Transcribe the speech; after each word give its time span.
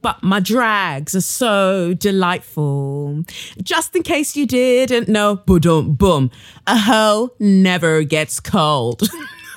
but 0.00 0.22
my 0.22 0.40
drags 0.40 1.14
are 1.14 1.20
so 1.20 1.94
delightful. 1.94 3.24
Just 3.62 3.94
in 3.96 4.02
case 4.02 4.36
you 4.36 4.46
didn't 4.46 5.08
know, 5.08 5.36
boom, 5.36 5.94
boom, 5.94 6.30
a 6.66 6.76
hoe 6.76 7.30
never 7.38 8.02
gets 8.02 8.40
cold. 8.40 9.02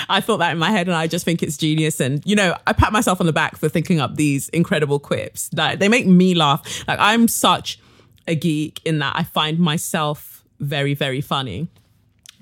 I 0.10 0.22
thought 0.22 0.38
that 0.38 0.52
in 0.52 0.58
my 0.58 0.72
head 0.72 0.88
and 0.88 0.96
I 0.96 1.08
just 1.08 1.26
think 1.26 1.44
it's 1.44 1.58
genius. 1.58 2.00
And, 2.00 2.26
you 2.26 2.36
know, 2.36 2.56
I 2.66 2.74
pat 2.74 2.92
myself 2.92 3.20
on 3.20 3.28
the 3.28 3.34
back 3.34 3.58
for 3.58 3.70
thinking 3.70 4.00
up 4.00 4.16
these 4.16 4.50
incredible 4.50 5.00
quips. 5.00 5.50
Like, 5.54 5.80
they 5.80 5.90
make 5.90 6.08
me 6.08 6.34
laugh. 6.34 6.88
Like, 6.88 7.00
I'm 7.00 7.28
such 7.28 7.80
a 8.28 8.36
geek 8.36 8.82
in 8.86 9.00
that 9.00 9.16
I 9.16 9.24
find 9.24 9.60
myself 9.60 10.44
very, 10.60 10.94
very 10.94 11.22
funny. 11.22 11.68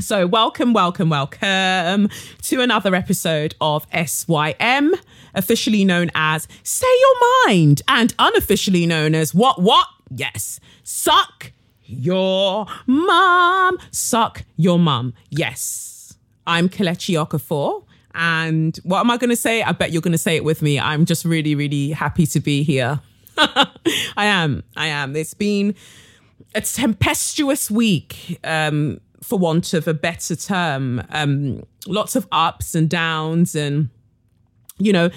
So, 0.01 0.27
welcome, 0.27 0.73
welcome, 0.73 1.09
welcome 1.09 2.09
to 2.41 2.61
another 2.61 2.93
episode 2.95 3.55
of 3.61 3.87
SYM, 3.93 4.93
officially 5.35 5.85
known 5.85 6.09
as 6.15 6.47
Say 6.63 6.87
Your 6.87 7.47
Mind 7.47 7.81
and 7.87 8.13
unofficially 8.19 8.85
known 8.85 9.15
as 9.15 9.33
What 9.33 9.61
What? 9.61 9.87
Yes, 10.09 10.59
Suck 10.83 11.51
Your 11.83 12.65
Mum. 12.87 13.77
Suck 13.91 14.43
Your 14.55 14.79
Mum. 14.79 15.13
Yes. 15.29 16.17
I'm 16.47 16.69
Kelechi 16.69 17.15
Okafor. 17.15 17.83
And 18.13 18.77
what 18.83 19.01
am 19.01 19.11
I 19.11 19.17
going 19.17 19.29
to 19.29 19.35
say? 19.35 19.61
I 19.61 19.73
bet 19.73 19.91
you're 19.91 20.01
going 20.01 20.13
to 20.13 20.17
say 20.17 20.35
it 20.35 20.43
with 20.43 20.61
me. 20.61 20.79
I'm 20.79 21.05
just 21.05 21.25
really, 21.25 21.53
really 21.53 21.89
happy 21.91 22.25
to 22.27 22.39
be 22.39 22.63
here. 22.63 23.01
I 23.37 24.25
am. 24.25 24.63
I 24.77 24.87
am. 24.87 25.15
It's 25.15 25.33
been 25.33 25.75
a 26.53 26.61
tempestuous 26.61 27.69
week. 27.69 28.39
Um, 28.43 29.01
for 29.25 29.39
want 29.39 29.73
of 29.73 29.87
a 29.87 29.93
better 29.93 30.35
term. 30.35 31.01
Um, 31.09 31.63
lots 31.87 32.15
of 32.15 32.27
ups 32.31 32.75
and 32.75 32.89
downs, 32.89 33.55
and 33.55 33.89
you 34.77 34.93
know, 34.93 35.09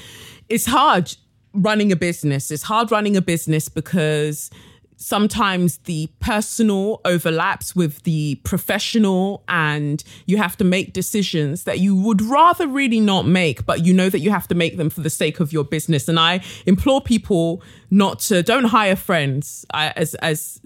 it's 0.49 0.67
hard 0.67 1.15
running 1.53 1.93
a 1.93 1.97
business. 1.97 2.51
It's 2.51 2.65
hard 2.65 2.91
running 2.91 3.17
a 3.17 3.23
business 3.23 3.69
because 3.69 4.51
sometimes 4.97 5.79
the 5.79 6.09
personal 6.19 7.01
overlaps 7.05 7.77
with 7.77 8.03
the 8.03 8.35
professional 8.43 9.45
and 9.49 10.03
you 10.27 10.37
have 10.37 10.57
to 10.57 10.65
make 10.65 10.93
decisions 10.93 11.65
that 11.65 11.79
you 11.79 11.95
would 11.95 12.21
rather 12.21 12.67
really 12.67 12.99
not 12.99 13.25
make 13.25 13.65
but 13.65 13.87
you 13.87 13.95
know 13.95 14.11
that 14.11 14.19
you 14.19 14.31
have 14.31 14.49
to 14.49 14.57
make 14.57 14.77
them 14.77 14.91
for 14.91 15.01
the 15.01 15.09
sake 15.09 15.39
of 15.39 15.53
your 15.53 15.63
business 15.63 16.09
and 16.09 16.19
i 16.19 16.41
implore 16.67 17.01
people 17.01 17.63
not 17.93 18.19
to 18.19 18.43
don't 18.43 18.65
hire 18.65 18.97
friends 18.97 19.65
I, 19.73 19.93
as 19.95 20.17
as 20.17 20.61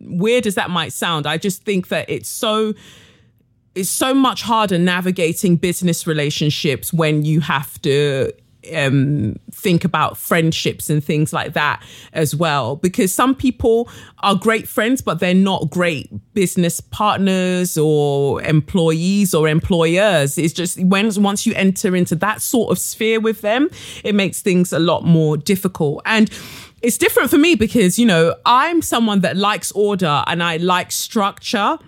weird 0.00 0.46
as 0.46 0.54
that 0.54 0.70
might 0.70 0.92
sound, 0.92 1.26
I 1.26 1.36
just 1.36 1.62
think 1.62 1.88
that 1.88 2.08
it's 2.08 2.28
so 2.28 2.74
it's 3.80 3.88
so 3.88 4.12
much 4.12 4.42
harder 4.42 4.78
navigating 4.78 5.56
business 5.56 6.06
relationships 6.06 6.92
when 6.92 7.24
you 7.24 7.40
have 7.40 7.80
to 7.80 8.30
um, 8.76 9.36
think 9.50 9.84
about 9.84 10.18
friendships 10.18 10.90
and 10.90 11.02
things 11.02 11.32
like 11.32 11.54
that 11.54 11.82
as 12.12 12.36
well. 12.36 12.76
Because 12.76 13.12
some 13.14 13.34
people 13.34 13.88
are 14.18 14.34
great 14.34 14.68
friends, 14.68 15.00
but 15.00 15.18
they're 15.18 15.32
not 15.32 15.70
great 15.70 16.10
business 16.34 16.78
partners 16.80 17.78
or 17.78 18.42
employees 18.42 19.32
or 19.32 19.48
employers. 19.48 20.36
It's 20.36 20.52
just 20.52 20.78
when 20.84 21.10
once 21.22 21.46
you 21.46 21.54
enter 21.54 21.96
into 21.96 22.14
that 22.16 22.42
sort 22.42 22.70
of 22.70 22.78
sphere 22.78 23.18
with 23.18 23.40
them, 23.40 23.70
it 24.04 24.14
makes 24.14 24.42
things 24.42 24.74
a 24.74 24.78
lot 24.78 25.04
more 25.04 25.38
difficult. 25.38 26.02
And 26.04 26.30
it's 26.82 26.96
different 26.96 27.30
for 27.30 27.38
me 27.38 27.54
because, 27.54 27.98
you 27.98 28.06
know, 28.06 28.34
I'm 28.44 28.82
someone 28.82 29.20
that 29.20 29.36
likes 29.36 29.72
order 29.72 30.22
and 30.26 30.42
I 30.42 30.58
like 30.58 30.92
structure. 30.92 31.78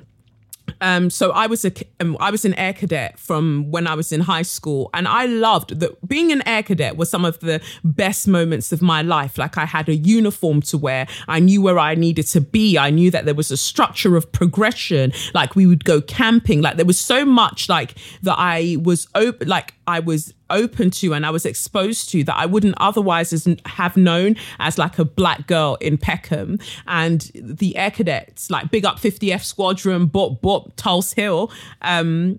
Um, 0.80 1.10
so 1.10 1.30
I 1.30 1.46
was 1.46 1.64
a 1.64 1.72
um, 2.00 2.16
I 2.20 2.30
was 2.30 2.44
an 2.44 2.54
air 2.54 2.72
cadet 2.72 3.18
from 3.18 3.70
when 3.70 3.86
I 3.86 3.94
was 3.94 4.12
in 4.12 4.20
high 4.20 4.42
school, 4.42 4.90
and 4.94 5.06
I 5.06 5.26
loved 5.26 5.80
that 5.80 6.06
being 6.06 6.32
an 6.32 6.46
air 6.46 6.62
cadet 6.62 6.96
was 6.96 7.10
some 7.10 7.24
of 7.24 7.40
the 7.40 7.60
best 7.84 8.28
moments 8.28 8.72
of 8.72 8.82
my 8.82 9.02
life. 9.02 9.38
Like 9.38 9.58
I 9.58 9.64
had 9.64 9.88
a 9.88 9.94
uniform 9.94 10.62
to 10.62 10.78
wear, 10.78 11.06
I 11.28 11.40
knew 11.40 11.62
where 11.62 11.78
I 11.78 11.94
needed 11.94 12.26
to 12.28 12.40
be, 12.40 12.78
I 12.78 12.90
knew 12.90 13.10
that 13.10 13.24
there 13.24 13.34
was 13.34 13.50
a 13.50 13.56
structure 13.56 14.16
of 14.16 14.30
progression. 14.32 15.12
Like 15.34 15.56
we 15.56 15.66
would 15.66 15.84
go 15.84 16.00
camping, 16.00 16.60
like 16.62 16.76
there 16.76 16.86
was 16.86 17.00
so 17.00 17.24
much 17.24 17.68
like 17.68 17.94
that 18.22 18.36
I 18.38 18.76
was 18.82 19.08
open, 19.14 19.48
like 19.48 19.74
I 19.86 20.00
was 20.00 20.34
open 20.52 20.90
to 20.90 21.14
and 21.14 21.26
I 21.26 21.30
was 21.30 21.46
exposed 21.46 22.10
to 22.10 22.24
that 22.24 22.36
I 22.36 22.46
wouldn't 22.46 22.74
otherwise 22.78 23.32
have 23.66 23.96
known 23.96 24.36
as 24.58 24.78
like 24.78 24.98
a 24.98 25.04
black 25.04 25.46
girl 25.46 25.76
in 25.80 25.98
Peckham. 25.98 26.58
And 26.86 27.30
the 27.34 27.76
Air 27.76 27.90
Cadets, 27.90 28.50
like 28.50 28.70
Big 28.70 28.84
Up 28.84 28.98
50F 28.98 29.44
Squadron, 29.44 30.06
Bop 30.06 30.40
Bop, 30.40 30.72
Tulse 30.76 31.12
Hill, 31.12 31.50
um, 31.82 32.38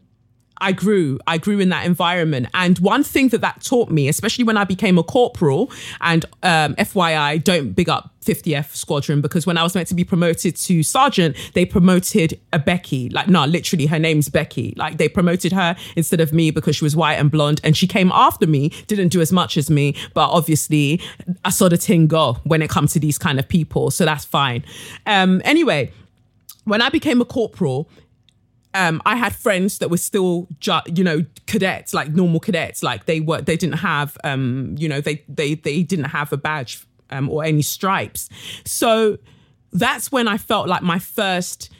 I 0.57 0.71
grew. 0.71 1.19
I 1.27 1.37
grew 1.37 1.59
in 1.59 1.69
that 1.69 1.85
environment. 1.85 2.47
And 2.53 2.79
one 2.79 3.03
thing 3.03 3.29
that 3.29 3.41
that 3.41 3.63
taught 3.63 3.89
me, 3.89 4.07
especially 4.07 4.43
when 4.43 4.57
I 4.57 4.63
became 4.63 4.97
a 4.97 5.03
corporal, 5.03 5.71
and 6.01 6.25
um, 6.43 6.75
FYI, 6.75 7.43
don't 7.43 7.73
big 7.73 7.89
up 7.89 8.11
50F 8.23 8.73
Squadron 8.75 9.21
because 9.21 9.45
when 9.45 9.57
I 9.57 9.63
was 9.63 9.75
meant 9.75 9.87
to 9.89 9.95
be 9.95 10.03
promoted 10.03 10.55
to 10.55 10.83
sergeant, 10.83 11.35
they 11.53 11.65
promoted 11.65 12.39
a 12.53 12.59
Becky. 12.59 13.09
Like, 13.09 13.27
no, 13.27 13.45
literally, 13.45 13.87
her 13.87 13.99
name's 13.99 14.29
Becky. 14.29 14.73
Like, 14.77 14.97
they 14.97 15.09
promoted 15.09 15.51
her 15.51 15.75
instead 15.95 16.21
of 16.21 16.31
me 16.31 16.51
because 16.51 16.77
she 16.77 16.85
was 16.85 16.95
white 16.95 17.15
and 17.15 17.29
blonde. 17.29 17.59
And 17.63 17.75
she 17.75 17.87
came 17.87 18.11
after 18.13 18.47
me, 18.47 18.69
didn't 18.87 19.09
do 19.09 19.21
as 19.21 19.31
much 19.31 19.57
as 19.57 19.69
me. 19.69 19.95
But 20.13 20.29
obviously, 20.29 21.01
I 21.43 21.49
saw 21.49 21.67
the 21.67 21.77
thing 21.77 22.07
go 22.07 22.37
when 22.43 22.61
it 22.61 22.69
comes 22.69 22.93
to 22.93 22.99
these 22.99 23.17
kind 23.17 23.39
of 23.39 23.47
people. 23.47 23.91
So 23.91 24.05
that's 24.05 24.25
fine. 24.25 24.63
Um, 25.05 25.41
anyway, 25.43 25.91
when 26.65 26.81
I 26.81 26.89
became 26.89 27.19
a 27.19 27.25
corporal, 27.25 27.89
um, 28.73 29.01
I 29.05 29.15
had 29.15 29.35
friends 29.35 29.77
that 29.79 29.89
were 29.89 29.97
still, 29.97 30.47
ju- 30.59 30.81
you 30.87 31.03
know, 31.03 31.25
cadets, 31.45 31.93
like 31.93 32.09
normal 32.09 32.39
cadets, 32.39 32.81
like 32.81 33.05
they 33.05 33.19
were, 33.19 33.41
they 33.41 33.55
didn't 33.55 33.79
have, 33.79 34.17
um, 34.23 34.75
you 34.77 34.89
know, 34.89 35.01
they 35.01 35.23
they 35.27 35.55
they 35.55 35.83
didn't 35.83 36.05
have 36.05 36.33
a 36.33 36.37
badge 36.37 36.85
um, 37.11 37.29
or 37.29 37.43
any 37.43 37.61
stripes. 37.61 38.29
So 38.65 39.17
that's 39.71 40.11
when 40.11 40.27
I 40.27 40.37
felt 40.37 40.67
like 40.67 40.81
my 40.81 40.99
first, 40.99 41.71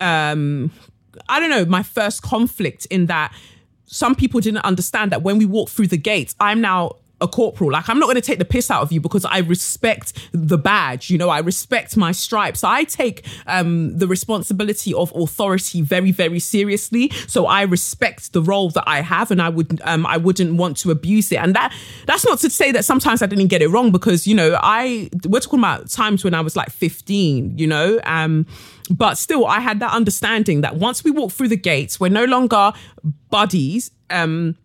um, 0.00 0.72
I 1.28 1.40
don't 1.40 1.50
know, 1.50 1.64
my 1.64 1.82
first 1.82 2.22
conflict 2.22 2.86
in 2.86 3.06
that 3.06 3.32
some 3.86 4.14
people 4.14 4.40
didn't 4.40 4.64
understand 4.64 5.12
that 5.12 5.22
when 5.22 5.38
we 5.38 5.46
walk 5.46 5.68
through 5.68 5.86
the 5.86 5.96
gates, 5.96 6.34
I'm 6.40 6.60
now 6.60 6.96
a 7.20 7.28
corporal. 7.28 7.72
Like, 7.72 7.88
I'm 7.88 7.98
not 7.98 8.06
going 8.06 8.16
to 8.16 8.20
take 8.20 8.38
the 8.38 8.44
piss 8.44 8.70
out 8.70 8.82
of 8.82 8.92
you 8.92 9.00
because 9.00 9.24
I 9.24 9.38
respect 9.38 10.12
the 10.32 10.58
badge. 10.58 11.10
You 11.10 11.18
know, 11.18 11.28
I 11.28 11.40
respect 11.40 11.96
my 11.96 12.12
stripes. 12.12 12.62
I 12.62 12.84
take 12.84 13.26
um, 13.46 13.96
the 13.98 14.06
responsibility 14.06 14.94
of 14.94 15.12
authority 15.14 15.82
very, 15.82 16.12
very 16.12 16.38
seriously. 16.38 17.10
So 17.26 17.46
I 17.46 17.62
respect 17.62 18.32
the 18.32 18.42
role 18.42 18.70
that 18.70 18.84
I 18.86 19.00
have, 19.00 19.30
and 19.30 19.42
I 19.42 19.48
would, 19.48 19.80
um, 19.84 20.06
I 20.06 20.16
wouldn't 20.16 20.54
want 20.54 20.76
to 20.78 20.90
abuse 20.90 21.32
it. 21.32 21.36
And 21.36 21.54
that, 21.54 21.74
that's 22.06 22.24
not 22.24 22.38
to 22.40 22.50
say 22.50 22.72
that 22.72 22.84
sometimes 22.84 23.22
I 23.22 23.26
didn't 23.26 23.48
get 23.48 23.62
it 23.62 23.68
wrong 23.68 23.90
because 23.90 24.26
you 24.26 24.34
know, 24.34 24.58
I 24.62 25.08
we're 25.26 25.40
talking 25.40 25.58
about 25.58 25.90
times 25.90 26.24
when 26.24 26.34
I 26.34 26.40
was 26.40 26.56
like 26.56 26.70
15. 26.70 27.58
You 27.58 27.66
know, 27.66 28.00
um, 28.04 28.46
but 28.90 29.16
still, 29.16 29.46
I 29.46 29.60
had 29.60 29.80
that 29.80 29.92
understanding 29.92 30.60
that 30.62 30.76
once 30.76 31.04
we 31.04 31.10
walk 31.10 31.32
through 31.32 31.48
the 31.48 31.56
gates, 31.56 31.98
we're 31.98 32.08
no 32.08 32.24
longer 32.24 32.72
buddies. 33.30 33.90
Um, 34.10 34.56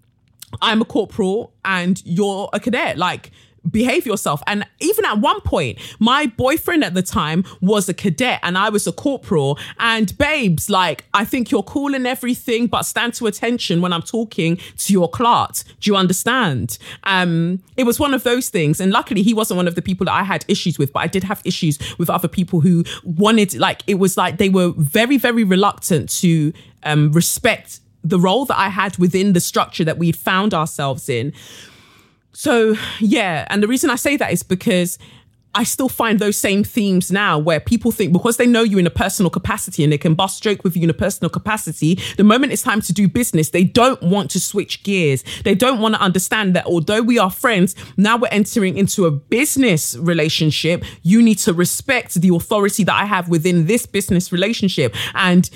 I'm 0.61 0.81
a 0.81 0.85
corporal 0.85 1.53
and 1.65 2.01
you're 2.05 2.49
a 2.53 2.59
cadet. 2.59 2.97
Like, 2.97 3.31
behave 3.69 4.05
yourself. 4.05 4.41
And 4.47 4.65
even 4.79 5.05
at 5.05 5.19
one 5.19 5.41
point, 5.41 5.79
my 5.99 6.25
boyfriend 6.25 6.83
at 6.83 6.93
the 6.93 7.01
time 7.01 7.43
was 7.61 7.87
a 7.87 7.93
cadet 7.93 8.39
and 8.43 8.57
I 8.57 8.69
was 8.69 8.87
a 8.87 8.91
corporal. 8.91 9.57
And 9.79 10.17
babes, 10.17 10.69
like, 10.69 11.05
I 11.13 11.25
think 11.25 11.51
you're 11.51 11.63
cool 11.63 11.95
and 11.95 12.05
everything, 12.05 12.67
but 12.67 12.83
stand 12.83 13.13
to 13.15 13.27
attention 13.27 13.81
when 13.81 13.93
I'm 13.93 14.01
talking 14.01 14.59
to 14.77 14.93
your 14.93 15.09
clerk. 15.09 15.55
Do 15.79 15.91
you 15.91 15.95
understand? 15.95 16.77
Um, 17.03 17.61
it 17.77 17.83
was 17.83 17.99
one 17.99 18.13
of 18.13 18.23
those 18.23 18.49
things. 18.49 18.79
And 18.79 18.91
luckily, 18.91 19.23
he 19.23 19.33
wasn't 19.33 19.57
one 19.57 19.67
of 19.67 19.75
the 19.75 19.81
people 19.81 20.05
that 20.05 20.13
I 20.13 20.23
had 20.23 20.45
issues 20.47 20.77
with, 20.77 20.91
but 20.91 20.99
I 20.99 21.07
did 21.07 21.23
have 21.23 21.41
issues 21.45 21.79
with 21.97 22.09
other 22.09 22.27
people 22.27 22.61
who 22.61 22.83
wanted, 23.03 23.55
like, 23.55 23.83
it 23.87 23.95
was 23.95 24.17
like 24.17 24.37
they 24.37 24.49
were 24.49 24.73
very, 24.77 25.17
very 25.17 25.43
reluctant 25.43 26.09
to 26.21 26.53
um, 26.83 27.11
respect 27.11 27.79
the 28.03 28.19
role 28.19 28.45
that 28.45 28.59
I 28.59 28.69
had 28.69 28.97
within 28.97 29.33
the 29.33 29.39
structure 29.39 29.83
that 29.83 29.97
we 29.97 30.11
found 30.11 30.53
ourselves 30.53 31.09
in. 31.09 31.33
So, 32.33 32.75
yeah. 32.99 33.45
And 33.49 33.61
the 33.61 33.67
reason 33.67 33.89
I 33.89 33.95
say 33.95 34.17
that 34.17 34.33
is 34.33 34.43
because 34.43 34.97
I 35.55 35.63
still 35.63 35.89
find 35.89 36.17
those 36.17 36.35
same 36.35 36.63
themes 36.63 37.11
now 37.11 37.37
where 37.37 37.59
people 37.59 37.91
think 37.91 38.11
because 38.11 38.37
they 38.37 38.47
know 38.47 38.63
you 38.63 38.79
in 38.79 38.87
a 38.87 38.91
personal 38.91 39.29
capacity 39.29 39.83
and 39.83 39.93
they 39.93 39.99
can 39.99 40.15
bust 40.15 40.41
joke 40.41 40.63
with 40.63 40.75
you 40.75 40.83
in 40.83 40.89
a 40.89 40.95
personal 40.95 41.29
capacity, 41.29 41.99
the 42.17 42.23
moment 42.23 42.53
it's 42.53 42.63
time 42.63 42.81
to 42.81 42.93
do 42.93 43.07
business, 43.07 43.51
they 43.51 43.63
don't 43.63 44.01
want 44.01 44.31
to 44.31 44.39
switch 44.39 44.81
gears. 44.81 45.23
They 45.43 45.53
don't 45.53 45.79
want 45.79 45.93
to 45.93 46.01
understand 46.01 46.55
that 46.55 46.65
although 46.65 47.03
we 47.03 47.19
are 47.19 47.29
friends, 47.29 47.75
now 47.97 48.17
we're 48.17 48.29
entering 48.29 48.77
into 48.77 49.05
a 49.05 49.11
business 49.11 49.95
relationship. 49.97 50.83
You 51.03 51.21
need 51.21 51.37
to 51.39 51.53
respect 51.53 52.15
the 52.15 52.29
authority 52.29 52.83
that 52.85 52.95
I 52.95 53.05
have 53.05 53.29
within 53.29 53.67
this 53.67 53.85
business 53.85 54.31
relationship. 54.31 54.95
And 55.13 55.49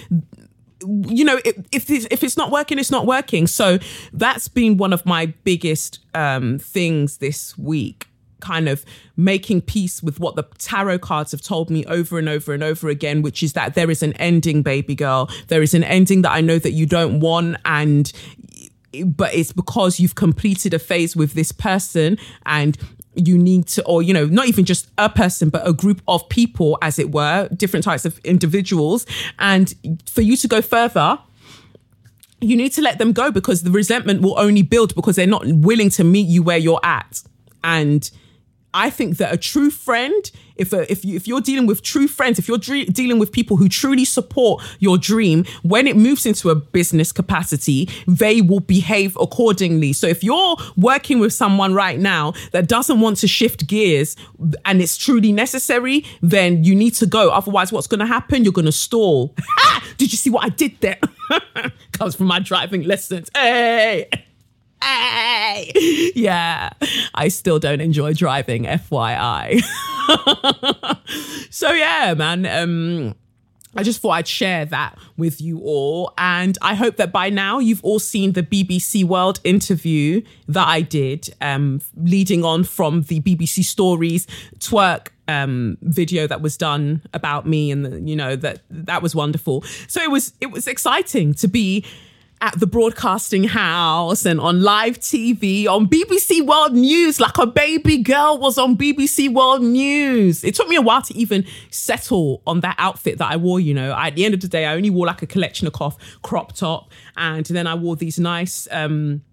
you 0.81 1.25
know, 1.25 1.39
if 1.44 1.89
it's, 1.89 2.07
if 2.12 2.24
it's 2.24 2.38
not 2.38 2.51
working, 2.51 2.79
it's 2.79 2.91
not 2.91 3.06
working. 3.06 3.47
So 3.47 3.79
that's 4.13 4.47
been 4.47 4.77
one 4.77 4.94
of 4.94 5.06
my 5.06 5.27
biggest 5.44 6.00
um, 6.13 6.59
things 6.59 7.18
this 7.18 7.57
week 7.57 8.07
kind 8.39 8.69
of 8.69 8.85
making 9.15 9.62
peace 9.62 10.03
with 10.03 10.19
what 10.19 10.35
the 10.35 10.44
tarot 10.57 11.00
cards 11.00 11.31
have 11.31 11.41
told 11.41 11.69
me 11.69 11.83
over 11.85 12.19
and 12.19 12.29
over 12.29 12.53
and 12.53 12.63
over 12.63 12.89
again, 12.89 13.21
which 13.21 13.41
is 13.41 13.53
that 13.53 13.74
there 13.74 13.89
is 13.89 14.03
an 14.03 14.13
ending, 14.13 14.62
baby 14.62 14.95
girl. 14.95 15.29
There 15.47 15.62
is 15.62 15.74
an 15.74 15.83
ending 15.83 16.21
that 16.21 16.31
I 16.31 16.41
know 16.41 16.59
that 16.59 16.71
you 16.71 16.85
don't 16.85 17.19
want. 17.19 17.57
And, 17.65 18.12
but 19.06 19.33
it's 19.33 19.51
because 19.51 20.00
you've 20.00 20.15
completed 20.15 20.74
a 20.74 20.79
phase 20.79 21.15
with 21.15 21.33
this 21.33 21.51
person 21.51 22.18
and 22.45 22.77
you 23.18 23.38
need 23.38 23.68
to, 23.68 23.84
or, 23.86 24.02
you 24.02 24.14
know, 24.14 24.25
not 24.25 24.48
even 24.48 24.66
just 24.66 24.90
a 24.98 25.10
person, 25.10 25.50
but 25.50 25.68
a 25.68 25.74
group 25.74 26.02
of 26.08 26.28
people, 26.30 26.78
as 26.81 27.00
it 27.00 27.12
were, 27.12 27.50
different 27.56 27.84
types 27.84 28.06
of 28.06 28.19
individuals. 28.19 29.06
And 29.40 29.74
for 30.06 30.22
you 30.22 30.38
to 30.38 30.48
go 30.48 30.62
further, 30.62 31.19
you 32.40 32.56
need 32.56 32.72
to 32.74 32.81
let 32.81 33.00
them 33.00 33.14
go 33.14 33.31
because 33.31 33.64
the 33.64 33.72
resentment 33.72 34.22
will 34.22 34.38
only 34.38 34.62
build 34.62 34.94
because 34.96 35.16
they're 35.16 35.25
not 35.25 35.46
willing 35.48 35.90
to 35.92 36.04
meet 36.04 36.28
you 36.28 36.44
where 36.44 36.58
you're 36.58 36.80
at. 36.84 37.24
And 37.64 38.10
I 38.74 38.90
think 38.90 39.18
that 39.18 39.34
a 39.34 39.38
true 39.38 39.72
friend, 39.72 40.31
if 40.57 40.74
a, 40.74 40.92
if 40.92 41.04
you 41.06 41.15
if 41.15 41.27
you're 41.27 41.42
dealing 41.42 41.65
with 41.65 41.81
true 41.81 42.07
friends, 42.07 42.39
if 42.39 42.48
you're 42.48 42.57
dre- 42.57 42.86
dealing 42.86 43.19
with 43.19 43.31
people 43.31 43.57
who 43.57 43.69
truly 43.69 44.06
support 44.06 44.63
your 44.80 44.98
dream, 44.98 45.45
when 45.63 45.88
it 45.88 45.95
moves 45.95 46.25
into 46.25 46.50
a 46.50 46.56
business 46.56 47.12
capacity, 47.12 47.89
they 48.07 48.42
will 48.42 48.59
behave 48.59 49.18
accordingly. 49.19 49.94
So 49.94 50.07
if 50.07 50.24
you're 50.24 50.57
working 50.75 51.19
with 51.19 51.33
someone 51.33 51.74
right 51.74 52.00
now 52.00 52.33
that 52.51 52.68
doesn't 52.68 53.00
want 53.00 53.18
to 53.18 53.27
shift 53.27 53.68
gears 53.68 54.15
and 54.65 54.81
it's 54.81 54.98
truly 54.98 55.31
necessary, 55.31 56.06
then 56.21 56.63
you 56.63 56.75
need 56.75 56.94
to 56.95 57.06
go. 57.06 57.30
Otherwise, 57.30 57.71
what's 57.71 57.88
going 57.88 58.00
to 58.00 58.06
happen? 58.06 58.44
You're 58.44 58.53
going 58.53 58.65
to 58.65 58.71
stall. 58.71 59.36
Ah! 59.60 59.83
Did 59.98 60.12
you 60.12 60.18
see 60.18 60.30
what 60.30 60.45
I 60.45 60.50
did 60.50 60.80
there? 60.81 61.00
Comes 61.94 62.15
from 62.15 62.27
my 62.27 62.39
driving 62.39 62.83
lessons. 62.83 63.30
Hey 63.33 64.07
hey, 64.81 66.12
yeah, 66.15 66.69
I 67.13 67.27
still 67.29 67.59
don't 67.59 67.81
enjoy 67.81 68.13
driving, 68.13 68.63
FYI. 68.63 69.62
so 71.50 71.71
yeah, 71.71 72.13
man. 72.15 72.45
Um, 72.45 73.15
I 73.77 73.83
just 73.83 74.01
thought 74.01 74.12
I'd 74.12 74.27
share 74.27 74.65
that 74.65 74.97
with 75.18 75.39
you 75.39 75.59
all. 75.59 76.13
And 76.18 76.57
I 76.62 76.74
hope 76.74 76.95
that 76.97 77.12
by 77.12 77.29
now 77.29 77.59
you've 77.59 77.83
all 77.83 78.00
seen 78.00 78.33
the 78.33 78.41
BBC 78.41 79.03
World 79.03 79.39
interview 79.44 80.24
that 80.47 80.68
I 80.68 80.81
did, 80.81 81.29
um, 81.41 81.81
leading 81.95 82.44
on 82.44 82.63
from 82.63 83.03
the 83.03 83.21
BBC 83.21 83.63
Stories 83.63 84.25
twerk 84.57 85.09
um, 85.27 85.77
video 85.81 86.25
that 86.25 86.41
was 86.41 86.57
done 86.57 87.03
about 87.13 87.45
me. 87.45 87.69
And, 87.69 87.85
the, 87.85 88.01
you 88.01 88.15
know, 88.15 88.35
that 88.38 88.62
that 88.69 89.03
was 89.03 89.13
wonderful. 89.13 89.62
So 89.88 90.01
it 90.01 90.09
was, 90.09 90.33
it 90.41 90.47
was 90.47 90.68
exciting 90.68 91.35
to 91.35 91.47
be 91.47 91.85
at 92.39 92.60
the 92.60 92.68
broadcasting 92.68 93.44
house 93.45 94.25
and 94.25 94.39
on 94.39 94.62
live 94.62 95.00
TV 95.00 95.68
on 95.68 95.88
BBC 95.88 96.45
World 96.45 96.74
News, 96.74 97.19
like 97.19 97.38
a 97.38 97.48
baby 97.48 97.98
girl 97.98 98.38
was 98.38 98.57
on 98.57 98.78
BBC 98.78 99.34
World 99.34 99.63
News. 99.63 100.44
It 100.44 100.56
took 100.56 100.68
me 100.68 100.75
a 100.75 100.81
while 100.81 101.01
to 101.01 101.16
even 101.16 101.45
settle 101.72 102.42
on 102.48 102.62
that 102.62 102.75
outfit 102.78 103.18
that 103.18 103.31
I 103.31 103.38
wore. 103.38 103.60
You 103.60 103.74
know, 103.74 103.94
at 103.94 104.16
the 104.16 104.24
end 104.24 104.34
of 104.34 104.39
the 104.39 104.48
day, 104.48 104.66
I 104.66 104.75
only 104.75 104.89
wore 104.89 105.07
like 105.07 105.22
a 105.22 105.28
collection 105.28 105.68
Kelechnikov 105.68 105.98
crop 106.22 106.54
top, 106.54 106.92
and 107.16 107.45
then 107.45 107.68
I 107.68 107.75
wore 107.75 107.95
these 107.95 108.19
nice. 108.19 108.68
Um, 108.72 109.24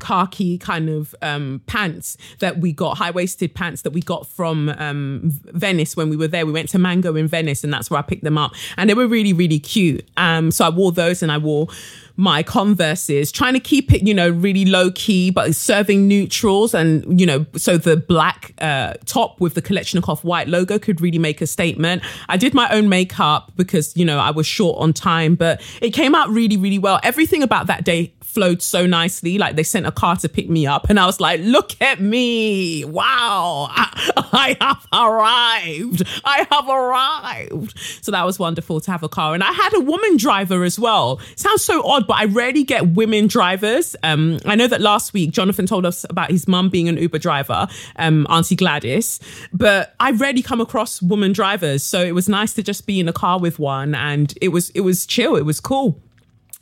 khaki 0.00 0.58
kind 0.58 0.88
of 0.88 1.14
um, 1.22 1.60
pants 1.66 2.16
that 2.38 2.58
we 2.58 2.72
got, 2.72 2.98
high 2.98 3.10
waisted 3.10 3.54
pants 3.54 3.82
that 3.82 3.90
we 3.90 4.00
got 4.00 4.26
from 4.26 4.68
um, 4.70 5.20
Venice 5.24 5.96
when 5.96 6.08
we 6.10 6.16
were 6.16 6.28
there. 6.28 6.46
We 6.46 6.52
went 6.52 6.68
to 6.70 6.78
Mango 6.78 7.14
in 7.16 7.26
Venice, 7.26 7.64
and 7.64 7.72
that's 7.72 7.90
where 7.90 7.98
I 7.98 8.02
picked 8.02 8.24
them 8.24 8.38
up, 8.38 8.52
and 8.76 8.88
they 8.88 8.94
were 8.94 9.06
really, 9.06 9.32
really 9.32 9.58
cute. 9.58 10.08
Um, 10.16 10.50
so 10.50 10.64
I 10.64 10.70
wore 10.70 10.92
those, 10.92 11.22
and 11.22 11.30
I 11.30 11.38
wore 11.38 11.68
my 12.16 12.42
converses 12.42 13.30
trying 13.30 13.52
to 13.52 13.60
keep 13.60 13.92
it 13.92 14.06
you 14.06 14.14
know 14.14 14.30
really 14.30 14.64
low 14.64 14.90
key 14.92 15.30
but 15.30 15.54
serving 15.54 16.08
neutrals 16.08 16.72
and 16.74 17.20
you 17.20 17.26
know 17.26 17.44
so 17.56 17.76
the 17.76 17.96
black 17.96 18.54
uh, 18.58 18.94
top 19.04 19.38
with 19.40 19.54
the 19.54 19.62
Kelechnikov 19.62 20.24
white 20.24 20.48
logo 20.48 20.78
could 20.78 21.00
really 21.00 21.18
make 21.18 21.40
a 21.40 21.46
statement 21.46 22.02
i 22.28 22.36
did 22.36 22.54
my 22.54 22.68
own 22.70 22.88
makeup 22.88 23.52
because 23.56 23.94
you 23.96 24.04
know 24.04 24.18
i 24.18 24.30
was 24.30 24.46
short 24.46 24.78
on 24.80 24.92
time 24.92 25.34
but 25.34 25.60
it 25.82 25.90
came 25.90 26.14
out 26.14 26.28
really 26.30 26.56
really 26.56 26.78
well 26.78 26.98
everything 27.02 27.42
about 27.42 27.66
that 27.66 27.84
day 27.84 28.12
flowed 28.36 28.60
so 28.60 28.84
nicely. 28.84 29.38
Like 29.38 29.56
they 29.56 29.62
sent 29.62 29.86
a 29.86 29.90
car 29.90 30.14
to 30.16 30.28
pick 30.28 30.50
me 30.50 30.66
up, 30.66 30.90
and 30.90 31.00
I 31.00 31.06
was 31.06 31.20
like, 31.20 31.40
"Look 31.40 31.80
at 31.80 32.00
me! 32.00 32.84
Wow, 32.84 33.68
I, 33.72 34.58
have 34.60 34.86
arrived! 34.92 36.02
I 36.22 36.46
have 36.50 36.68
arrived!" 36.68 37.78
So 38.02 38.12
that 38.12 38.26
was 38.26 38.38
wonderful 38.38 38.82
to 38.82 38.90
have 38.90 39.02
a 39.02 39.08
car, 39.08 39.32
and 39.32 39.42
I 39.42 39.52
had 39.52 39.74
a 39.74 39.80
woman 39.80 40.18
driver 40.18 40.64
as 40.64 40.78
well. 40.78 41.18
Sounds 41.34 41.64
so 41.64 41.82
odd, 41.82 42.06
but 42.06 42.18
I 42.18 42.26
rarely 42.26 42.62
get 42.62 42.88
women 42.88 43.26
drivers. 43.26 43.96
Um, 44.02 44.38
I 44.44 44.54
know 44.54 44.66
that 44.66 44.82
last 44.82 45.14
week 45.14 45.30
Jonathan 45.30 45.64
told 45.64 45.86
us 45.86 46.04
about 46.10 46.30
his 46.30 46.46
mum 46.46 46.68
being 46.68 46.90
an 46.90 46.98
Uber 46.98 47.18
driver, 47.18 47.66
um, 47.96 48.26
Auntie 48.28 48.54
Gladys, 48.54 49.18
but 49.54 49.94
I 49.98 50.10
rarely 50.10 50.42
come 50.42 50.60
across 50.60 51.00
woman 51.00 51.32
drivers. 51.32 51.82
So 51.82 52.02
it 52.02 52.12
was 52.12 52.28
nice 52.28 52.52
to 52.52 52.62
just 52.62 52.86
be 52.86 53.00
in 53.00 53.08
a 53.08 53.14
car 53.14 53.40
with 53.40 53.58
one, 53.58 53.94
and 53.94 54.34
it 54.42 54.48
was 54.48 54.68
it 54.70 54.82
was 54.82 55.06
chill. 55.06 55.36
It 55.36 55.46
was 55.46 55.58
cool. 55.58 56.02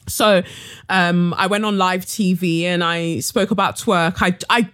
So 0.06 0.42
um, 0.88 1.34
I 1.36 1.46
went 1.46 1.64
on 1.64 1.78
live 1.78 2.04
TV 2.04 2.62
and 2.62 2.84
I 2.84 3.20
spoke 3.20 3.50
about 3.50 3.76
twerk. 3.76 4.16
I, 4.20 4.36
I, 4.50 4.68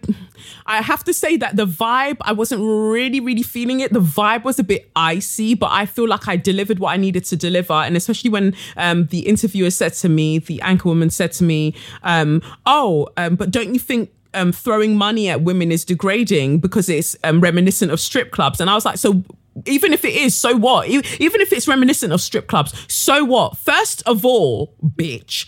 I 0.66 0.82
have 0.82 1.04
to 1.04 1.12
say 1.12 1.36
that 1.36 1.56
the 1.56 1.66
vibe, 1.66 2.16
I 2.22 2.32
wasn't 2.32 2.62
really, 2.62 3.20
really 3.20 3.42
feeling 3.42 3.80
it. 3.80 3.92
The 3.92 4.00
vibe 4.00 4.44
was 4.44 4.58
a 4.58 4.64
bit 4.64 4.90
icy, 4.96 5.54
but 5.54 5.70
I 5.70 5.86
feel 5.86 6.08
like 6.08 6.28
I 6.28 6.36
delivered 6.36 6.78
what 6.78 6.90
I 6.92 6.96
needed 6.96 7.24
to 7.26 7.36
deliver. 7.36 7.74
And 7.74 7.96
especially 7.96 8.30
when 8.30 8.54
um, 8.76 9.06
the 9.06 9.20
interviewer 9.20 9.70
said 9.70 9.92
to 9.94 10.08
me, 10.08 10.38
the 10.38 10.60
anchor 10.62 10.88
woman 10.88 11.10
said 11.10 11.32
to 11.32 11.44
me, 11.44 11.74
um, 12.02 12.42
Oh, 12.66 13.08
um, 13.16 13.36
but 13.36 13.50
don't 13.50 13.72
you 13.74 13.80
think 13.80 14.10
um, 14.34 14.52
throwing 14.52 14.96
money 14.96 15.28
at 15.28 15.42
women 15.42 15.72
is 15.72 15.84
degrading 15.84 16.58
because 16.58 16.88
it's 16.88 17.16
um, 17.24 17.40
reminiscent 17.40 17.90
of 17.90 18.00
strip 18.00 18.30
clubs. 18.30 18.60
And 18.60 18.70
I 18.70 18.74
was 18.74 18.84
like, 18.84 18.98
so 18.98 19.24
even 19.66 19.92
if 19.92 20.04
it 20.04 20.14
is, 20.14 20.34
so 20.34 20.56
what? 20.56 20.88
Even 20.88 21.40
if 21.40 21.52
it's 21.52 21.68
reminiscent 21.68 22.12
of 22.12 22.20
strip 22.20 22.46
clubs, 22.46 22.74
so 22.92 23.24
what? 23.24 23.56
First 23.56 24.02
of 24.06 24.24
all, 24.24 24.74
bitch 24.84 25.46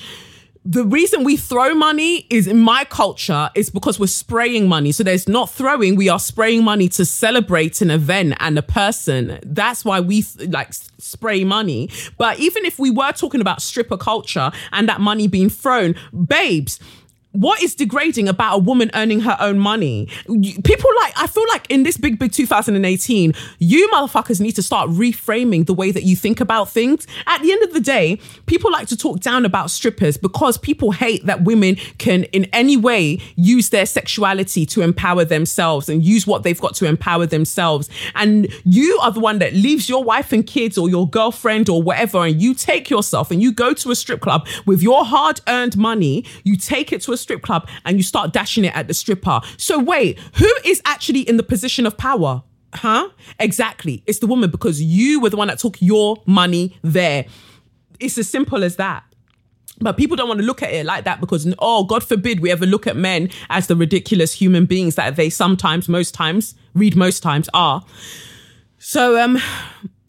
the 0.64 0.84
reason 0.84 1.24
we 1.24 1.36
throw 1.36 1.74
money 1.74 2.26
is 2.30 2.46
in 2.46 2.58
my 2.58 2.84
culture 2.84 3.50
is 3.54 3.68
because 3.68 3.98
we're 3.98 4.06
spraying 4.06 4.68
money. 4.68 4.92
So 4.92 5.02
there's 5.02 5.28
not 5.28 5.50
throwing, 5.50 5.96
we 5.96 6.08
are 6.08 6.20
spraying 6.20 6.62
money 6.62 6.88
to 6.90 7.04
celebrate 7.04 7.82
an 7.82 7.90
event 7.90 8.34
and 8.38 8.56
a 8.56 8.62
person. 8.62 9.40
That's 9.44 9.84
why 9.84 9.98
we 10.00 10.24
like 10.46 10.72
spray 10.72 11.42
money. 11.42 11.90
But 12.16 12.38
even 12.38 12.64
if 12.64 12.78
we 12.78 12.90
were 12.90 13.12
talking 13.12 13.40
about 13.40 13.60
stripper 13.60 13.96
culture 13.96 14.52
and 14.70 14.88
that 14.88 15.00
money 15.00 15.26
being 15.26 15.50
thrown, 15.50 15.96
babes, 16.26 16.78
what 17.32 17.62
is 17.62 17.74
degrading 17.74 18.28
about 18.28 18.54
a 18.54 18.58
woman 18.58 18.90
earning 18.94 19.20
her 19.20 19.36
own 19.40 19.58
money? 19.58 20.06
People 20.26 20.90
like, 21.00 21.12
I 21.16 21.26
feel 21.26 21.46
like 21.48 21.70
in 21.70 21.82
this 21.82 21.96
big, 21.96 22.18
big 22.18 22.32
2018, 22.32 23.34
you 23.58 23.88
motherfuckers 23.88 24.40
need 24.40 24.52
to 24.52 24.62
start 24.62 24.90
reframing 24.90 25.66
the 25.66 25.74
way 25.74 25.90
that 25.90 26.02
you 26.02 26.14
think 26.14 26.40
about 26.40 26.68
things. 26.68 27.06
At 27.26 27.42
the 27.42 27.52
end 27.52 27.62
of 27.62 27.72
the 27.72 27.80
day, 27.80 28.20
people 28.46 28.70
like 28.70 28.88
to 28.88 28.96
talk 28.96 29.20
down 29.20 29.44
about 29.44 29.70
strippers 29.70 30.16
because 30.16 30.58
people 30.58 30.92
hate 30.92 31.26
that 31.26 31.44
women 31.44 31.76
can 31.98 32.24
in 32.24 32.44
any 32.52 32.76
way 32.76 33.18
use 33.36 33.70
their 33.70 33.86
sexuality 33.86 34.66
to 34.66 34.82
empower 34.82 35.24
themselves 35.24 35.88
and 35.88 36.04
use 36.04 36.26
what 36.26 36.42
they've 36.42 36.60
got 36.60 36.74
to 36.76 36.86
empower 36.86 37.26
themselves. 37.26 37.88
And 38.14 38.48
you 38.64 38.98
are 39.02 39.10
the 39.10 39.20
one 39.20 39.38
that 39.38 39.54
leaves 39.54 39.88
your 39.88 40.04
wife 40.04 40.32
and 40.32 40.46
kids 40.46 40.76
or 40.76 40.88
your 40.88 41.08
girlfriend 41.08 41.68
or 41.68 41.82
whatever, 41.82 42.24
and 42.26 42.40
you 42.40 42.54
take 42.54 42.90
yourself 42.90 43.30
and 43.30 43.40
you 43.40 43.52
go 43.52 43.72
to 43.72 43.90
a 43.90 43.94
strip 43.94 44.20
club 44.20 44.46
with 44.66 44.82
your 44.82 45.04
hard 45.04 45.40
earned 45.48 45.76
money, 45.76 46.24
you 46.44 46.56
take 46.56 46.92
it 46.92 47.00
to 47.02 47.12
a 47.12 47.16
strip 47.22 47.42
club 47.42 47.68
and 47.84 47.96
you 47.96 48.02
start 48.02 48.32
dashing 48.32 48.64
it 48.64 48.76
at 48.76 48.88
the 48.88 48.94
stripper. 48.94 49.40
So 49.56 49.78
wait, 49.78 50.18
who 50.34 50.50
is 50.64 50.82
actually 50.84 51.20
in 51.20 51.36
the 51.36 51.42
position 51.42 51.86
of 51.86 51.96
power? 51.96 52.42
Huh? 52.74 53.10
Exactly. 53.38 54.02
It's 54.06 54.18
the 54.18 54.26
woman 54.26 54.50
because 54.50 54.80
you 54.82 55.20
were 55.20 55.30
the 55.30 55.36
one 55.36 55.48
that 55.48 55.58
took 55.58 55.80
your 55.80 56.22
money 56.26 56.78
there. 56.82 57.26
It's 58.00 58.18
as 58.18 58.28
simple 58.28 58.64
as 58.64 58.76
that. 58.76 59.04
But 59.80 59.96
people 59.96 60.16
don't 60.16 60.28
want 60.28 60.40
to 60.40 60.46
look 60.46 60.62
at 60.62 60.72
it 60.72 60.86
like 60.86 61.04
that 61.04 61.20
because, 61.20 61.52
oh, 61.58 61.84
God 61.84 62.04
forbid 62.04 62.40
we 62.40 62.50
ever 62.50 62.66
look 62.66 62.86
at 62.86 62.96
men 62.96 63.30
as 63.50 63.66
the 63.66 63.76
ridiculous 63.76 64.32
human 64.32 64.64
beings 64.66 64.94
that 64.94 65.16
they 65.16 65.28
sometimes, 65.28 65.88
most 65.88 66.14
times, 66.14 66.54
read 66.74 66.96
most 66.96 67.22
times 67.22 67.48
are. 67.52 67.82
So, 68.78 69.20
um, 69.20 69.38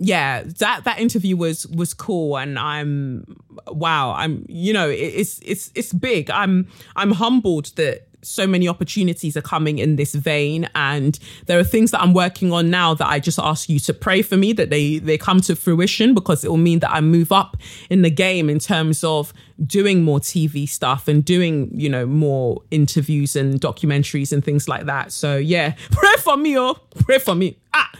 yeah, 0.04 0.44
that 0.60 0.84
that 0.84 1.00
interview 1.00 1.38
was 1.38 1.66
was 1.68 1.94
cool, 1.94 2.38
and 2.38 2.60
I'm 2.60 3.38
wow, 3.68 4.12
I'm 4.12 4.46
you 4.50 4.74
know 4.74 4.90
it's 4.90 5.40
it's 5.44 5.72
it's 5.76 5.94
big. 5.94 6.30
I'm 6.30 6.68
I'm 6.96 7.12
humbled 7.12 7.68
that 7.78 8.08
so 8.22 8.48
many 8.48 8.68
opportunities 8.68 9.36
are 9.36 9.42
coming 9.42 9.80
in 9.80 9.98
this 9.98 10.16
vein 10.16 10.70
and 10.76 11.20
there 11.46 11.60
are 11.60 11.64
things 11.64 11.92
that 11.92 12.02
I'm 12.02 12.14
working 12.14 12.54
on 12.54 12.70
now 12.70 12.94
that 12.94 13.06
I 13.06 13.20
just 13.20 13.38
ask 13.38 13.68
you 13.68 13.80
to 13.80 13.94
pray 13.94 14.22
for 14.22 14.38
me 14.38 14.54
that 14.54 14.70
they 14.70 15.00
they 15.00 15.18
come 15.18 15.42
to 15.42 15.58
fruition 15.58 16.14
because 16.14 16.44
it 16.44 16.50
will 16.50 16.58
mean 16.58 16.80
that 16.80 16.92
I 16.92 17.02
move 17.02 17.34
up 17.34 17.58
in 17.90 18.02
the 18.02 18.10
game 18.10 18.50
in 18.50 18.60
terms 18.60 19.04
of 19.04 19.34
doing 19.66 20.04
more 20.04 20.20
TV 20.20 20.68
stuff 20.68 21.10
and 21.10 21.24
doing, 21.24 21.70
you 21.74 21.90
know, 21.90 22.06
more 22.06 22.62
interviews 22.72 23.36
and 23.36 23.60
documentaries 23.60 24.32
and 24.32 24.44
things 24.44 24.70
like 24.70 24.86
that. 24.86 25.12
So 25.12 25.36
yeah, 25.36 25.76
pray 25.92 26.16
for 26.20 26.38
me, 26.38 26.58
oh, 26.58 26.76
pray 27.02 27.20
for 27.20 27.36
me. 27.36 27.58
Ah, 27.74 27.92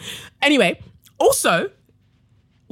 anyway, 0.42 0.80
also 1.20 1.70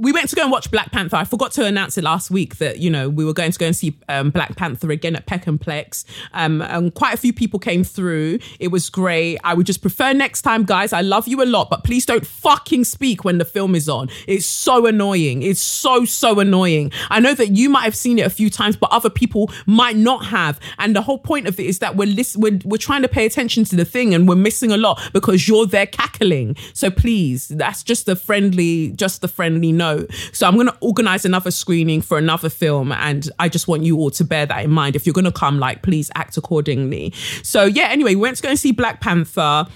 we 0.01 0.11
went 0.11 0.27
to 0.29 0.35
go 0.35 0.41
and 0.41 0.51
watch 0.51 0.71
Black 0.71 0.91
Panther. 0.91 1.15
I 1.15 1.25
forgot 1.25 1.51
to 1.53 1.65
announce 1.65 1.95
it 1.95 2.03
last 2.03 2.31
week 2.31 2.57
that 2.57 2.79
you 2.79 2.89
know 2.89 3.07
we 3.07 3.23
were 3.23 3.33
going 3.33 3.51
to 3.51 3.59
go 3.59 3.67
and 3.67 3.75
see 3.75 3.95
um, 4.09 4.31
Black 4.31 4.55
Panther 4.55 4.89
again 4.89 5.15
at 5.15 5.27
Peckham 5.27 5.59
Plex. 5.59 6.03
Um, 6.33 6.61
and 6.63 6.93
quite 6.93 7.13
a 7.13 7.17
few 7.17 7.31
people 7.31 7.59
came 7.59 7.83
through. 7.83 8.39
It 8.59 8.69
was 8.69 8.89
great. 8.89 9.37
I 9.43 9.53
would 9.53 9.67
just 9.67 9.81
prefer 9.81 10.11
next 10.13 10.41
time, 10.41 10.63
guys. 10.63 10.91
I 10.91 11.01
love 11.01 11.27
you 11.27 11.43
a 11.43 11.45
lot, 11.45 11.69
but 11.69 11.83
please 11.83 12.07
don't 12.07 12.25
fucking 12.25 12.83
speak 12.85 13.23
when 13.23 13.37
the 13.37 13.45
film 13.45 13.75
is 13.75 13.87
on. 13.87 14.09
It's 14.27 14.47
so 14.47 14.87
annoying. 14.87 15.43
It's 15.43 15.61
so 15.61 16.03
so 16.05 16.39
annoying. 16.39 16.91
I 17.11 17.19
know 17.19 17.35
that 17.35 17.51
you 17.51 17.69
might 17.69 17.83
have 17.83 17.95
seen 17.95 18.17
it 18.17 18.25
a 18.25 18.31
few 18.31 18.49
times, 18.49 18.75
but 18.75 18.91
other 18.91 19.09
people 19.09 19.51
might 19.67 19.97
not 19.97 20.25
have. 20.25 20.59
And 20.79 20.95
the 20.95 21.03
whole 21.03 21.19
point 21.19 21.47
of 21.47 21.59
it 21.59 21.67
is 21.67 21.77
that 21.77 21.95
we're 21.95 22.07
list- 22.07 22.37
we're 22.37 22.59
we're 22.65 22.77
trying 22.77 23.03
to 23.03 23.07
pay 23.07 23.27
attention 23.27 23.65
to 23.65 23.75
the 23.75 23.85
thing, 23.85 24.15
and 24.15 24.27
we're 24.27 24.35
missing 24.35 24.71
a 24.71 24.77
lot 24.77 24.99
because 25.13 25.47
you're 25.47 25.67
there 25.67 25.85
cackling. 25.85 26.55
So 26.73 26.89
please, 26.89 27.49
that's 27.49 27.83
just 27.83 28.09
a 28.09 28.15
friendly, 28.15 28.93
just 28.93 29.21
the 29.21 29.27
friendly 29.27 29.71
note 29.71 29.90
so 30.31 30.47
I'm 30.47 30.55
going 30.55 30.67
to 30.67 30.77
organize 30.81 31.25
another 31.25 31.51
screening 31.51 32.01
for 32.01 32.17
another 32.17 32.49
film. 32.49 32.91
And 32.91 33.29
I 33.39 33.49
just 33.49 33.67
want 33.67 33.83
you 33.83 33.97
all 33.97 34.11
to 34.11 34.23
bear 34.23 34.45
that 34.45 34.63
in 34.63 34.71
mind. 34.71 34.95
If 34.95 35.05
you're 35.05 35.13
going 35.13 35.25
to 35.25 35.31
come, 35.31 35.59
like, 35.59 35.81
please 35.83 36.11
act 36.15 36.37
accordingly. 36.37 37.13
So, 37.43 37.65
yeah, 37.65 37.87
anyway, 37.89 38.15
we 38.15 38.21
went 38.21 38.37
to 38.37 38.43
go 38.43 38.49
and 38.49 38.59
see 38.59 38.71
Black 38.71 39.01
Panther 39.01 39.67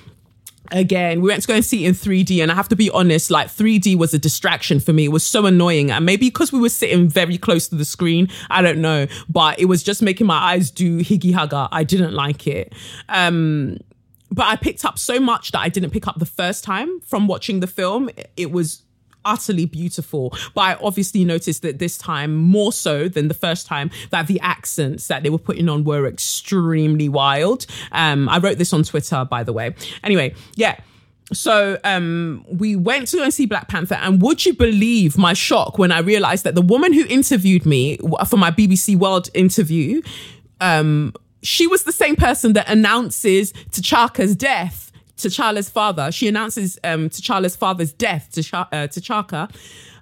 again 0.72 1.22
we 1.22 1.30
went 1.30 1.42
to 1.42 1.48
go 1.48 1.54
and 1.54 1.66
see 1.66 1.86
it 1.86 1.90
in 1.90 1.94
3d 1.94 2.42
and 2.42 2.52
i 2.52 2.56
have 2.56 2.68
to 2.68 2.76
be 2.76 2.90
honest 2.92 3.30
like 3.30 3.48
3d 3.48 3.98
was 3.98 4.14
a 4.14 4.20
distraction 4.20 4.80
for 4.80 4.94
me 4.94 5.06
it 5.06 5.12
was 5.12 5.26
so 5.26 5.46
annoying 5.46 5.92
and 5.92 6.06
maybe 6.06 6.28
because 6.28 6.52
we 6.52 6.60
were 6.60 6.70
sitting 6.70 7.08
very 7.08 7.38
close 7.38 7.68
to 7.68 7.76
the 7.76 7.86
screen 7.86 8.28
i 8.50 8.62
don't 8.62 8.80
know 8.80 9.06
but 9.30 9.60
it 9.60 9.66
was 9.66 9.84
just 9.84 10.02
making 10.02 10.28
my 10.28 10.38
eyes 10.38 10.72
do 10.72 11.00
higgy 11.00 11.34
hugger 11.34 11.68
i 11.72 11.84
didn't 11.84 12.14
like 12.14 12.48
it 12.48 12.74
um 13.10 13.78
but 14.32 14.46
i 14.46 14.56
picked 14.56 14.86
up 14.86 14.98
so 14.98 15.20
much 15.20 15.52
that 15.52 15.60
i 15.60 15.70
didn't 15.70 15.92
pick 15.92 16.08
up 16.08 16.18
the 16.18 16.26
first 16.26 16.64
time 16.64 17.00
from 17.02 17.28
watching 17.28 17.60
the 17.60 17.68
film 17.68 18.10
it 18.36 18.52
was 18.52 18.82
utterly 19.26 19.66
beautiful. 19.66 20.34
But 20.54 20.62
I 20.62 20.74
obviously 20.76 21.26
noticed 21.26 21.62
that 21.64 21.80
this 21.80 21.98
time, 21.98 22.36
more 22.36 22.72
so 22.72 23.08
than 23.08 23.28
the 23.28 23.34
first 23.34 23.66
time, 23.66 23.92
that 24.12 24.28
the 24.28 24.40
accents 24.40 25.08
that 25.08 25.24
they 25.24 25.30
were 25.30 25.38
putting 25.38 25.68
on 25.68 25.84
were 25.84 26.08
extremely 26.08 27.10
wild. 27.10 27.66
Um, 27.92 28.30
I 28.30 28.38
wrote 28.38 28.58
this 28.58 28.74
on 28.74 28.84
Twitter, 28.84 29.26
by 29.26 29.44
the 29.44 29.54
way. 29.54 29.76
Anyway, 30.04 30.34
yeah 30.56 30.80
so 31.34 31.80
um, 31.84 32.46
we 32.48 32.76
went 32.76 33.08
to 33.10 33.18
go 33.18 33.24
and 33.24 33.34
see 33.34 33.46
Black 33.46 33.68
Panther, 33.68 33.96
and 33.96 34.22
would 34.22 34.46
you 34.46 34.54
believe 34.54 35.18
my 35.18 35.34
shock 35.34 35.78
when 35.78 35.92
I 35.92 36.00
realized 36.00 36.44
that 36.44 36.56
the 36.56 36.62
woman 36.62 36.94
who 36.94 37.06
interviewed 37.08 37.66
me 37.66 37.98
for 38.28 38.38
my 38.38 38.52
BBC 38.52 38.96
World 38.96 39.30
interview, 39.34 40.02
um, 40.62 41.14
she 41.42 41.68
was 41.68 41.84
the 41.84 41.92
same 41.92 42.16
person 42.16 42.54
that 42.54 42.70
announces 42.70 43.54
T'Chaka's 43.72 44.36
death 44.36 44.85
T'Challa's 45.18 45.70
father. 45.70 46.12
She 46.12 46.28
announces 46.28 46.78
um, 46.84 47.10
T'Challa's 47.10 47.56
father's 47.56 47.94
death 47.94 48.30
to 48.34 48.42
uh, 48.58 48.88
T'Chaka 48.88 49.50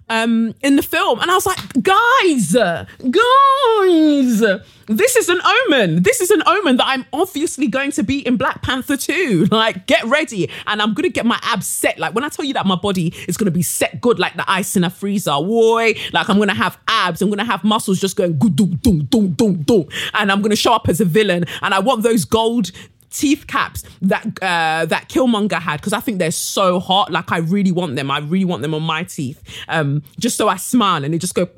um, 0.09 0.53
in 0.61 0.75
the 0.75 0.83
film, 0.83 1.19
and 1.19 1.31
I 1.31 1.35
was 1.35 1.45
like, 1.45 1.59
guys, 1.81 2.53
guys, 2.53 4.39
this 4.87 5.15
is 5.15 5.29
an 5.29 5.39
omen. 5.41 6.03
This 6.03 6.19
is 6.19 6.29
an 6.29 6.43
omen 6.45 6.77
that 6.77 6.87
I'm 6.87 7.05
obviously 7.13 7.67
going 7.67 7.91
to 7.91 8.03
be 8.03 8.25
in 8.25 8.37
Black 8.37 8.61
Panther 8.61 8.97
2. 8.97 9.47
Like, 9.53 9.85
get 9.85 10.03
ready, 10.05 10.49
and 10.65 10.81
I'm 10.81 10.93
gonna 10.93 11.09
get 11.09 11.25
my 11.25 11.39
abs 11.43 11.67
set. 11.67 11.99
Like 11.99 12.15
when 12.15 12.23
I 12.23 12.29
tell 12.29 12.43
you 12.43 12.53
that 12.55 12.65
my 12.65 12.75
body 12.75 13.13
is 13.27 13.37
gonna 13.37 13.51
be 13.51 13.61
set 13.61 14.01
good, 14.01 14.17
like 14.17 14.35
the 14.35 14.49
ice 14.49 14.75
in 14.75 14.83
a 14.83 14.89
freezer. 14.89 15.31
Boy, 15.31 15.93
like 16.11 16.27
I'm 16.27 16.39
gonna 16.39 16.55
have 16.55 16.77
abs. 16.87 17.21
I'm 17.21 17.29
gonna 17.29 17.45
have 17.45 17.63
muscles 17.63 17.99
just 17.99 18.15
going 18.15 18.39
doom, 18.39 18.75
doom, 18.81 19.05
doom, 19.05 19.31
doom, 19.33 19.61
doom, 19.61 19.87
and 20.15 20.31
I'm 20.31 20.41
gonna 20.41 20.55
show 20.55 20.73
up 20.73 20.89
as 20.89 20.99
a 20.99 21.05
villain. 21.05 21.45
And 21.61 21.73
I 21.73 21.79
want 21.79 22.03
those 22.03 22.25
gold 22.25 22.71
teeth 23.13 23.47
caps 23.47 23.83
that 24.01 24.25
uh, 24.41 24.85
that 24.85 25.07
Killmonger 25.09 25.61
had 25.61 25.77
because 25.77 25.93
I 25.93 25.99
think 25.99 26.19
they're 26.19 26.31
so 26.31 26.79
hot. 26.79 27.11
Like 27.11 27.31
I 27.31 27.37
really 27.37 27.71
want 27.71 27.95
them. 27.95 28.11
I 28.11 28.19
really 28.19 28.45
want 28.45 28.61
them 28.61 28.73
on 28.73 28.83
my 28.83 29.03
teeth. 29.03 29.41
Um, 29.67 30.03
just 30.19 30.35
so 30.35 30.49
I 30.49 30.57
smile 30.57 31.03
and 31.03 31.13
they 31.13 31.17
just 31.17 31.35
go. 31.35 31.45
Bing! 31.45 31.57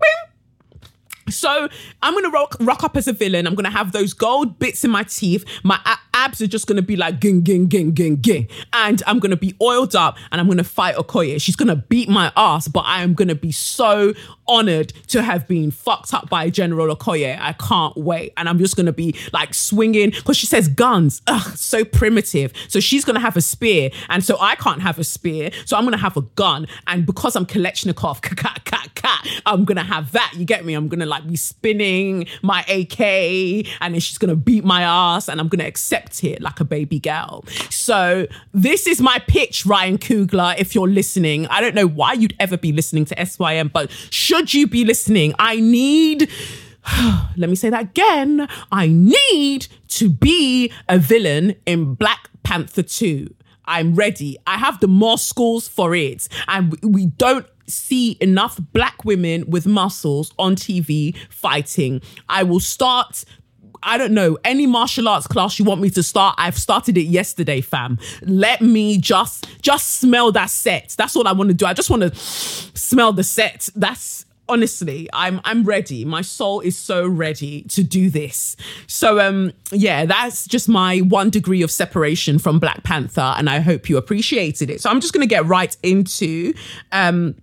So 1.30 1.68
I'm 2.04 2.14
gonna 2.14 2.30
rock, 2.30 2.56
rock 2.60 2.84
up 2.84 2.96
as 2.98 3.08
a 3.08 3.14
villain. 3.14 3.48
I'm 3.48 3.56
gonna 3.56 3.72
have 3.72 3.92
those 3.92 4.14
gold 4.14 4.60
bits 4.60 4.84
in 4.84 4.92
my 4.92 5.04
teeth. 5.04 5.44
My 5.64 5.80
abs 6.16 6.42
are 6.42 6.48
just 6.48 6.66
gonna 6.66 6.82
be 6.82 6.96
like 6.96 7.20
ging 7.20 7.42
ging 7.44 7.68
ging 7.68 7.94
ging 7.94 8.16
ging, 8.22 8.48
and 8.74 9.04
I'm 9.06 9.20
gonna 9.20 9.36
be 9.36 9.54
oiled 9.62 9.96
up 9.96 10.18
and 10.32 10.42
I'm 10.42 10.48
gonna 10.48 10.64
fight 10.64 10.96
Okoye. 10.96 11.40
She's 11.40 11.56
gonna 11.56 11.76
beat 11.76 12.10
my 12.10 12.32
ass, 12.36 12.68
but 12.68 12.86
I 12.86 13.04
am 13.04 13.14
gonna 13.14 13.36
be 13.36 13.52
so 13.52 14.14
honored 14.48 14.90
to 15.08 15.22
have 15.22 15.48
been 15.48 15.72
fucked 15.72 16.14
up 16.14 16.30
by 16.30 16.50
General 16.50 16.96
Okoye. 16.96 17.38
I 17.40 17.54
can't 17.54 17.96
wait, 17.98 18.34
and 18.38 18.48
I'm 18.48 18.58
just 18.58 18.76
gonna 18.76 18.94
be 18.94 19.16
like 19.34 19.54
swinging 19.54 20.12
because 20.12 20.38
she 20.38 20.48
says 20.48 20.68
guns. 20.68 21.22
Ugh, 21.28 21.56
so 21.56 21.84
primitive. 21.84 22.54
So 22.70 22.80
she's 22.80 23.04
gonna 23.06 23.20
have 23.20 23.38
a 23.38 23.42
spear, 23.42 23.92
and 24.10 24.24
so 24.24 24.38
I 24.40 24.56
can't 24.56 24.82
have 24.82 24.98
a 24.98 25.04
spear. 25.04 25.52
So 25.66 25.78
I'm 25.78 25.84
gonna 25.84 25.98
have 25.98 26.18
a 26.18 26.22
gun, 26.22 26.68
and 26.88 27.06
because 27.06 27.36
I'm 27.36 27.46
Kalashnikov, 27.46 28.22
I'm 29.46 29.66
gonna 29.66 29.84
have 29.84 30.12
that. 30.14 30.34
You 30.36 30.46
get 30.46 30.66
me? 30.66 30.74
I'm 30.74 30.88
gonna 30.88 31.06
like 31.06 31.28
be 31.28 31.36
spinning 31.36 32.28
my 32.42 32.62
AK 32.64 33.00
and 33.82 33.94
then 33.94 34.00
she's 34.00 34.18
gonna 34.18 34.36
beat 34.36 34.64
my 34.64 34.84
ass 34.84 35.28
and 35.28 35.40
I'm 35.40 35.48
gonna 35.48 35.66
accept 35.66 36.05
it 36.24 36.42
like 36.42 36.60
a 36.60 36.66
baby 36.66 37.00
girl. 37.00 37.44
So 37.70 38.28
this 38.54 38.88
is 38.88 39.02
my 39.02 39.20
pitch, 39.28 39.66
Ryan 39.66 39.98
Coogler, 39.98 40.56
if 40.58 40.76
you're 40.76 40.88
listening. 40.88 41.48
I 41.48 41.62
don't 41.62 41.76
know 41.76 41.88
why 41.88 42.14
you'd 42.14 42.36
ever 42.40 42.58
be 42.58 42.72
listening 42.72 43.06
to 43.06 43.26
SYM, 43.26 43.70
but 43.70 43.92
should 44.10 44.54
you 44.54 44.68
be 44.68 44.86
listening, 44.86 45.34
I 45.40 45.60
need 45.60 46.30
let 47.38 47.50
me 47.50 47.56
say 47.56 47.70
that 47.70 47.82
again. 47.82 48.48
I 48.72 48.88
need 48.88 49.68
to 49.90 50.10
be 50.10 50.72
a 50.88 51.00
villain 51.00 51.56
in 51.66 51.96
Black 51.96 52.30
Panther 52.44 52.84
2. 52.84 53.34
I'm 53.66 53.96
ready. 53.96 54.38
I 54.46 54.58
have 54.58 54.80
the 54.80 54.88
muscles 54.88 55.68
for 55.68 55.96
it. 55.96 56.28
And 56.48 56.78
we 56.84 57.08
don't 57.08 57.48
see 57.68 58.18
enough 58.22 58.60
black 58.74 59.04
women 59.04 59.50
with 59.50 59.66
muscles 59.66 60.32
on 60.38 60.56
TV 60.56 61.16
fighting. 61.30 62.02
I 62.30 62.44
will 62.44 62.60
start 62.60 63.26
I 63.86 63.98
don't 63.98 64.14
know, 64.14 64.38
any 64.44 64.66
martial 64.66 65.08
arts 65.08 65.28
class 65.28 65.60
you 65.60 65.66
want 65.66 65.80
me 65.80 65.92
to 65.92 66.04
start, 66.04 66.36
I've 66.38 66.58
started 66.58 66.98
it 66.98 67.04
yesterday, 67.04 67.62
fam. 67.62 68.00
Let 68.24 68.62
me 68.62 68.98
just 68.98 69.48
just 69.62 70.00
smell 70.00 70.32
that 70.34 70.50
set. 70.50 70.96
That's 70.98 71.16
all 71.16 71.28
I 71.28 71.32
want 71.32 71.50
to 71.50 71.54
do. 71.54 71.66
I 71.66 71.74
just 71.74 71.90
want 71.90 72.02
to 72.02 72.16
smell 72.16 73.14
the 73.14 73.24
set. 73.24 73.70
That's 73.76 74.26
honestly, 74.50 75.10
I'm 75.14 75.40
I'm 75.44 75.64
ready. 75.64 76.04
My 76.06 76.22
soul 76.22 76.62
is 76.62 76.78
so 76.78 77.08
ready 77.08 77.62
to 77.64 77.84
do 77.84 78.10
this. 78.10 78.56
So 78.88 79.20
um 79.20 79.54
yeah, 79.72 80.06
that's 80.06 80.48
just 80.48 80.68
my 80.68 81.00
one 81.00 81.30
degree 81.30 81.62
of 81.62 81.72
separation 81.72 82.40
from 82.40 82.60
Black 82.60 82.84
Panther 82.84 83.36
and 83.38 83.50
I 83.50 83.60
hope 83.60 83.90
you 83.90 83.98
appreciated 83.98 84.70
it. 84.70 84.82
So 84.82 84.90
I'm 84.90 85.00
just 85.00 85.14
going 85.14 85.28
to 85.28 85.30
get 85.30 85.46
right 85.46 85.76
into 85.84 86.54
um 86.92 87.36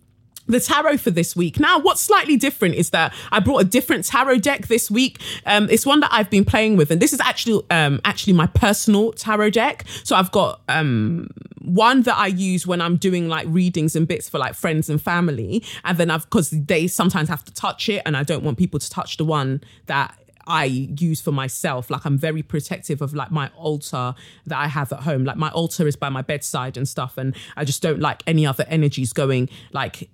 the 0.53 0.61
tarot 0.61 0.99
for 0.99 1.11
this 1.11 1.35
week. 1.35 1.59
Now, 1.59 1.79
what's 1.79 2.01
slightly 2.01 2.37
different 2.37 2.75
is 2.75 2.91
that 2.91 3.15
I 3.31 3.41
brought 3.41 3.59
a 3.59 3.65
different 3.65 4.05
tarot 4.05 4.39
deck 4.39 4.69
this 4.69 4.91
week. 4.91 5.21
Um, 5.47 5.69
it's 5.71 5.85
one 5.85 6.01
that 6.01 6.11
I've 6.13 6.31
been 6.31 6.45
playing 6.45 6.77
with, 6.77 6.91
and 6.91 7.01
this 7.01 7.13
is 7.13 7.21
actually 7.21 7.65
um, 7.71 8.01
actually 8.05 8.33
my 8.35 8.47
personal 8.47 9.13
tarot 9.13 9.51
deck. 9.51 9.85
So 10.05 10.17
I've 10.17 10.31
got 10.31 10.61
um, 10.69 11.29
one 11.61 12.03
that 12.03 12.17
I 12.17 12.29
use 12.29 12.67
when 12.67 12.81
I'm 12.81 12.97
doing 12.97 13.29
like 13.29 13.47
readings 13.49 13.97
and 13.97 14.07
bits 14.07 14.29
for 14.29 14.39
like 14.39 14.55
friends 14.55 14.89
and 14.89 15.01
family, 15.01 15.65
and 15.85 15.99
then 15.99 16.11
I've 16.11 16.25
because 16.25 16.51
they 16.51 16.87
sometimes 16.87 17.29
have 17.29 17.45
to 17.45 17.53
touch 17.53 17.89
it, 17.89 18.03
and 18.07 18.17
I 18.17 18.23
don't 18.23 18.45
want 18.45 18.59
people 18.59 18.79
to 18.79 18.91
touch 18.91 19.17
the 19.17 19.25
one 19.25 19.63
that 19.87 20.17
I 20.47 20.65
use 20.65 21.21
for 21.21 21.33
myself. 21.33 21.91
Like 21.91 22.05
I'm 22.05 22.19
very 22.19 22.43
protective 22.43 23.01
of 23.03 23.15
like 23.15 23.31
my 23.31 23.51
altar 23.57 24.15
that 24.47 24.59
I 24.59 24.69
have 24.69 24.93
at 24.93 25.01
home. 25.01 25.25
Like 25.25 25.37
my 25.37 25.51
altar 25.51 25.87
is 25.87 25.97
by 25.97 26.09
my 26.09 26.23
bedside 26.23 26.77
and 26.77 26.89
stuff, 26.89 27.19
and 27.19 27.35
I 27.57 27.65
just 27.65 27.83
don't 27.83 28.01
like 28.01 28.23
any 28.27 28.47
other 28.47 28.65
energies 28.69 29.13
going 29.13 29.49
like 29.73 30.09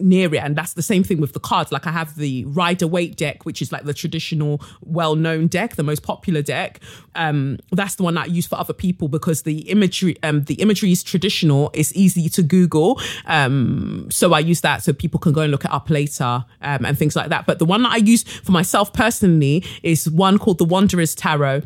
near 0.00 0.32
it. 0.34 0.42
And 0.42 0.56
that's 0.56 0.74
the 0.74 0.82
same 0.82 1.02
thing 1.02 1.20
with 1.20 1.32
the 1.32 1.40
cards. 1.40 1.72
Like 1.72 1.86
I 1.86 1.90
have 1.90 2.16
the 2.16 2.44
Rider 2.46 2.86
Waite 2.86 3.16
deck, 3.16 3.44
which 3.44 3.62
is 3.62 3.72
like 3.72 3.84
the 3.84 3.94
traditional, 3.94 4.60
well-known 4.82 5.48
deck, 5.48 5.76
the 5.76 5.82
most 5.82 6.02
popular 6.02 6.42
deck. 6.42 6.80
Um, 7.14 7.58
that's 7.72 7.96
the 7.96 8.02
one 8.02 8.14
that 8.14 8.24
I 8.24 8.26
use 8.26 8.46
for 8.46 8.56
other 8.56 8.72
people 8.72 9.08
because 9.08 9.42
the 9.42 9.60
imagery, 9.70 10.16
um, 10.22 10.44
the 10.44 10.54
imagery 10.54 10.92
is 10.92 11.02
traditional. 11.02 11.70
It's 11.74 11.94
easy 11.94 12.28
to 12.30 12.42
Google. 12.42 13.00
Um, 13.26 14.08
so 14.10 14.32
I 14.32 14.40
use 14.40 14.60
that 14.62 14.82
so 14.82 14.92
people 14.92 15.20
can 15.20 15.32
go 15.32 15.42
and 15.42 15.50
look 15.50 15.64
it 15.64 15.72
up 15.72 15.90
later 15.90 16.44
um, 16.62 16.84
and 16.84 16.98
things 16.98 17.16
like 17.16 17.28
that. 17.28 17.46
But 17.46 17.58
the 17.58 17.64
one 17.64 17.82
that 17.82 17.92
I 17.92 17.96
use 17.96 18.22
for 18.22 18.52
myself 18.52 18.92
personally 18.92 19.64
is 19.82 20.10
one 20.10 20.38
called 20.38 20.58
the 20.58 20.64
Wanderer's 20.64 21.14
Tarot 21.14 21.62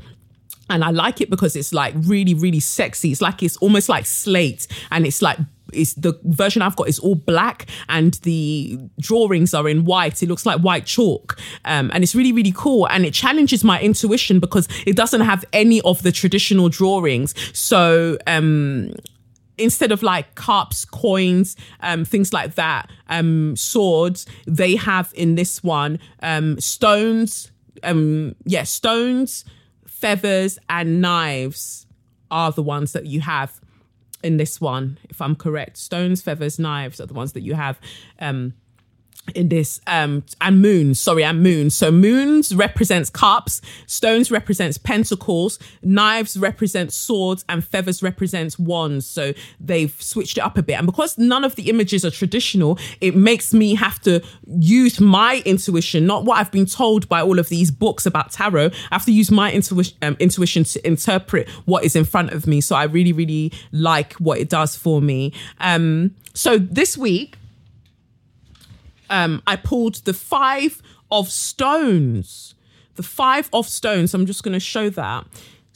and 0.70 0.82
I 0.82 0.90
like 0.90 1.20
it 1.20 1.30
because 1.30 1.56
it's 1.56 1.72
like 1.72 1.94
really, 1.96 2.34
really 2.34 2.60
sexy. 2.60 3.12
It's 3.12 3.20
like 3.20 3.42
it's 3.42 3.56
almost 3.58 3.88
like 3.88 4.06
slate 4.06 4.66
and 4.90 5.06
it's 5.06 5.20
like 5.20 5.38
is 5.74 5.94
the 5.94 6.18
version 6.24 6.62
I've 6.62 6.76
got 6.76 6.88
is 6.88 6.98
all 6.98 7.14
black 7.14 7.66
and 7.88 8.14
the 8.22 8.78
drawings 9.00 9.54
are 9.54 9.68
in 9.68 9.84
white. 9.84 10.22
It 10.22 10.28
looks 10.28 10.46
like 10.46 10.60
white 10.60 10.86
chalk. 10.86 11.38
Um, 11.64 11.90
and 11.92 12.02
it's 12.02 12.14
really, 12.14 12.32
really 12.32 12.52
cool. 12.54 12.88
And 12.88 13.04
it 13.04 13.14
challenges 13.14 13.64
my 13.64 13.80
intuition 13.80 14.40
because 14.40 14.68
it 14.86 14.96
doesn't 14.96 15.22
have 15.22 15.44
any 15.52 15.80
of 15.82 16.02
the 16.02 16.12
traditional 16.12 16.68
drawings. 16.68 17.34
So, 17.56 18.18
um, 18.26 18.92
instead 19.56 19.92
of 19.92 20.02
like 20.02 20.34
cups, 20.34 20.84
coins, 20.84 21.56
um, 21.80 22.04
things 22.04 22.32
like 22.32 22.54
that, 22.56 22.90
um, 23.08 23.56
swords, 23.56 24.26
they 24.46 24.76
have 24.76 25.12
in 25.14 25.36
this 25.36 25.62
one 25.62 25.98
um, 26.22 26.60
stones, 26.60 27.52
um, 27.82 28.34
yeah, 28.44 28.64
stones, 28.64 29.44
feathers, 29.86 30.58
and 30.68 31.00
knives 31.00 31.86
are 32.30 32.50
the 32.50 32.62
ones 32.62 32.92
that 32.92 33.06
you 33.06 33.20
have 33.20 33.60
in 34.24 34.38
this 34.38 34.60
one, 34.60 34.98
if 35.10 35.20
I'm 35.20 35.36
correct. 35.36 35.76
Stones, 35.76 36.22
feathers, 36.22 36.58
knives 36.58 36.98
are 37.00 37.06
the 37.06 37.14
ones 37.14 37.34
that 37.34 37.42
you 37.42 37.54
have. 37.54 37.78
Um, 38.18 38.54
in 39.34 39.48
this 39.48 39.80
um 39.86 40.22
and 40.40 40.60
moon 40.60 40.94
sorry 40.94 41.24
and 41.24 41.42
moon. 41.42 41.70
So 41.70 41.90
moons 41.90 42.54
represents 42.54 43.10
cups 43.10 43.60
stones 43.86 44.30
represents 44.30 44.78
pentacles 44.78 45.58
knives 45.82 46.36
represent 46.36 46.92
swords 46.92 47.44
and 47.48 47.64
feathers 47.64 48.02
represents 48.02 48.58
wands. 48.58 49.06
So 49.06 49.32
they've 49.60 49.94
switched 50.00 50.38
it 50.38 50.42
up 50.42 50.58
a 50.58 50.62
bit. 50.62 50.74
And 50.74 50.86
because 50.86 51.16
none 51.18 51.44
of 51.44 51.54
the 51.56 51.70
images 51.70 52.04
are 52.04 52.10
traditional 52.10 52.78
it 53.00 53.16
makes 53.16 53.54
me 53.54 53.74
have 53.74 54.00
to 54.02 54.22
use 54.46 55.00
my 55.00 55.42
intuition 55.44 56.06
not 56.06 56.24
what 56.24 56.38
i've 56.38 56.50
been 56.50 56.66
told 56.66 57.08
by 57.08 57.20
all 57.20 57.38
of 57.38 57.48
these 57.48 57.70
books 57.70 58.06
about 58.06 58.30
tarot. 58.32 58.66
I 58.90 58.94
have 58.94 59.04
to 59.06 59.12
use 59.12 59.30
my 59.30 59.52
intuition 59.52 59.96
um, 60.02 60.16
intuition 60.18 60.64
to 60.64 60.86
interpret 60.86 61.48
what 61.64 61.84
is 61.84 61.96
in 61.96 62.04
front 62.04 62.32
of 62.32 62.46
me. 62.46 62.60
So 62.60 62.76
i 62.76 62.84
really 62.84 63.12
really 63.12 63.52
like 63.72 64.14
what 64.14 64.38
it 64.38 64.48
does 64.48 64.76
for 64.76 65.00
me. 65.00 65.32
Um 65.58 66.14
so 66.34 66.58
this 66.58 66.98
week 66.98 67.36
um, 69.10 69.42
I 69.46 69.56
pulled 69.56 69.96
the 70.04 70.14
five 70.14 70.82
of 71.10 71.30
stones. 71.30 72.54
The 72.96 73.02
five 73.02 73.48
of 73.52 73.68
stones. 73.68 74.14
I'm 74.14 74.26
just 74.26 74.42
going 74.42 74.52
to 74.52 74.60
show 74.60 74.90
that. 74.90 75.26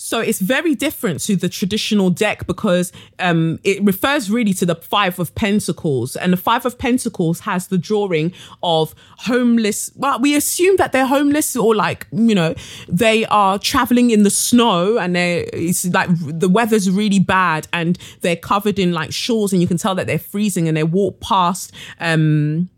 So 0.00 0.20
it's 0.20 0.38
very 0.38 0.76
different 0.76 1.20
to 1.22 1.34
the 1.34 1.48
traditional 1.48 2.08
deck 2.08 2.46
because 2.46 2.92
um, 3.18 3.58
it 3.64 3.82
refers 3.82 4.30
really 4.30 4.52
to 4.54 4.64
the 4.64 4.76
Five 4.76 5.18
of 5.18 5.34
Pentacles. 5.34 6.14
And 6.14 6.32
the 6.32 6.36
Five 6.36 6.64
of 6.64 6.78
Pentacles 6.78 7.40
has 7.40 7.66
the 7.66 7.78
drawing 7.78 8.32
of 8.62 8.94
homeless. 9.18 9.90
Well, 9.96 10.20
we 10.20 10.36
assume 10.36 10.76
that 10.76 10.92
they're 10.92 11.04
homeless 11.04 11.56
or 11.56 11.74
like, 11.74 12.06
you 12.12 12.34
know, 12.36 12.54
they 12.88 13.26
are 13.26 13.58
traveling 13.58 14.10
in 14.10 14.22
the 14.22 14.30
snow 14.30 14.98
and 14.98 15.16
they 15.16 15.40
it's 15.52 15.84
like 15.86 16.08
the 16.12 16.48
weather's 16.48 16.88
really 16.88 17.18
bad 17.18 17.66
and 17.72 17.98
they're 18.20 18.36
covered 18.36 18.78
in 18.78 18.92
like 18.92 19.12
shawls 19.12 19.52
and 19.52 19.60
you 19.60 19.66
can 19.66 19.78
tell 19.78 19.96
that 19.96 20.06
they're 20.06 20.20
freezing 20.20 20.68
and 20.68 20.76
they 20.76 20.84
walk 20.84 21.18
past. 21.18 21.72
Um, 21.98 22.70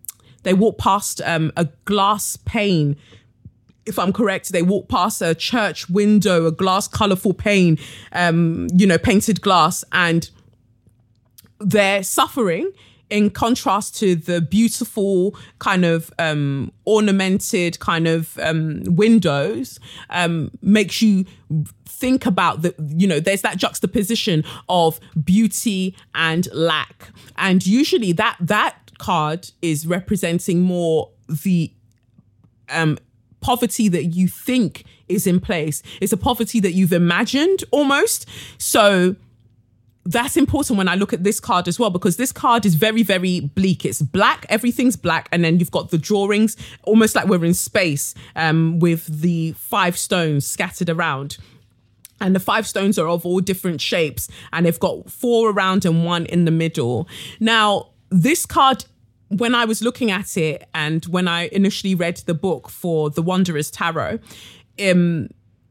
they 0.43 0.55
walk 0.55 0.79
past 0.79 1.21
um, 1.25 1.53
a 1.57 1.67
glass 1.85 2.37
pane. 2.37 2.97
If 3.87 3.99
I'm 3.99 4.13
correct, 4.13 4.53
they 4.53 4.63
walk 4.63 4.89
past 4.89 5.23
a 5.23 5.35
church 5.35 5.89
window, 5.89 6.47
a 6.47 6.53
glass 6.53 6.87
colorful 6.87 7.35
pane, 7.35 7.79
um, 8.13 8.69
you 8.75 8.87
know, 8.87 8.99
painted 8.99 9.41
glass, 9.41 9.85
and 9.93 10.31
they're 11.59 12.03
suffering 12.03 12.73
in 13.11 13.29
contrast 13.29 13.97
to 13.97 14.15
the 14.15 14.41
beautiful 14.41 15.37
kind 15.59 15.85
of 15.85 16.13
um, 16.19 16.73
ornamented 16.85 17.79
kind 17.81 18.07
of 18.07 18.39
um, 18.39 18.83
windows 18.87 19.79
um, 20.11 20.51
makes 20.63 21.03
you 21.03 21.27
think 21.87 22.25
about 22.25 22.63
the 22.63 22.75
you 22.97 23.07
know 23.07 23.21
there's 23.21 23.43
that 23.43 23.57
juxtaposition 23.57 24.43
of 24.69 24.99
beauty 25.23 25.95
and 26.15 26.49
lack 26.55 27.11
and 27.37 27.67
usually 27.67 28.13
that 28.13 28.37
that 28.41 28.77
card 29.01 29.51
is 29.61 29.87
representing 29.87 30.61
more 30.61 31.11
the 31.29 31.73
um, 32.69 32.99
poverty 33.41 33.89
that 33.89 34.05
you 34.05 34.29
think 34.29 34.85
is 35.09 35.27
in 35.27 35.41
place. 35.41 35.83
It's 36.01 36.13
a 36.13 36.17
poverty 36.17 36.61
that 36.61 36.73
you've 36.73 36.93
imagined 36.93 37.65
almost. 37.73 38.29
So 38.59 39.17
that's 40.05 40.37
important 40.37 40.79
when 40.79 40.89
I 40.89 40.95
look 40.95 41.13
at 41.13 41.25
this 41.25 41.41
card 41.41 41.69
as 41.69 41.79
well, 41.79 41.91
because 41.91 42.17
this 42.17 42.33
card 42.33 42.65
is 42.65 42.75
very, 42.75 43.03
very 43.03 43.41
bleak. 43.41 43.85
It's 43.85 44.03
black, 44.03 44.47
everything's 44.49 44.97
black, 44.97 45.29
and 45.33 45.45
then 45.45 45.59
you've 45.59 45.71
got 45.71 45.91
the 45.91 45.99
drawings, 45.99 46.57
almost 46.85 47.15
like 47.15 47.27
we're 47.27 47.45
in 47.45 47.55
space, 47.55 48.15
um, 48.37 48.79
with 48.79 49.07
the 49.07 49.53
five 49.53 49.99
stones 49.99 50.47
scattered 50.47 50.89
around. 50.89 51.37
And 52.23 52.35
the 52.35 52.41
five 52.41 52.67
stones 52.67 52.99
are 52.99 53.09
of 53.09 53.25
all 53.25 53.41
different 53.41 53.81
shapes, 53.81 54.29
and 54.53 54.67
they've 54.67 54.81
got 54.81 55.11
four 55.11 55.51
around 55.51 55.85
and 55.85 56.05
one 56.05 56.27
in 56.27 56.45
the 56.45 56.51
middle. 56.51 57.09
Now, 57.39 57.91
this 58.11 58.47
card 58.47 58.85
when 59.29 59.55
I 59.55 59.65
was 59.65 59.81
looking 59.81 60.11
at 60.11 60.37
it 60.37 60.69
and 60.75 61.05
when 61.07 61.29
I 61.29 61.49
initially 61.53 61.95
read 61.95 62.17
the 62.27 62.35
book 62.35 62.69
for 62.69 63.11
the 63.11 63.23
Wanderers 63.23 63.71
Tarot, 63.71 64.19
um, 64.81 65.29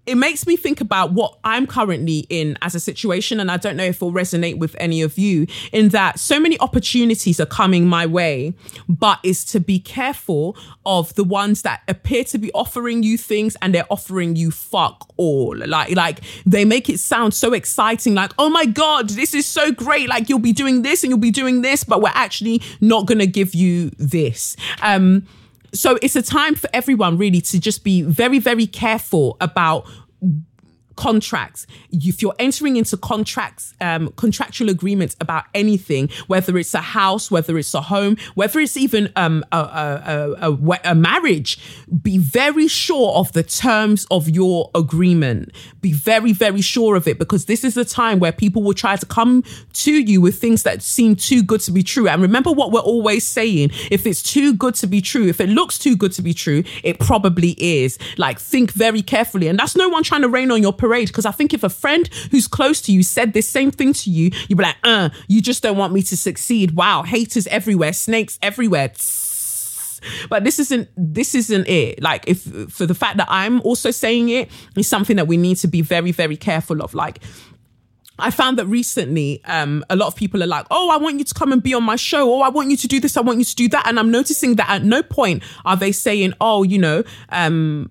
it 0.10 0.16
makes 0.16 0.48
me 0.48 0.58
think 0.58 0.82
about 0.82 1.14
what 1.14 1.38
I'm 1.44 1.68
currently 1.68 2.26
in 2.30 2.58
as 2.62 2.74
a 2.74 2.80
situation. 2.80 3.40
And 3.40 3.52
I 3.52 3.58
don't 3.58 3.78
know 3.78 3.84
if 3.84 3.98
it'll 3.98 4.12
resonate 4.12 4.58
with 4.58 4.76
any 4.80 5.02
of 5.04 5.18
you 5.20 5.46
in 5.72 5.90
that 5.90 6.20
so 6.20 6.40
many 6.40 6.60
opportunities 6.60 7.40
are 7.40 7.46
coming 7.46 7.86
my 7.86 8.06
way, 8.06 8.54
but 8.88 9.20
is 9.24 9.46
to 9.46 9.60
be 9.60 9.80
careful 9.80 10.58
of 10.86 11.14
the 11.14 11.24
ones 11.24 11.62
that 11.62 11.84
appear 11.88 12.24
to 12.26 12.40
be 12.40 12.52
offering 12.54 13.04
you 13.04 13.18
things 13.18 13.56
and 13.62 13.76
they're 13.76 13.92
offering 13.92 14.36
you 14.36 14.50
fuck 14.50 15.14
all. 15.18 15.56
Like, 15.56 15.96
like 15.96 16.22
they 16.46 16.66
make 16.66 16.90
it 16.90 17.00
sound 17.00 17.36
so 17.36 17.54
exciting. 17.54 18.16
Like, 18.16 18.32
oh 18.40 18.50
my 18.50 18.66
God, 18.66 19.10
this 19.10 19.36
is 19.36 19.46
so 19.46 19.72
great. 19.72 20.10
Like 20.10 20.28
you'll 20.28 20.40
be 20.40 20.54
doing 20.54 20.82
this 20.82 21.04
and 21.04 21.12
you'll 21.12 21.20
be 21.20 21.32
doing 21.32 21.62
this, 21.62 21.84
but 21.84 22.02
we're 22.02 22.12
actually 22.16 22.64
not 22.82 23.06
to 23.20 23.28
give 23.28 23.54
you 23.54 23.92
this. 23.98 24.58
Um, 24.82 25.28
so 25.74 25.98
it's 26.02 26.16
a 26.16 26.22
time 26.22 26.56
for 26.56 26.70
everyone 26.74 27.18
really 27.18 27.42
to 27.42 27.60
just 27.60 27.84
be 27.84 28.02
very, 28.02 28.40
very 28.40 28.68
careful 28.68 29.38
about 29.40 29.88
contracts. 31.00 31.66
If 31.92 32.22
you're 32.22 32.36
entering 32.40 32.76
into 32.76 32.98
contracts, 32.98 33.74
um, 33.80 34.12
contractual 34.18 34.70
agreements 34.70 35.16
about 35.22 35.46
anything, 35.54 36.10
whether 36.28 36.58
it's 36.58 36.74
a 36.74 36.82
house, 36.82 37.32
whether 37.32 37.58
it's 37.58 37.74
a 37.74 37.80
home, 37.80 38.18
whether 38.36 38.60
it's 38.60 38.76
even 38.76 39.10
um, 39.16 39.46
a, 39.54 39.58
a, 39.58 40.52
a, 40.52 40.80
a, 40.84 40.96
marriage, 40.96 41.58
be 42.04 42.18
very 42.18 42.68
sure 42.68 43.14
of 43.14 43.32
the 43.32 43.44
terms 43.44 44.06
of 44.12 44.28
your 44.28 44.70
agreement. 44.76 45.54
Be 45.80 45.94
very, 45.94 46.34
very 46.34 46.60
sure 46.60 46.98
of 46.98 47.08
it 47.08 47.18
because 47.18 47.46
this 47.46 47.64
is 47.64 47.78
a 47.78 47.86
time 47.86 48.20
where 48.20 48.34
people 48.34 48.62
will 48.62 48.74
try 48.74 48.98
to 48.98 49.06
come 49.06 49.46
to 49.72 49.94
you 49.94 50.20
with 50.20 50.38
things 50.38 50.64
that 50.64 50.82
seem 50.82 51.16
too 51.16 51.42
good 51.42 51.62
to 51.62 51.72
be 51.72 51.82
true. 51.82 52.10
And 52.10 52.22
remember 52.22 52.52
what 52.52 52.74
we're 52.74 52.82
always 52.82 53.26
saying 53.26 53.72
if 53.90 54.06
it's 54.06 54.22
too 54.22 54.54
good 54.54 54.76
to 54.76 54.88
be 54.88 55.00
true, 55.00 55.30
if 55.30 55.40
it 55.40 55.48
looks 55.48 55.78
too 55.78 55.96
good 55.96 56.12
to 56.12 56.22
be 56.22 56.34
true, 56.34 56.66
it 56.84 57.00
probably 57.00 57.52
is. 57.58 57.98
Like, 58.18 58.38
think 58.38 58.72
very 58.74 59.02
carefully. 59.02 59.48
And 59.48 59.58
that's 59.58 59.78
no 59.78 59.88
one 59.88 60.04
trying 60.04 60.24
to 60.24 60.28
rain 60.28 60.52
on 60.52 60.62
your 60.62 60.74
parade 60.74 60.89
parade. 60.90 61.08
Because 61.08 61.26
I 61.26 61.32
think 61.32 61.54
if 61.54 61.64
a 61.64 61.70
friend 61.70 62.08
who's 62.32 62.48
close 62.48 62.82
to 62.82 62.92
you 62.92 63.04
said 63.04 63.34
this 63.34 63.48
same 63.48 63.72
thing 63.72 63.94
to 63.94 64.10
you, 64.10 64.32
you'd 64.48 64.58
be 64.58 64.64
like, 64.64 64.78
uh, 64.84 65.10
you 65.28 65.42
just 65.42 65.64
don't 65.64 65.78
want 65.78 65.94
me 65.94 66.02
to 66.04 66.18
succeed. 66.18 66.72
Wow, 66.72 67.04
haters 67.04 67.48
everywhere, 67.48 67.94
snakes 67.94 68.40
everywhere. 68.42 68.92
But 70.30 70.46
this 70.46 70.60
isn't 70.60 70.88
this 70.96 71.36
isn't 71.36 71.68
it. 71.68 72.02
Like 72.02 72.28
if 72.28 72.44
for 72.72 72.86
the 72.86 72.96
fact 72.96 73.18
that 73.18 73.28
I'm 73.30 73.62
also 73.62 73.92
saying 73.92 74.30
it 74.30 74.50
is 74.78 74.88
something 74.88 75.18
that 75.18 75.28
we 75.28 75.38
need 75.38 75.58
to 75.58 75.68
be 75.68 75.82
very, 75.82 76.12
very 76.12 76.38
careful 76.38 76.82
of. 76.82 76.94
Like 76.94 77.20
I 78.18 78.32
found 78.32 78.58
that 78.60 78.66
recently, 78.66 79.42
um, 79.46 79.84
a 79.90 79.96
lot 79.96 80.08
of 80.08 80.16
people 80.16 80.42
are 80.44 80.48
like, 80.48 80.66
"Oh, 80.72 80.90
I 80.90 80.98
want 80.98 81.20
you 81.20 81.26
to 81.26 81.34
come 81.34 81.52
and 81.52 81.62
be 81.62 81.74
on 81.74 81.84
my 81.84 81.96
show. 81.96 82.34
Oh, 82.34 82.42
I 82.42 82.50
want 82.50 82.70
you 82.70 82.78
to 82.78 82.88
do 82.88 83.00
this. 83.00 83.18
I 83.18 83.22
want 83.22 83.40
you 83.40 83.46
to 83.46 83.56
do 83.56 83.70
that." 83.70 83.88
And 83.88 84.00
I'm 84.00 84.12
noticing 84.12 84.56
that 84.56 84.70
at 84.70 84.84
no 84.84 85.04
point 85.04 85.44
are 85.66 85.76
they 85.76 85.92
saying, 85.92 86.34
"Oh, 86.40 86.64
you 86.64 86.78
know, 86.78 87.04
um, 87.30 87.90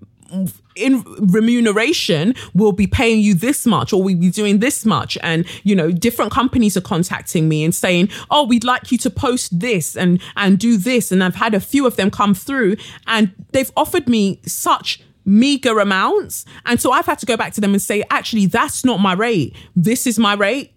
in 0.75 1.03
remuneration 1.19 2.33
we'll 2.53 2.71
be 2.71 2.87
paying 2.87 3.19
you 3.19 3.33
this 3.33 3.65
much 3.65 3.91
or 3.91 4.01
we'll 4.01 4.17
be 4.17 4.29
doing 4.29 4.59
this 4.59 4.85
much 4.85 5.17
and 5.21 5.45
you 5.63 5.75
know 5.75 5.91
different 5.91 6.31
companies 6.31 6.77
are 6.77 6.81
contacting 6.81 7.49
me 7.49 7.63
and 7.63 7.75
saying 7.75 8.09
oh 8.31 8.45
we'd 8.45 8.63
like 8.63 8.91
you 8.91 8.97
to 8.97 9.09
post 9.09 9.59
this 9.59 9.97
and 9.97 10.21
and 10.35 10.59
do 10.59 10.77
this 10.77 11.11
and 11.11 11.23
i've 11.23 11.35
had 11.35 11.53
a 11.53 11.59
few 11.59 11.85
of 11.85 11.95
them 11.95 12.09
come 12.09 12.33
through 12.33 12.75
and 13.07 13.33
they've 13.51 13.71
offered 13.75 14.07
me 14.07 14.39
such 14.45 15.01
meager 15.25 15.79
amounts 15.79 16.45
and 16.65 16.79
so 16.79 16.91
i've 16.91 17.05
had 17.05 17.19
to 17.19 17.25
go 17.25 17.35
back 17.35 17.53
to 17.53 17.61
them 17.61 17.73
and 17.73 17.81
say 17.81 18.03
actually 18.09 18.45
that's 18.45 18.85
not 18.85 18.99
my 18.99 19.13
rate 19.13 19.55
this 19.75 20.07
is 20.07 20.17
my 20.17 20.33
rate 20.33 20.73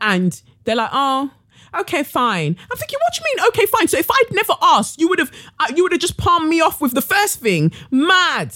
and 0.00 0.42
they're 0.64 0.76
like 0.76 0.90
oh 0.92 1.30
okay, 1.78 2.02
fine. 2.02 2.56
I'm 2.70 2.78
thinking, 2.78 2.98
what 3.00 3.14
do 3.14 3.20
you 3.20 3.36
mean? 3.36 3.48
Okay, 3.48 3.66
fine. 3.66 3.88
So 3.88 3.98
if 3.98 4.10
I'd 4.10 4.32
never 4.32 4.54
asked, 4.60 5.00
you 5.00 5.08
would 5.08 5.18
have, 5.18 5.30
uh, 5.58 5.72
you 5.74 5.82
would 5.82 5.92
have 5.92 6.00
just 6.00 6.16
palmed 6.16 6.48
me 6.48 6.60
off 6.60 6.80
with 6.80 6.92
the 6.94 7.02
first 7.02 7.40
thing. 7.40 7.72
Mad. 7.90 8.54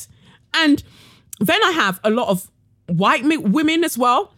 And 0.55 0.83
then 1.41 1.63
I 1.65 1.73
have 1.73 2.01
a 2.05 2.11
lot 2.11 2.29
of 2.29 2.51
white 2.87 3.25
women 3.25 3.85
as 3.85 3.97
well 3.97 4.35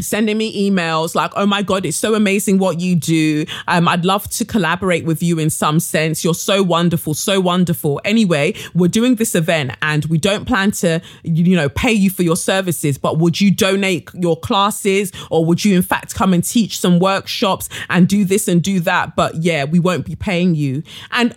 sending 0.00 0.36
me 0.36 0.70
emails 0.70 1.14
like, 1.14 1.32
oh 1.36 1.46
my 1.46 1.62
God, 1.62 1.86
it's 1.86 1.96
so 1.96 2.14
amazing 2.14 2.58
what 2.58 2.80
you 2.80 2.94
do. 2.94 3.46
Um, 3.68 3.88
I'd 3.88 4.04
love 4.04 4.28
to 4.30 4.44
collaborate 4.44 5.04
with 5.04 5.22
you 5.22 5.38
in 5.38 5.50
some 5.50 5.80
sense. 5.80 6.24
You're 6.24 6.34
so 6.34 6.62
wonderful, 6.62 7.14
so 7.14 7.40
wonderful. 7.40 8.00
Anyway, 8.04 8.54
we're 8.74 8.88
doing 8.88 9.16
this 9.16 9.34
event 9.34 9.72
and 9.82 10.04
we 10.06 10.18
don't 10.18 10.44
plan 10.44 10.70
to, 10.72 11.00
you 11.22 11.56
know, 11.56 11.68
pay 11.68 11.92
you 11.92 12.10
for 12.10 12.22
your 12.22 12.36
services, 12.36 12.98
but 12.98 13.18
would 13.18 13.40
you 13.40 13.50
donate 13.50 14.10
your 14.14 14.38
classes 14.38 15.12
or 15.30 15.44
would 15.44 15.64
you 15.64 15.76
in 15.76 15.82
fact 15.82 16.14
come 16.14 16.32
and 16.32 16.44
teach 16.44 16.78
some 16.78 16.98
workshops 16.98 17.68
and 17.88 18.08
do 18.08 18.24
this 18.24 18.48
and 18.48 18.62
do 18.62 18.80
that? 18.80 19.16
But 19.16 19.36
yeah, 19.36 19.64
we 19.64 19.78
won't 19.78 20.04
be 20.04 20.16
paying 20.16 20.54
you. 20.54 20.82
And 21.12 21.36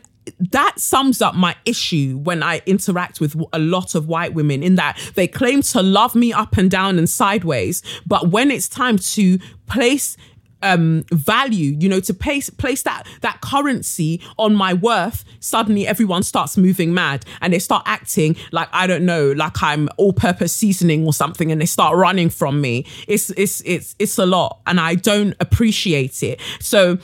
that 0.51 0.79
sums 0.79 1.21
up 1.21 1.35
my 1.35 1.55
issue 1.65 2.17
when 2.17 2.43
I 2.43 2.61
interact 2.65 3.19
with 3.19 3.35
a 3.53 3.59
lot 3.59 3.95
of 3.95 4.07
white 4.07 4.33
women 4.33 4.63
in 4.63 4.75
that 4.75 4.97
they 5.15 5.27
claim 5.27 5.61
to 5.63 5.81
love 5.81 6.15
me 6.15 6.33
up 6.33 6.57
and 6.57 6.69
down 6.69 6.97
and 6.97 7.09
sideways, 7.09 7.81
but 8.05 8.29
when 8.29 8.51
it's 8.51 8.67
time 8.67 8.97
to 8.97 9.39
place 9.67 10.17
um 10.61 11.05
value 11.11 11.77
you 11.79 11.87
know 11.87 12.01
to 12.01 12.13
place 12.13 12.49
place 12.49 12.83
that 12.83 13.03
that 13.21 13.39
currency 13.39 14.21
on 14.37 14.53
my 14.53 14.73
worth 14.73 15.23
suddenly 15.39 15.87
everyone 15.87 16.21
starts 16.21 16.57
moving 16.57 16.93
mad 16.93 17.23
and 17.39 17.53
they 17.53 17.59
start 17.59 17.81
acting 17.85 18.35
like 18.51 18.67
i 18.73 18.85
don't 18.85 19.05
know 19.05 19.31
like 19.31 19.63
i'm 19.63 19.87
all 19.95 20.11
purpose 20.11 20.53
seasoning 20.53 21.05
or 21.05 21.13
something 21.13 21.49
and 21.49 21.61
they 21.61 21.65
start 21.65 21.95
running 21.95 22.29
from 22.29 22.61
me. 22.61 22.85
It's 23.07 23.29
it's 23.31 23.61
it's 23.61 23.95
it's 23.99 24.17
a 24.17 24.25
lot 24.25 24.59
and 24.65 24.79
i 24.79 24.95
don't 24.95 25.35
appreciate 25.39 26.21
it. 26.23 26.39
So 26.59 26.97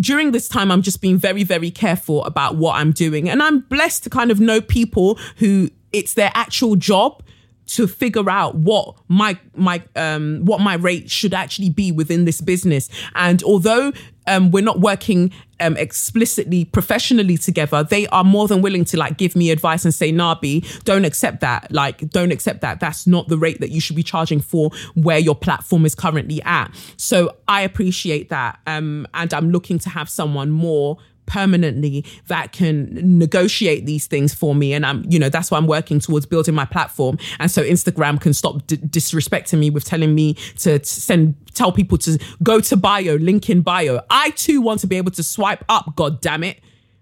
during 0.00 0.32
this 0.32 0.48
time, 0.48 0.70
I'm 0.70 0.82
just 0.82 1.00
being 1.00 1.18
very, 1.18 1.44
very 1.44 1.70
careful 1.70 2.24
about 2.24 2.56
what 2.56 2.76
I'm 2.76 2.92
doing. 2.92 3.28
And 3.28 3.42
I'm 3.42 3.60
blessed 3.60 4.04
to 4.04 4.10
kind 4.10 4.30
of 4.30 4.40
know 4.40 4.60
people 4.60 5.18
who 5.36 5.70
it's 5.92 6.14
their 6.14 6.32
actual 6.34 6.76
job 6.76 7.22
to 7.66 7.86
figure 7.86 8.28
out 8.28 8.56
what 8.56 8.96
my 9.08 9.38
my 9.54 9.82
um 9.96 10.44
what 10.44 10.60
my 10.60 10.74
rate 10.74 11.10
should 11.10 11.32
actually 11.32 11.70
be 11.70 11.90
within 11.92 12.26
this 12.26 12.42
business 12.42 12.90
and 13.14 13.42
although 13.42 13.90
um 14.26 14.50
we're 14.50 14.62
not 14.62 14.80
working 14.80 15.32
um 15.60 15.76
explicitly 15.76 16.64
professionally 16.64 17.36
together. 17.36 17.84
They 17.84 18.06
are 18.08 18.24
more 18.24 18.48
than 18.48 18.62
willing 18.62 18.84
to 18.86 18.96
like 18.96 19.16
give 19.18 19.36
me 19.36 19.50
advice 19.50 19.84
and 19.84 19.94
say 19.94 20.12
nabi 20.12 20.64
don't 20.84 21.04
accept 21.04 21.40
that. 21.40 21.70
Like 21.70 22.10
don't 22.10 22.32
accept 22.32 22.60
that. 22.62 22.80
That's 22.80 23.06
not 23.06 23.28
the 23.28 23.38
rate 23.38 23.60
that 23.60 23.70
you 23.70 23.80
should 23.80 23.96
be 23.96 24.02
charging 24.02 24.40
for 24.40 24.70
where 24.94 25.18
your 25.18 25.34
platform 25.34 25.84
is 25.86 25.94
currently 25.94 26.42
at. 26.42 26.74
So 26.96 27.36
i 27.48 27.62
appreciate 27.62 28.28
that 28.30 28.58
um 28.66 29.06
and 29.14 29.32
i'm 29.34 29.50
looking 29.50 29.78
to 29.78 29.88
have 29.88 30.08
someone 30.08 30.50
more 30.50 30.98
permanently 31.26 32.04
that 32.26 32.52
can 32.52 33.18
negotiate 33.18 33.86
these 33.86 34.06
things 34.06 34.34
for 34.34 34.54
me. 34.54 34.72
And 34.72 34.84
i'm 34.84 35.04
you 35.08 35.18
know 35.18 35.28
that's 35.28 35.50
why 35.50 35.58
i'm 35.58 35.66
working 35.66 36.00
towards 36.00 36.26
building 36.26 36.54
my 36.54 36.64
platform. 36.64 37.18
And 37.38 37.50
so 37.50 37.62
instagram 37.62 38.20
can 38.20 38.34
stop 38.34 38.66
d- 38.66 38.76
disrespecting 38.76 39.58
me 39.58 39.70
with 39.70 39.84
telling 39.84 40.14
me 40.14 40.34
to, 40.58 40.78
to 40.78 40.84
send 40.84 41.34
tell 41.54 41.72
people 41.72 41.98
to 41.98 42.18
go 42.42 42.60
to 42.60 42.76
bio 42.76 43.14
link 43.14 43.48
in 43.48 43.62
bio. 43.62 44.00
I 44.10 44.30
too 44.30 44.60
want 44.60 44.80
to 44.80 44.86
be 44.86 44.96
able 44.96 45.12
to 45.12 45.22
swipe 45.22 45.64
up 45.68 45.96
god 45.96 46.20
damn 46.20 46.44
it. 46.44 46.60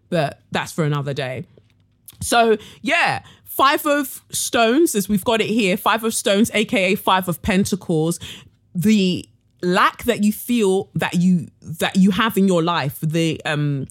But 0.08 0.40
that's 0.50 0.72
for 0.72 0.84
another 0.84 1.14
day. 1.14 1.46
So 2.20 2.56
yeah 2.82 3.22
five 3.44 3.84
of 3.84 4.22
stones 4.30 4.94
as 4.94 5.10
we've 5.10 5.24
got 5.24 5.42
it 5.42 5.46
here 5.46 5.76
five 5.76 6.04
of 6.04 6.14
stones 6.14 6.50
aka 6.54 6.94
five 6.94 7.28
of 7.28 7.42
pentacles. 7.42 8.18
The 8.74 9.28
lack 9.62 10.04
that 10.04 10.24
you 10.24 10.32
feel 10.32 10.90
that 10.94 11.14
you 11.14 11.48
that 11.60 11.96
you 11.96 12.10
have 12.10 12.36
in 12.36 12.48
your 12.48 12.62
life 12.62 12.98
the 13.00 13.40
um 13.44 13.86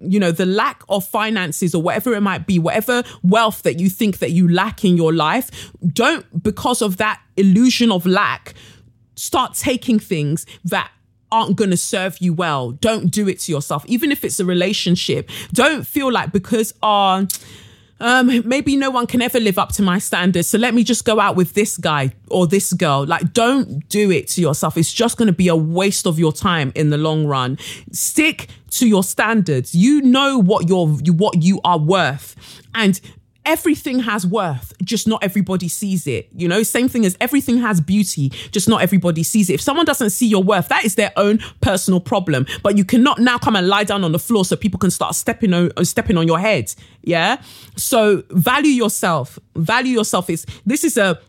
you 0.00 0.18
know 0.18 0.32
the 0.32 0.46
lack 0.46 0.82
of 0.88 1.06
finances 1.06 1.74
or 1.74 1.82
whatever 1.82 2.14
it 2.14 2.20
might 2.20 2.46
be 2.46 2.58
whatever 2.58 3.02
wealth 3.22 3.62
that 3.62 3.78
you 3.78 3.90
think 3.90 4.18
that 4.18 4.30
you 4.30 4.48
lack 4.48 4.84
in 4.84 4.96
your 4.96 5.12
life 5.12 5.70
don't 5.92 6.42
because 6.42 6.80
of 6.80 6.96
that 6.96 7.20
illusion 7.36 7.92
of 7.92 8.06
lack 8.06 8.54
start 9.14 9.54
taking 9.54 9.98
things 9.98 10.46
that 10.64 10.90
aren't 11.32 11.56
going 11.56 11.70
to 11.70 11.76
serve 11.76 12.18
you 12.18 12.32
well. 12.32 12.72
Don't 12.72 13.10
do 13.10 13.28
it 13.28 13.38
to 13.40 13.52
yourself 13.52 13.84
even 13.86 14.10
if 14.10 14.24
it's 14.24 14.40
a 14.40 14.44
relationship. 14.44 15.30
Don't 15.52 15.86
feel 15.86 16.10
like 16.10 16.32
because 16.32 16.74
uh 16.82 17.26
um, 18.00 18.48
maybe 18.48 18.76
no 18.76 18.90
one 18.90 19.06
can 19.06 19.22
ever 19.22 19.38
live 19.38 19.58
up 19.58 19.72
to 19.72 19.82
my 19.82 19.98
standards. 19.98 20.48
So 20.48 20.58
let 20.58 20.74
me 20.74 20.82
just 20.82 21.04
go 21.04 21.20
out 21.20 21.36
with 21.36 21.52
this 21.52 21.76
guy 21.76 22.12
or 22.28 22.46
this 22.46 22.72
girl. 22.72 23.04
Like, 23.06 23.32
don't 23.32 23.86
do 23.88 24.10
it 24.10 24.28
to 24.28 24.40
yourself. 24.40 24.76
It's 24.76 24.92
just 24.92 25.18
going 25.18 25.26
to 25.26 25.32
be 25.32 25.48
a 25.48 25.56
waste 25.56 26.06
of 26.06 26.18
your 26.18 26.32
time 26.32 26.72
in 26.74 26.90
the 26.90 26.98
long 26.98 27.26
run. 27.26 27.58
Stick 27.92 28.48
to 28.70 28.88
your 28.88 29.04
standards. 29.04 29.74
You 29.74 30.00
know 30.00 30.38
what 30.38 30.68
you're, 30.68 30.88
what 30.88 31.42
you 31.42 31.60
are 31.62 31.78
worth. 31.78 32.36
And 32.74 33.00
everything 33.44 34.00
has 34.00 34.26
worth, 34.26 34.72
just 34.82 35.08
not 35.08 35.22
everybody 35.22 35.68
sees 35.68 36.06
it. 36.06 36.28
You 36.32 36.48
know, 36.48 36.62
same 36.62 36.88
thing 36.88 37.04
as 37.04 37.16
everything 37.20 37.58
has 37.58 37.80
beauty, 37.80 38.30
just 38.50 38.68
not 38.68 38.82
everybody 38.82 39.22
sees 39.22 39.50
it. 39.50 39.54
If 39.54 39.60
someone 39.60 39.86
doesn't 39.86 40.10
see 40.10 40.26
your 40.26 40.42
worth, 40.42 40.68
that 40.68 40.84
is 40.84 40.94
their 40.94 41.12
own 41.16 41.38
personal 41.60 42.00
problem. 42.00 42.46
But 42.62 42.76
you 42.76 42.84
cannot 42.84 43.18
now 43.18 43.38
come 43.38 43.56
and 43.56 43.68
lie 43.68 43.84
down 43.84 44.04
on 44.04 44.12
the 44.12 44.18
floor 44.18 44.44
so 44.44 44.56
people 44.56 44.78
can 44.78 44.90
start 44.90 45.14
stepping 45.14 45.52
on 45.52 45.70
uh, 45.76 45.84
stepping 45.84 46.16
on 46.16 46.26
your 46.26 46.38
head. 46.38 46.74
Yeah. 47.02 47.42
So 47.76 48.22
value 48.30 48.72
yourself. 48.72 49.38
Value 49.56 49.92
yourself. 49.92 50.30
Is 50.30 50.46
this 50.66 50.84
is 50.84 50.96
a 50.96 51.20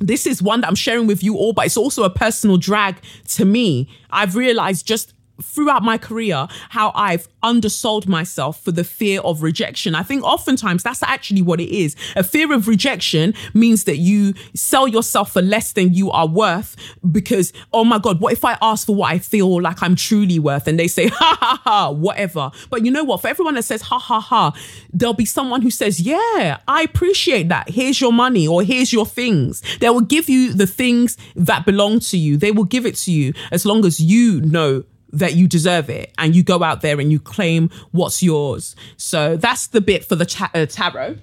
this 0.00 0.26
is 0.26 0.42
one 0.42 0.60
that 0.60 0.68
I'm 0.68 0.74
sharing 0.74 1.06
with 1.06 1.22
you 1.22 1.36
all, 1.36 1.52
but 1.52 1.66
it's 1.66 1.76
also 1.76 2.02
a 2.02 2.10
personal 2.10 2.56
drag 2.56 2.96
to 3.28 3.44
me. 3.44 3.88
I've 4.10 4.34
realized 4.34 4.86
just 4.86 5.14
throughout 5.42 5.82
my 5.82 5.98
career 5.98 6.46
how 6.70 6.92
I've 6.94 7.28
undersold 7.42 8.08
myself 8.08 8.62
for 8.62 8.72
the 8.72 8.84
fear 8.84 9.20
of 9.20 9.42
rejection. 9.42 9.94
I 9.94 10.02
think 10.02 10.22
oftentimes 10.22 10.82
that's 10.82 11.02
actually 11.02 11.42
what 11.42 11.60
it 11.60 11.70
is. 11.70 11.96
A 12.16 12.22
fear 12.22 12.52
of 12.52 12.68
rejection 12.68 13.34
means 13.52 13.84
that 13.84 13.98
you 13.98 14.34
sell 14.54 14.88
yourself 14.88 15.32
for 15.32 15.42
less 15.42 15.72
than 15.72 15.92
you 15.92 16.10
are 16.10 16.26
worth 16.26 16.76
because, 17.10 17.52
oh 17.72 17.84
my 17.84 17.98
God, 17.98 18.20
what 18.20 18.32
if 18.32 18.44
I 18.44 18.56
ask 18.62 18.86
for 18.86 18.94
what 18.94 19.12
I 19.12 19.18
feel 19.18 19.60
like 19.60 19.82
I'm 19.82 19.96
truly 19.96 20.38
worth 20.38 20.66
and 20.66 20.78
they 20.78 20.88
say, 20.88 21.08
ha 21.12 21.36
ha 21.40 21.60
ha, 21.64 21.90
whatever. 21.90 22.50
But 22.70 22.84
you 22.84 22.90
know 22.90 23.04
what? 23.04 23.20
For 23.20 23.28
everyone 23.28 23.54
that 23.54 23.64
says, 23.64 23.82
ha 23.82 23.98
ha 23.98 24.20
ha, 24.20 24.52
there'll 24.92 25.14
be 25.14 25.26
someone 25.26 25.62
who 25.62 25.70
says, 25.70 26.00
yeah, 26.00 26.58
I 26.66 26.82
appreciate 26.82 27.48
that. 27.48 27.68
Here's 27.68 28.00
your 28.00 28.12
money 28.12 28.46
or 28.46 28.62
here's 28.62 28.92
your 28.92 29.06
things. 29.06 29.62
They 29.80 29.90
will 29.90 30.00
give 30.00 30.28
you 30.28 30.54
the 30.54 30.66
things 30.66 31.16
that 31.36 31.66
belong 31.66 32.00
to 32.00 32.16
you. 32.16 32.36
They 32.36 32.52
will 32.52 32.64
give 32.64 32.86
it 32.86 32.96
to 32.96 33.12
you 33.12 33.32
as 33.50 33.66
long 33.66 33.84
as 33.84 34.00
you 34.00 34.40
know 34.40 34.84
that 35.18 35.34
you 35.34 35.46
deserve 35.46 35.90
it 35.90 36.12
and 36.18 36.34
you 36.34 36.42
go 36.42 36.62
out 36.62 36.80
there 36.80 37.00
and 37.00 37.10
you 37.10 37.20
claim 37.20 37.70
what's 37.92 38.22
yours. 38.22 38.76
So 38.96 39.36
that's 39.36 39.68
the 39.68 39.80
bit 39.80 40.04
for 40.04 40.16
the 40.16 40.26
cha- 40.26 40.50
uh, 40.54 40.66
tarot 40.66 41.18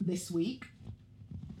this 0.00 0.30
week. 0.30 0.64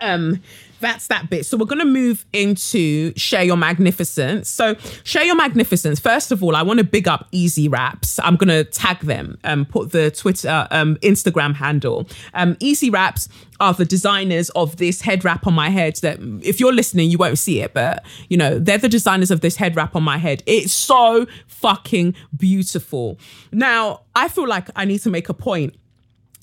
Um, 0.00 0.40
that's 0.80 1.08
that 1.08 1.30
bit. 1.30 1.46
So 1.46 1.56
we're 1.56 1.66
going 1.66 1.78
to 1.80 1.84
move 1.84 2.24
into 2.32 3.12
share 3.16 3.42
your 3.42 3.56
magnificence. 3.56 4.48
So 4.48 4.74
share 5.04 5.24
your 5.24 5.36
magnificence. 5.36 6.00
First 6.00 6.32
of 6.32 6.42
all, 6.42 6.56
I 6.56 6.62
want 6.62 6.78
to 6.78 6.84
big 6.84 7.08
up 7.08 7.28
Easy 7.32 7.68
Wraps. 7.68 8.18
I'm 8.20 8.36
going 8.36 8.48
to 8.48 8.64
tag 8.64 9.00
them 9.00 9.38
and 9.44 9.60
um, 9.60 9.66
put 9.66 9.92
the 9.92 10.10
Twitter, 10.10 10.66
um, 10.70 10.96
Instagram 10.96 11.54
handle. 11.54 12.08
Um, 12.34 12.56
Easy 12.60 12.90
Wraps 12.90 13.28
are 13.60 13.74
the 13.74 13.84
designers 13.84 14.50
of 14.50 14.76
this 14.76 15.00
head 15.00 15.24
wrap 15.24 15.46
on 15.46 15.54
my 15.54 15.68
head 15.68 15.96
that 15.96 16.18
if 16.42 16.60
you're 16.60 16.72
listening, 16.72 17.10
you 17.10 17.18
won't 17.18 17.38
see 17.38 17.60
it, 17.60 17.74
but 17.74 18.04
you 18.28 18.36
know, 18.36 18.58
they're 18.58 18.78
the 18.78 18.88
designers 18.88 19.30
of 19.30 19.40
this 19.40 19.56
head 19.56 19.74
wrap 19.74 19.96
on 19.96 20.02
my 20.02 20.16
head. 20.16 20.42
It's 20.46 20.72
so 20.72 21.26
fucking 21.46 22.14
beautiful. 22.36 23.18
Now, 23.52 24.02
I 24.14 24.28
feel 24.28 24.46
like 24.46 24.68
I 24.76 24.84
need 24.84 25.00
to 25.00 25.10
make 25.10 25.28
a 25.28 25.34
point 25.34 25.74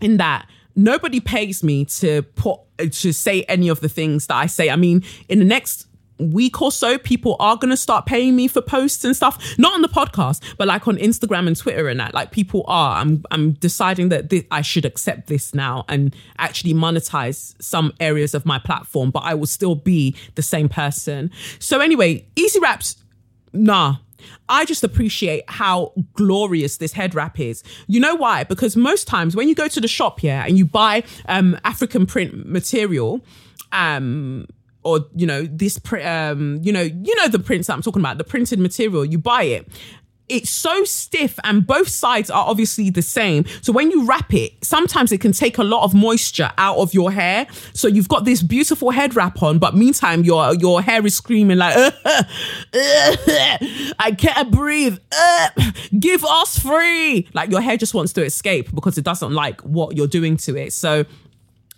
in 0.02 0.18
that 0.18 0.48
nobody 0.76 1.20
pays 1.20 1.64
me 1.64 1.86
to 1.86 2.22
put 2.22 2.60
to 2.78 3.14
say 3.14 3.44
any 3.44 3.70
of 3.70 3.80
the 3.82 3.90
things 3.90 4.28
that 4.28 4.36
I 4.36 4.48
say. 4.48 4.70
I 4.70 4.76
mean, 4.76 5.04
in 5.30 5.40
the 5.40 5.46
next 5.46 5.88
week 6.18 6.62
or 6.62 6.72
so, 6.72 6.98
people 6.98 7.36
are 7.40 7.58
going 7.58 7.70
to 7.70 7.78
start 7.78 8.06
paying 8.06 8.36
me 8.36 8.48
for 8.48 8.62
posts 8.62 9.04
and 9.04 9.16
stuff. 9.16 9.58
Not 9.58 9.74
on 9.74 9.82
the 9.82 9.88
podcast, 9.88 10.42
but 10.58 10.68
like 10.68 10.88
on 10.88 10.98
Instagram 10.98 11.48
and 11.48 11.58
Twitter 11.58 11.88
and 11.88 12.00
that. 12.00 12.14
Like 12.14 12.32
people 12.32 12.64
are. 12.68 12.98
I'm 12.98 13.24
I'm 13.32 13.54
deciding 13.54 14.10
that 14.10 14.30
this, 14.30 14.44
I 14.52 14.62
should 14.62 14.86
accept 14.86 15.28
this 15.28 15.54
now 15.54 15.86
and 15.90 16.16
actually 16.38 16.74
monetize 16.74 17.62
some 17.62 17.94
areas 18.00 18.34
of 18.34 18.46
my 18.46 18.60
platform, 18.60 19.12
but 19.12 19.24
I 19.24 19.34
will 19.34 19.48
still 19.48 19.76
be 19.76 20.16
the 20.36 20.42
same 20.42 20.70
person. 20.70 21.32
So 21.60 21.80
anyway, 21.80 22.26
Easy 22.36 22.60
Wraps, 22.60 22.98
nah. 23.54 23.98
I 24.50 24.66
just 24.66 24.84
appreciate 24.84 25.44
how 25.48 25.94
glorious 26.14 26.78
this 26.78 26.94
head 26.94 27.16
wrap 27.16 27.40
is. 27.40 27.64
You 27.88 28.00
know 28.00 28.16
why? 28.16 28.44
Because 28.44 28.76
most 28.76 29.08
times 29.08 29.36
when 29.36 29.48
you 29.48 29.56
go 29.56 29.68
to 29.68 29.82
the 29.82 29.88
shop 29.88 30.20
here 30.20 30.44
and 30.46 30.58
you 30.58 30.66
buy 30.66 31.04
um, 31.28 31.58
African 31.64 32.06
print 32.06 32.48
material, 32.48 33.22
um, 33.72 34.48
or 34.84 35.00
you 35.16 35.26
know 35.26 35.42
this 35.44 35.82
um 36.04 36.60
you 36.62 36.72
know 36.72 36.84
you 36.84 37.16
know 37.16 37.28
the 37.28 37.40
prints 37.40 37.68
that 37.68 37.74
I'm 37.74 37.82
talking 37.82 38.02
about 38.02 38.20
the 38.20 38.24
printed 38.24 38.60
material 38.60 39.04
you 39.04 39.18
buy 39.18 39.44
it 39.44 39.68
it's 40.28 40.50
so 40.50 40.84
stiff 40.84 41.40
and 41.44 41.66
both 41.66 41.88
sides 41.88 42.30
are 42.30 42.46
obviously 42.48 42.90
the 42.90 43.02
same. 43.02 43.46
So 43.62 43.72
when 43.72 43.92
you 43.92 44.06
wrap 44.06 44.34
it, 44.34 44.54
sometimes 44.64 45.12
it 45.12 45.22
can 45.22 45.32
take 45.32 45.58
a 45.58 45.64
lot 45.64 45.84
of 45.84 45.94
moisture 45.94 46.52
out 46.58 46.78
of 46.78 46.94
your 46.94 47.12
hair. 47.12 47.48
So 47.74 47.88
you've 47.88 48.08
got 48.08 48.26
this 48.26 48.42
beautiful 48.42 48.92
head 48.92 49.16
wrap 49.16 49.42
on, 49.44 49.60
but 49.60 49.76
meantime 49.76 50.24
your 50.24 50.56
your 50.56 50.82
hair 50.82 51.06
is 51.06 51.16
screaming 51.16 51.58
like 51.58 51.76
uh, 51.76 51.92
uh, 52.06 52.24
I 54.00 54.16
can't 54.18 54.52
breathe. 54.52 54.98
Give 56.00 56.24
us 56.26 56.58
free. 56.60 57.28
Like 57.34 57.52
your 57.52 57.62
hair 57.62 57.78
just 57.78 57.94
wants 57.94 58.14
to 58.14 58.24
escape 58.24 58.74
because 58.74 58.98
it 58.98 59.04
doesn't 59.04 59.34
like 59.34 59.62
what 59.62 59.96
you're 59.96 60.08
doing 60.08 60.38
to 60.38 60.56
it. 60.56 60.74
So 60.74 61.06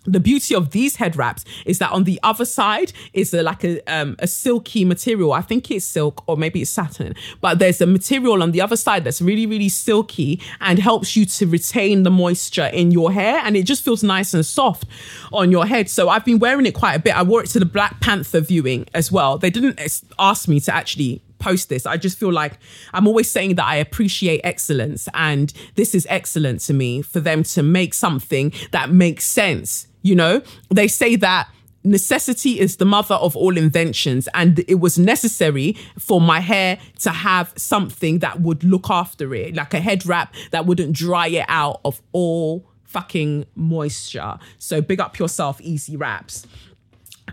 the 0.08 0.20
beauty 0.20 0.56
of 0.56 0.72
these 0.72 0.96
head 0.96 1.16
wraps 1.16 1.44
is 1.66 1.80
that 1.80 1.92
on 1.92 2.06
the 2.06 2.20
other 2.24 2.46
side 2.46 2.94
is 3.14 3.34
a, 3.34 3.44
like 3.44 3.64
a 3.64 3.82
um, 3.94 4.16
a 4.20 4.28
silky 4.28 4.86
material. 4.86 5.34
I 5.34 5.42
think 5.42 5.70
it's 5.70 5.86
silk 5.86 6.24
or 6.28 6.38
maybe 6.38 6.62
it's 6.62 6.72
satin, 6.72 7.14
but 7.42 7.60
there's 7.60 7.82
a 7.82 7.86
material 7.86 8.42
on 8.42 8.52
the 8.52 8.62
other 8.62 8.78
side 8.78 9.04
that's 9.04 9.22
really 9.22 9.46
really 9.46 9.70
silky 9.70 10.42
and 10.62 10.80
helps 10.80 11.16
you 11.16 11.26
to 11.26 11.46
retain 11.46 12.04
the 12.04 12.12
moisture 12.12 12.68
in 12.68 12.92
your 12.92 13.12
hair, 13.12 13.42
and 13.44 13.58
it 13.58 13.64
just 13.64 13.84
feels 13.84 14.04
nice 14.04 14.34
and 14.34 14.46
soft 14.46 14.86
on 15.34 15.52
your 15.52 15.66
head. 15.66 15.90
So 15.90 16.10
I've 16.10 16.26
been 16.26 16.40
wearing 16.40 16.66
it 16.66 16.74
quite 16.74 16.96
a 16.96 17.00
bit. 17.00 17.16
I 17.16 17.24
wore 17.24 17.44
it 17.44 17.48
to 17.48 17.60
the 17.60 17.66
Black 17.66 18.00
Panther 18.00 18.40
viewing 18.40 18.88
as 18.94 19.12
well. 19.12 19.38
They 19.38 19.50
didn't 19.50 19.80
ask 20.18 20.48
me 20.48 20.60
to 20.62 20.74
actually 20.74 21.22
post 21.40 21.70
this. 21.70 21.86
I 21.86 21.98
just 21.98 22.18
feel 22.18 22.32
like 22.32 22.54
I'm 22.94 23.08
always 23.08 23.30
saying 23.30 23.56
that 23.56 23.66
I 23.66 23.76
appreciate 23.76 24.42
excellence 24.44 25.08
and 25.14 25.54
this 25.76 25.94
is 25.96 26.08
excellent 26.10 26.62
to 26.62 26.74
me 26.74 27.02
for 27.02 27.20
them 27.20 27.44
to 27.44 27.64
make 27.64 27.94
something 27.94 28.54
that 28.72 28.90
makes 28.90 29.26
sense. 29.26 29.88
You 30.08 30.16
know, 30.16 30.42
they 30.70 30.88
say 30.88 31.16
that 31.18 31.50
necessity 31.84 32.60
is 32.60 32.78
the 32.78 32.86
mother 32.86 33.16
of 33.16 33.36
all 33.36 33.58
inventions 33.58 34.28
and 34.34 34.60
it 34.68 34.80
was 34.80 34.98
necessary 34.98 35.74
for 35.98 36.20
my 36.20 36.40
hair 36.40 36.78
to 37.00 37.10
have 37.10 37.54
something 37.56 38.20
that 38.20 38.42
would 38.42 38.64
look 38.64 38.90
after 38.90 39.34
it 39.34 39.56
like 39.56 39.74
a 39.74 39.80
head 39.80 40.06
wrap 40.06 40.34
that 40.52 40.66
wouldn't 40.66 40.92
dry 40.92 41.28
it 41.28 41.46
out 41.48 41.80
of 41.86 42.02
all 42.12 42.66
fucking 42.84 43.46
moisture 43.56 44.38
so 44.58 44.82
big 44.82 45.00
up 45.00 45.18
yourself 45.18 45.62
easy 45.62 45.96
wraps 45.96 46.46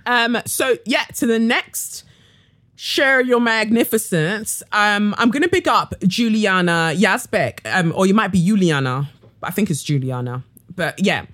um 0.07 0.37
so 0.47 0.77
yeah 0.85 1.05
to 1.07 1.27
the 1.27 1.39
next 1.39 2.05
share 2.77 3.21
your 3.21 3.41
magnificence. 3.41 4.63
Um, 4.73 5.15
I'm 5.19 5.31
gonna 5.31 5.49
pick 5.49 5.67
up 5.67 5.95
Juliana 6.07 6.93
Yazbek, 6.95 7.61
um, 7.65 7.93
or 7.97 8.07
you 8.07 8.15
might 8.15 8.33
be 8.33 8.45
Juliana. 8.45 9.09
I 9.43 9.51
think 9.51 9.71
it's 9.71 9.83
Juliana, 9.83 10.45
but 10.75 11.05
yeah. 11.05 11.27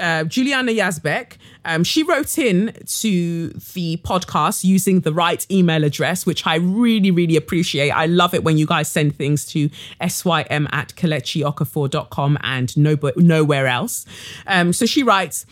Uh, 0.00 0.24
Juliana 0.24 0.72
Yazbek, 0.72 1.32
um, 1.64 1.84
she 1.84 2.02
wrote 2.02 2.38
in 2.38 2.72
to 2.86 3.48
the 3.74 3.98
podcast 3.98 4.64
using 4.64 5.00
the 5.00 5.12
right 5.12 5.46
email 5.50 5.84
address, 5.84 6.24
which 6.24 6.46
I 6.46 6.56
really, 6.56 7.10
really 7.10 7.36
appreciate. 7.36 7.90
I 7.90 8.06
love 8.06 8.34
it 8.34 8.44
when 8.44 8.56
you 8.56 8.66
guys 8.66 8.88
send 8.88 9.16
things 9.16 9.44
to 9.46 9.68
sym 10.08 10.68
at 10.72 10.94
kelechi 10.94 12.38
and 12.42 12.76
no, 12.76 12.96
nowhere 13.16 13.66
else. 13.66 14.06
Um, 14.46 14.72
so 14.72 14.86
she 14.86 15.02
writes, 15.02 15.46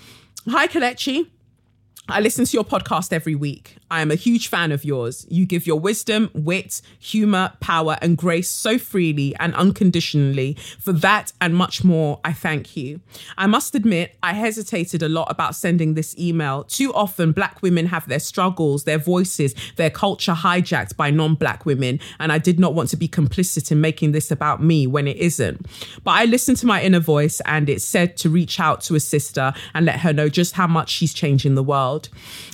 Hi, 0.49 0.69
Kelechi. 0.69 1.27
I 2.07 2.21
listen 2.21 2.45
to 2.45 2.53
your 2.53 2.64
podcast 2.64 3.14
every 3.14 3.35
week. 3.35 3.79
I 3.90 4.03
am 4.03 4.11
a 4.11 4.14
huge 4.14 4.49
fan 4.49 4.73
of 4.73 4.85
yours. 4.85 5.27
You 5.31 5.47
give 5.47 5.67
your 5.67 5.81
wisdom, 5.81 6.29
wit, 6.35 6.83
humor, 6.99 7.53
power, 7.61 7.97
and 8.03 8.19
grace 8.19 8.51
so 8.51 8.77
freely 8.77 9.35
and 9.37 9.55
unconditionally. 9.55 10.55
For 10.79 10.93
that 10.93 11.33
and 11.40 11.55
much 11.55 11.83
more, 11.83 12.21
I 12.23 12.35
thank 12.35 12.77
you. 12.77 13.01
I 13.38 13.47
must 13.47 13.75
admit, 13.75 14.17
I 14.23 14.35
hesitated 14.35 15.03
a 15.03 15.09
lot 15.09 15.31
about 15.31 15.55
sending 15.55 15.95
this 15.95 16.19
email. 16.19 16.64
Too 16.64 16.93
often, 16.93 17.33
Black 17.33 17.62
women 17.62 17.87
have 17.87 18.07
their 18.07 18.19
struggles, 18.19 18.85
their 18.85 18.99
voices, 18.99 19.55
their 19.77 19.90
culture 19.90 20.33
hijacked 20.33 20.97
by 20.97 21.11
non 21.11 21.37
Black 21.37 21.64
women, 21.64 22.01
and 22.19 22.33
I 22.33 22.38
did 22.38 22.59
not 22.59 22.75
want 22.75 22.90
to 22.90 22.97
be 22.97 23.09
complicit 23.09 23.71
in 23.71 23.81
making 23.81 24.12
this 24.12 24.31
about 24.31 24.62
me 24.62 24.87
when 24.87 25.07
it 25.07 25.17
isn't. 25.17 25.64
But 26.03 26.12
I 26.12 26.25
listened 26.25 26.59
to 26.59 26.67
my 26.67 26.83
inner 26.83 27.01
voice, 27.01 27.40
and 27.47 27.69
it 27.69 27.81
said 27.81 28.17
to 28.19 28.29
reach 28.29 28.59
out 28.59 28.81
to 28.83 28.95
a 28.95 29.01
sister 29.01 29.55
and 29.73 29.87
let 29.87 30.01
her 30.01 30.12
know 30.12 30.29
just 30.29 30.55
how 30.55 30.67
much 30.67 30.90
she's 30.90 31.14
changing 31.14 31.55
the 31.55 31.62
world. 31.62 31.93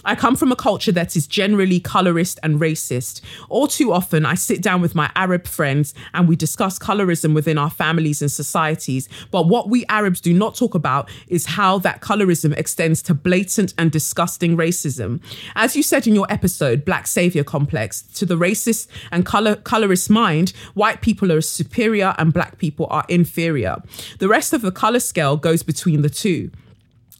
I 0.04 0.14
come 0.14 0.36
from 0.36 0.52
a 0.52 0.56
culture 0.56 0.92
that 0.92 1.16
is 1.16 1.26
generally 1.26 1.80
colorist 1.80 2.38
and 2.42 2.60
racist. 2.60 3.20
All 3.48 3.66
too 3.66 3.92
often, 3.92 4.24
I 4.26 4.34
sit 4.34 4.62
down 4.62 4.80
with 4.80 4.94
my 4.94 5.10
Arab 5.14 5.46
friends 5.46 5.94
and 6.14 6.28
we 6.28 6.36
discuss 6.36 6.78
colorism 6.78 7.34
within 7.34 7.58
our 7.58 7.70
families 7.70 8.22
and 8.22 8.30
societies. 8.30 9.08
But 9.30 9.48
what 9.48 9.68
we 9.68 9.84
Arabs 9.88 10.20
do 10.20 10.32
not 10.32 10.54
talk 10.54 10.74
about 10.74 11.10
is 11.28 11.46
how 11.46 11.78
that 11.78 12.00
colorism 12.00 12.56
extends 12.56 13.02
to 13.02 13.14
blatant 13.14 13.74
and 13.78 13.90
disgusting 13.90 14.56
racism. 14.56 15.20
As 15.54 15.76
you 15.76 15.82
said 15.82 16.06
in 16.06 16.14
your 16.14 16.26
episode, 16.30 16.84
Black 16.84 17.06
Savior 17.06 17.44
Complex, 17.44 18.02
to 18.14 18.26
the 18.26 18.36
racist 18.36 18.88
and 19.10 19.26
color, 19.26 19.56
colorist 19.56 20.10
mind, 20.10 20.50
white 20.74 21.00
people 21.00 21.32
are 21.32 21.40
superior 21.40 22.14
and 22.18 22.32
black 22.32 22.58
people 22.58 22.86
are 22.90 23.04
inferior. 23.08 23.82
The 24.18 24.28
rest 24.28 24.52
of 24.52 24.62
the 24.62 24.72
color 24.72 25.00
scale 25.00 25.36
goes 25.36 25.62
between 25.62 26.02
the 26.02 26.10
two. 26.10 26.50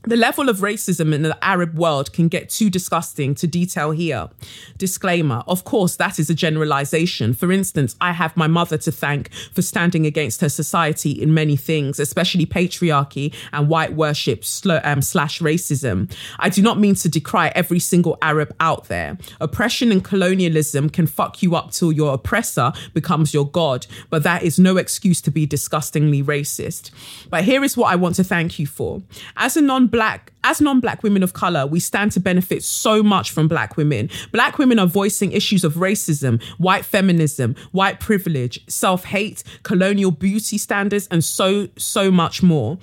The 0.04 0.16
level 0.16 0.48
of 0.48 0.60
racism 0.60 1.12
in 1.12 1.20
the 1.20 1.36
Arab 1.44 1.74
world 1.74 2.14
can 2.14 2.28
get 2.28 2.48
too 2.48 2.70
disgusting 2.70 3.34
to 3.34 3.46
detail 3.46 3.90
here. 3.90 4.30
Disclaimer 4.78 5.44
Of 5.46 5.64
course, 5.64 5.96
that 5.96 6.18
is 6.18 6.30
a 6.30 6.34
generalization. 6.34 7.34
For 7.34 7.52
instance, 7.52 7.96
I 8.00 8.12
have 8.12 8.34
my 8.34 8.46
mother 8.46 8.78
to 8.78 8.90
thank 8.90 9.30
for 9.52 9.60
standing 9.60 10.06
against 10.06 10.40
her 10.40 10.48
society 10.48 11.10
in 11.10 11.34
many 11.34 11.54
things, 11.54 12.00
especially 12.00 12.46
patriarchy 12.46 13.34
and 13.52 13.68
white 13.68 13.92
worship 13.92 14.42
um, 14.84 15.02
slash 15.02 15.40
racism. 15.40 16.10
I 16.38 16.48
do 16.48 16.62
not 16.62 16.78
mean 16.78 16.94
to 16.94 17.10
decry 17.10 17.52
every 17.54 17.78
single 17.78 18.16
Arab 18.22 18.56
out 18.58 18.84
there. 18.84 19.18
Oppression 19.38 19.92
and 19.92 20.02
colonialism 20.02 20.88
can 20.88 21.06
fuck 21.06 21.42
you 21.42 21.54
up 21.54 21.72
till 21.72 21.92
your 21.92 22.14
oppressor 22.14 22.72
becomes 22.94 23.34
your 23.34 23.46
God, 23.46 23.86
but 24.08 24.22
that 24.22 24.44
is 24.44 24.58
no 24.58 24.78
excuse 24.78 25.20
to 25.20 25.30
be 25.30 25.44
disgustingly 25.44 26.22
racist. 26.22 26.90
But 27.28 27.44
here 27.44 27.62
is 27.62 27.76
what 27.76 27.92
I 27.92 27.96
want 27.96 28.14
to 28.16 28.24
thank 28.24 28.58
you 28.58 28.66
for. 28.66 29.02
As 29.36 29.58
a 29.58 29.60
non 29.60 29.89
black 29.90 30.32
as 30.42 30.60
non-black 30.60 31.02
women 31.02 31.22
of 31.22 31.32
color 31.32 31.66
we 31.66 31.80
stand 31.80 32.12
to 32.12 32.20
benefit 32.20 32.62
so 32.62 33.02
much 33.02 33.30
from 33.30 33.48
black 33.48 33.76
women. 33.76 34.08
Black 34.32 34.58
women 34.58 34.78
are 34.78 34.86
voicing 34.86 35.32
issues 35.32 35.64
of 35.64 35.74
racism 35.74 36.42
white 36.58 36.84
feminism 36.84 37.54
white 37.72 38.00
privilege 38.00 38.60
self-hate 38.68 39.42
colonial 39.62 40.10
beauty 40.10 40.58
standards 40.58 41.06
and 41.10 41.22
so 41.24 41.68
so 41.76 42.10
much 42.10 42.42
more 42.42 42.78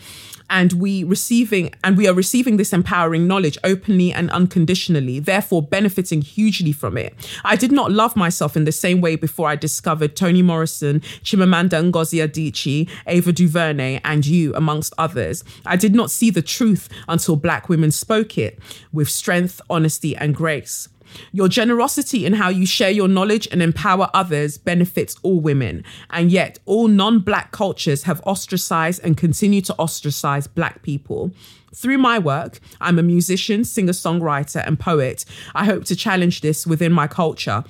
and 0.50 0.74
we 0.74 1.04
receiving 1.04 1.74
and 1.84 1.98
we 1.98 2.08
are 2.08 2.14
receiving 2.14 2.58
this 2.58 2.74
empowering 2.74 3.28
knowledge 3.28 3.58
openly 3.64 4.12
and 4.14 4.30
unconditionally 4.32 5.20
therefore 5.20 5.62
benefiting 5.62 6.22
hugely 6.22 6.72
from 6.72 6.98
it. 6.98 7.14
I 7.44 7.56
did 7.56 7.72
not 7.72 7.92
love 7.92 8.16
myself 8.16 8.56
in 8.56 8.66
the 8.66 8.72
same 8.72 9.02
way 9.02 9.16
before 9.16 9.50
i 9.50 9.56
discovered 9.56 10.16
toni 10.16 10.42
morrison 10.42 11.00
chimamanda 11.24 11.84
ngozi 11.84 12.22
adichie 12.26 12.90
ava 13.08 13.32
duvernay 13.32 14.00
and 14.04 14.26
you 14.26 14.54
amongst 14.56 14.94
others. 14.98 15.44
I 15.66 15.76
did 15.76 15.96
not 15.96 16.12
see 16.12 16.30
the 16.30 16.42
truth 16.42 16.90
until 17.08 17.36
black 17.36 17.70
women 17.70 17.92
spoke 17.92 18.38
it 18.38 18.60
with 18.92 19.10
strength 19.10 19.62
honesty 19.70 20.16
and 20.16 20.36
grace 20.36 20.90
your 21.32 21.48
generosity 21.48 22.26
in 22.26 22.34
how 22.34 22.50
you 22.50 22.66
share 22.66 22.90
your 22.90 23.08
knowledge 23.08 23.48
and 23.52 23.62
empower 23.62 24.10
others 24.14 24.58
benefits 24.58 25.16
all 25.24 25.40
women. 25.40 25.84
And 26.10 26.32
yet, 26.32 26.60
all 26.66 26.88
non 26.88 27.20
black 27.20 27.52
cultures 27.52 28.04
have 28.04 28.22
ostracized 28.26 29.04
and 29.04 29.18
continue 29.18 29.62
to 29.62 29.76
ostracize 29.80 30.48
black 30.48 30.82
people. 30.82 31.32
Through 31.74 31.98
my 32.00 32.18
work, 32.18 32.60
I'm 32.82 32.98
a 32.98 33.04
musician, 33.04 33.64
singer 33.64 33.92
songwriter, 33.92 34.66
and 34.66 34.80
poet. 34.80 35.26
I 35.54 35.66
hope 35.66 35.86
to 35.86 35.96
challenge 35.96 36.42
this 36.42 36.66
within 36.66 36.92
my 36.92 37.08
culture 37.08 37.64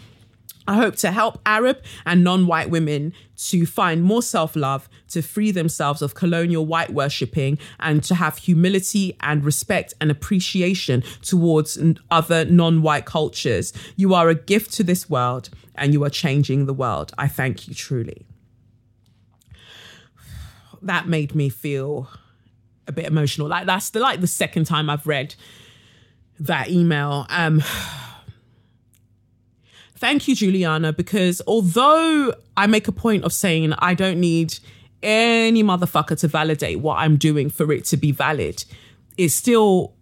I 0.67 0.75
hope 0.75 0.97
to 0.97 1.12
help 1.12 1.39
Arab 1.45 1.82
and 2.06 2.23
non 2.23 2.45
white 2.45 2.69
women 2.69 3.13
to 3.38 3.65
find 3.65 4.03
more 4.03 4.21
self 4.21 4.56
love, 4.56 4.89
to 5.10 5.21
free 5.21 5.51
themselves 5.51 6.01
of 6.01 6.13
colonial 6.13 6.65
white 6.65 6.89
worshipping, 6.91 7.58
and 7.80 8.03
to 8.03 8.15
have 8.15 8.38
humility 8.38 9.15
and 9.21 9.45
respect 9.45 9.93
and 10.01 10.12
appreciation 10.12 11.03
towards 11.21 11.80
other 12.12 12.45
non 12.45 12.82
white 12.82 13.06
cultures. 13.06 13.71
You 13.95 14.13
are 14.13 14.30
a 14.30 14.36
gift 14.36 14.73
to 14.73 14.84
this 14.84 15.10
world 15.10 15.49
and 15.75 15.93
you 15.93 16.03
are 16.03 16.10
changing 16.10 16.65
the 16.65 16.73
world. 16.73 17.13
I 17.17 17.27
thank 17.27 17.67
you 17.67 17.73
truly. 17.73 18.25
That 20.84 21.08
made 21.08 21.34
me 21.34 21.49
feel 21.49 22.08
a 22.88 22.91
bit 22.91 23.06
emotional. 23.06 23.47
Like 23.47 23.65
that's 23.65 23.89
the 23.89 23.99
like 23.99 24.21
the 24.21 24.27
second 24.27 24.65
time 24.65 24.91
I've 24.91 25.08
read 25.08 25.34
that 26.39 26.69
email. 26.69 27.25
Um 27.30 27.63
Thank 29.98 30.28
you, 30.28 30.36
Juliana, 30.36 30.94
because 30.94 31.42
although 31.48 32.34
I 32.56 32.68
make 32.68 32.88
a 32.88 32.92
point 32.92 33.24
of 33.24 33.34
saying 33.34 33.74
I 33.80 33.96
don't 33.96 34.20
need 34.20 34.60
any 35.02 35.64
motherfucker 35.64 36.20
to 36.20 36.28
validate 36.28 36.80
what 36.80 37.00
I'm 37.00 37.18
doing 37.18 37.50
for 37.50 37.72
it 37.72 37.86
to 37.86 37.98
be 37.98 38.12
valid, 38.12 38.64
it 39.18 39.30
still 39.30 39.94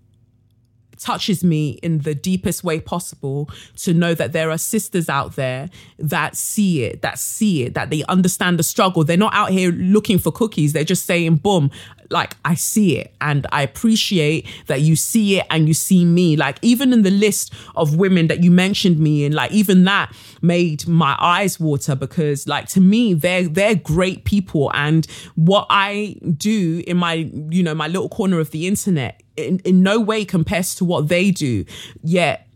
touches 0.98 1.44
me 1.44 1.80
in 1.84 2.00
the 2.00 2.16
deepest 2.16 2.64
way 2.64 2.80
possible 2.80 3.50
to 3.78 3.94
know 3.94 4.14
that 4.14 4.34
there 4.34 4.52
are 4.52 4.58
sisters 4.58 5.10
out 5.10 5.36
there 5.36 5.70
that 6.00 6.36
see 6.36 6.84
it, 6.84 7.02
that 7.02 7.20
see 7.20 7.64
it, 7.64 7.74
that 7.74 7.90
they 7.90 8.04
understand 8.06 8.60
the 8.60 8.64
struggle. 8.64 9.04
They're 9.04 9.18
not 9.18 9.34
out 9.34 9.52
here 9.52 9.72
looking 9.72 10.20
for 10.20 10.32
cookies. 10.32 10.74
They're 10.74 10.84
just 10.84 11.06
saying, 11.06 11.38
boom, 11.38 11.72
like 12.10 12.36
I 12.46 12.56
see 12.56 12.98
it 12.98 13.14
and 13.22 13.48
I 13.52 13.62
appreciate 13.62 14.48
that 14.68 14.82
you 14.82 14.96
see 14.96 15.40
it 15.40 15.46
and 15.50 15.68
you 15.68 15.74
see 15.74 16.06
me. 16.06 16.36
Like 16.36 16.58
even 16.62 16.94
in 16.94 17.02
the 17.02 17.12
list 17.12 17.54
of 17.76 17.96
women 17.96 18.28
that 18.28 18.44
you 18.44 18.52
mentioned 18.52 19.00
me 19.00 19.26
in, 19.26 19.34
like 19.34 19.52
even 19.52 19.84
that 19.86 20.14
made 20.42 20.88
my 20.88 21.16
eyes 21.20 21.60
water 21.60 21.96
because 21.96 22.48
like 22.48 22.68
to 22.70 22.82
me 22.82 23.14
they're 23.14 23.48
they're 23.48 23.76
great 23.76 24.26
people 24.26 24.72
and 24.74 25.08
what 25.36 25.66
I 25.70 26.18
do 26.38 26.84
in 26.86 26.98
my 26.98 27.14
you 27.50 27.64
know 27.64 27.74
my 27.74 27.88
little 27.88 28.10
corner 28.10 28.40
of 28.40 28.52
the 28.52 28.68
internet 28.68 29.22
in, 29.38 29.60
in 29.60 29.84
no 29.84 30.00
way 30.00 30.26
compares 30.26 30.76
to 30.76 30.86
what 30.86 31.08
they 31.08 31.32
do. 31.32 31.66
Yet 32.04 32.48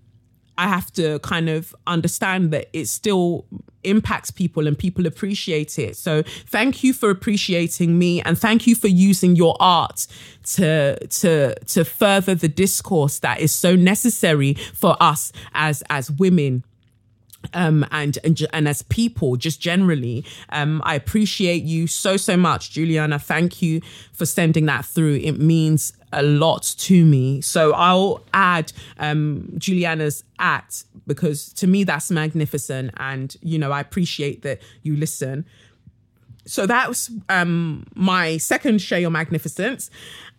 I 0.58 0.68
have 0.68 0.92
to 0.94 1.20
kind 1.20 1.50
of 1.50 1.74
understand 1.88 2.52
that 2.52 2.68
it 2.74 2.88
still 2.88 3.46
impacts 3.84 4.30
people 4.30 4.68
and 4.68 4.78
people 4.78 5.08
appreciate 5.08 5.80
it. 5.80 5.96
So 5.96 6.24
thank 6.48 6.84
you 6.84 6.92
for 6.92 7.10
appreciating 7.10 7.98
me 7.98 8.22
and 8.24 8.38
thank 8.38 8.68
you 8.68 8.76
for 8.76 8.90
using 8.90 9.38
your 9.38 9.56
art 9.62 10.06
to 10.56 10.98
to 11.08 11.56
to 11.56 11.86
further 11.86 12.36
the 12.36 12.50
discourse 12.50 13.20
that 13.20 13.40
is 13.40 13.54
so 13.54 13.76
necessary 13.76 14.56
for 14.74 14.98
us 15.00 15.32
as 15.54 15.82
as 15.90 16.12
women 16.12 16.66
um, 17.54 17.86
and, 17.92 18.18
and 18.24 18.46
and 18.54 18.68
as 18.68 18.84
people, 18.84 19.36
just 19.36 19.60
generally, 19.60 20.26
um, 20.50 20.82
I 20.86 20.96
appreciate 20.96 21.64
you 21.64 21.88
so 21.88 22.18
so 22.18 22.38
much, 22.38 22.72
Juliana. 22.72 23.18
Thank 23.20 23.62
you 23.62 23.82
for 24.12 24.26
sending 24.26 24.66
that 24.66 24.86
through. 24.86 25.16
It 25.16 25.40
means 25.40 25.94
a 26.12 26.24
lot 26.24 26.64
to 26.80 27.06
me. 27.06 27.42
So 27.42 27.74
I'll 27.74 28.24
add 28.34 28.72
um, 28.98 29.50
Juliana's 29.58 30.24
at 30.40 30.84
because 31.08 31.52
to 31.54 31.68
me 31.68 31.84
that's 31.84 32.12
magnificent, 32.12 32.92
and 32.98 33.36
you 33.42 33.58
know 33.58 33.72
I 33.72 33.80
appreciate 33.80 34.42
that 34.44 34.62
you 34.84 34.96
listen. 34.96 35.46
So 36.46 36.66
that 36.66 36.88
was 36.88 37.12
um, 37.30 37.86
my 37.96 38.38
second 38.38 38.82
share 38.82 39.00
your 39.00 39.12
magnificence. 39.12 39.92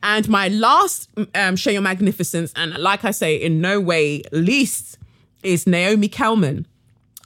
And 0.02 0.28
my 0.28 0.48
last 0.48 1.10
um, 1.34 1.56
share 1.56 1.74
your 1.74 1.82
magnificence, 1.82 2.52
and 2.56 2.76
like 2.78 3.04
I 3.04 3.10
say, 3.10 3.36
in 3.36 3.60
no 3.60 3.80
way 3.80 4.22
least, 4.32 4.98
is 5.42 5.66
Naomi 5.66 6.08
Kelman. 6.08 6.66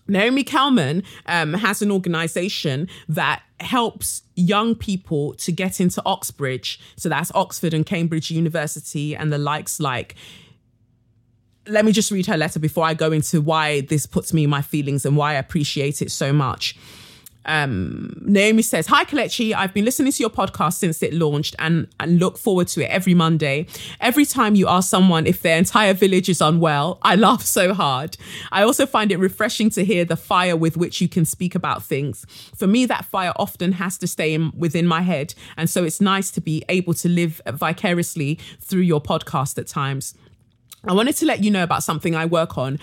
Naomi 0.07 0.45
Kelman 0.45 1.03
um, 1.27 1.55
has 1.55 1.83
an 1.83 1.91
organization 1.91 2.89
that 3.09 3.43
helps 3.61 4.23
young 4.37 4.75
people 4.75 5.35
to 5.35 5.53
get 5.53 5.81
into 5.81 6.03
Oxbridge. 6.05 6.81
So 6.97 7.09
that's 7.09 7.33
Oxford 7.35 7.73
and 7.73 7.87
Cambridge 7.87 8.31
University 8.31 9.17
and 9.17 9.33
the 9.33 9.39
likes 9.39 9.81
like. 9.81 10.15
Let 11.67 11.87
me 11.87 11.93
just 11.93 12.11
read 12.11 12.27
her 12.27 12.37
letter 12.37 12.59
before 12.59 12.85
I 12.85 12.93
go 12.93 13.11
into 13.11 13.41
why 13.41 13.81
this 13.83 14.05
puts 14.05 14.35
me 14.35 14.45
in 14.45 14.51
my 14.51 14.61
feelings 14.61 15.07
and 15.07 15.17
why 15.17 15.33
I 15.33 15.35
appreciate 15.35 16.03
it 16.03 16.11
so 16.11 16.31
much. 16.33 16.77
Um, 17.47 18.17
Naomi 18.23 18.63
says, 18.63 18.87
Hi, 18.87 19.05
Kelechi. 19.05 19.55
I've 19.55 19.75
been 19.75 19.85
listening 19.85 20.13
to 20.13 20.23
your 20.23 20.31
podcast 20.31 20.75
since 20.75 21.03
it 21.03 21.13
launched 21.13 21.55
and, 21.59 21.89
and 22.01 22.19
look 22.19 22.39
forward 22.39 22.69
to 22.69 22.85
it 22.85 22.91
every 22.91 23.15
Monday. 23.15 23.67
Every 24.01 24.25
time 24.25 24.55
you 24.55 24.69
ask 24.69 24.89
someone 24.89 25.27
if 25.27 25.43
their 25.43 25.57
entire 25.57 25.95
village 25.95 26.29
is 26.29 26.41
unwell, 26.41 26.99
I 27.03 27.17
laugh 27.17 27.43
so 27.43 27.75
hard. 27.75 28.17
I 28.53 28.63
also 28.63 28.87
find 28.87 29.13
it 29.13 29.19
refreshing 29.19 29.71
to 29.71 29.85
hear 29.85 30.05
the 30.05 30.17
fire 30.17 30.57
with 30.57 30.77
which 30.77 31.01
you 31.01 31.09
can 31.09 31.25
speak 31.25 31.55
about 31.55 31.85
things. 31.85 32.25
For 32.55 32.67
me, 32.67 32.87
that 32.87 33.05
fire 33.05 33.33
often 33.37 33.73
has 33.73 33.99
to 33.99 34.07
stay 34.07 34.35
in, 34.35 34.53
within 34.57 34.87
my 34.87 35.03
head. 35.03 35.35
And 35.57 35.69
so 35.69 35.85
it's 35.85 36.01
nice 36.01 36.31
to 36.33 36.41
be 36.41 36.65
able 36.69 36.95
to 36.95 37.09
live 37.09 37.41
vicariously 37.47 38.39
through 38.61 38.83
your 38.83 39.01
podcast 39.01 39.59
at 39.59 39.67
times. 39.67 40.15
I 40.87 40.93
wanted 40.93 41.17
to 41.17 41.27
let 41.27 41.43
you 41.43 41.51
know 41.51 41.63
about 41.63 41.83
something 41.83 42.15
I 42.15 42.27
work 42.27 42.59
on. 42.59 42.79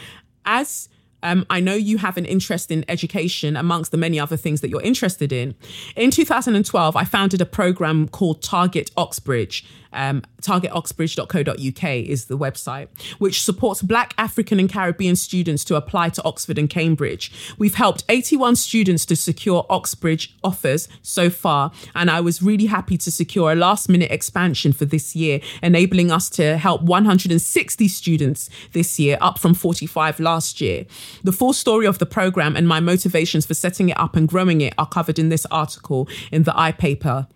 As 0.46 0.90
um, 1.24 1.46
I 1.50 1.60
know 1.60 1.74
you 1.74 1.98
have 1.98 2.18
an 2.18 2.26
interest 2.26 2.72
in 2.72 2.86
education 2.88 3.56
amongst 3.56 3.92
the 3.92 3.98
many 3.98 4.20
other 4.20 4.38
things 4.38 4.62
that 4.62 4.70
you're 4.70 4.82
interested 4.82 5.32
in. 5.32 5.56
In 5.96 6.12
2012, 6.12 6.96
I 6.96 7.04
founded 7.04 7.42
a 7.42 7.46
program 7.46 8.08
called 8.08 8.42
Target 8.42 8.92
Oxbridge. 8.98 9.66
Um, 9.94 10.24
targetoxbridge.co.uk 10.42 11.84
is 12.10 12.26
the 12.26 12.38
website, 12.38 12.88
which 13.20 13.44
supports 13.44 13.82
Black, 13.82 14.14
African, 14.18 14.60
and 14.60 14.70
Caribbean 14.70 15.16
students 15.16 15.64
to 15.66 15.76
apply 15.76 16.10
to 16.10 16.24
Oxford 16.24 16.58
and 16.58 16.70
Cambridge. 16.70 17.32
We've 17.58 17.76
helped 17.76 18.04
81 18.10 18.56
students 18.56 19.06
to 19.08 19.16
secure 19.16 19.66
Oxbridge 19.70 20.36
offers 20.44 20.88
so 21.02 21.30
far, 21.30 21.72
and 21.96 22.10
I 22.10 22.22
was 22.22 22.42
really 22.42 22.66
happy 22.66 22.98
to 22.98 23.12
secure 23.12 23.52
a 23.52 23.56
last 23.56 23.90
minute 23.90 24.12
expansion 24.12 24.74
for 24.74 24.86
this 24.86 25.16
year, 25.16 25.42
enabling 25.62 26.12
us 26.12 26.30
to 26.32 26.58
help 26.58 26.82
160 26.82 27.88
students 27.88 28.50
this 28.74 29.00
year, 29.00 29.18
up 29.22 29.40
from 29.40 29.54
45 29.54 30.20
last 30.20 30.62
year. 30.62 30.86
The 31.24 31.32
full 31.32 31.54
story 31.54 31.86
of 31.86 32.00
the 32.00 32.06
program 32.06 32.56
and 32.56 32.68
my 32.68 32.80
motivations 32.80 33.46
for 33.46 33.54
setting 33.54 33.90
it 33.90 34.00
up 34.00 34.16
and 34.16 34.28
growing 34.28 34.62
it 34.62 34.74
are 34.78 34.88
covered 34.88 35.20
in 35.20 35.30
this 35.30 35.46
article 35.48 36.08
in 36.32 36.44
the 36.44 36.52
iPaper. 36.52 37.28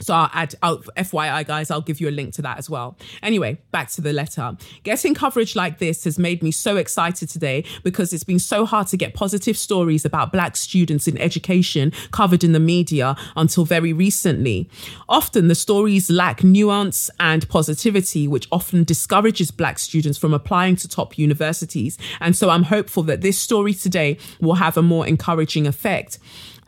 So 0.00 0.14
I'll 0.14 0.30
add, 0.32 0.54
I'll, 0.62 0.78
FYI, 0.78 1.46
guys, 1.46 1.70
I'll 1.70 1.80
give 1.80 2.00
you 2.00 2.08
a 2.08 2.10
link 2.10 2.34
to 2.34 2.42
that 2.42 2.58
as 2.58 2.68
well. 2.68 2.96
Anyway, 3.22 3.58
back 3.70 3.90
to 3.92 4.00
the 4.00 4.12
letter. 4.12 4.56
Getting 4.82 5.14
coverage 5.14 5.56
like 5.56 5.78
this 5.78 6.04
has 6.04 6.18
made 6.18 6.42
me 6.42 6.50
so 6.50 6.76
excited 6.76 7.28
today 7.28 7.64
because 7.82 8.12
it's 8.12 8.24
been 8.24 8.38
so 8.38 8.66
hard 8.66 8.88
to 8.88 8.96
get 8.96 9.14
positive 9.14 9.56
stories 9.56 10.04
about 10.04 10.32
Black 10.32 10.56
students 10.56 11.08
in 11.08 11.16
education 11.18 11.92
covered 12.10 12.44
in 12.44 12.52
the 12.52 12.60
media 12.60 13.16
until 13.36 13.64
very 13.64 13.92
recently. 13.92 14.68
Often 15.08 15.48
the 15.48 15.54
stories 15.54 16.10
lack 16.10 16.44
nuance 16.44 17.10
and 17.18 17.48
positivity, 17.48 18.28
which 18.28 18.48
often 18.52 18.84
discourages 18.84 19.50
Black 19.50 19.78
students 19.78 20.18
from 20.18 20.34
applying 20.34 20.76
to 20.76 20.88
top 20.88 21.18
universities. 21.18 21.96
And 22.20 22.36
so 22.36 22.50
I'm 22.50 22.64
hopeful 22.64 23.02
that 23.04 23.22
this 23.22 23.38
story 23.38 23.74
today 23.74 24.18
will 24.40 24.54
have 24.54 24.76
a 24.76 24.82
more 24.82 25.06
encouraging 25.06 25.66
effect. 25.66 26.18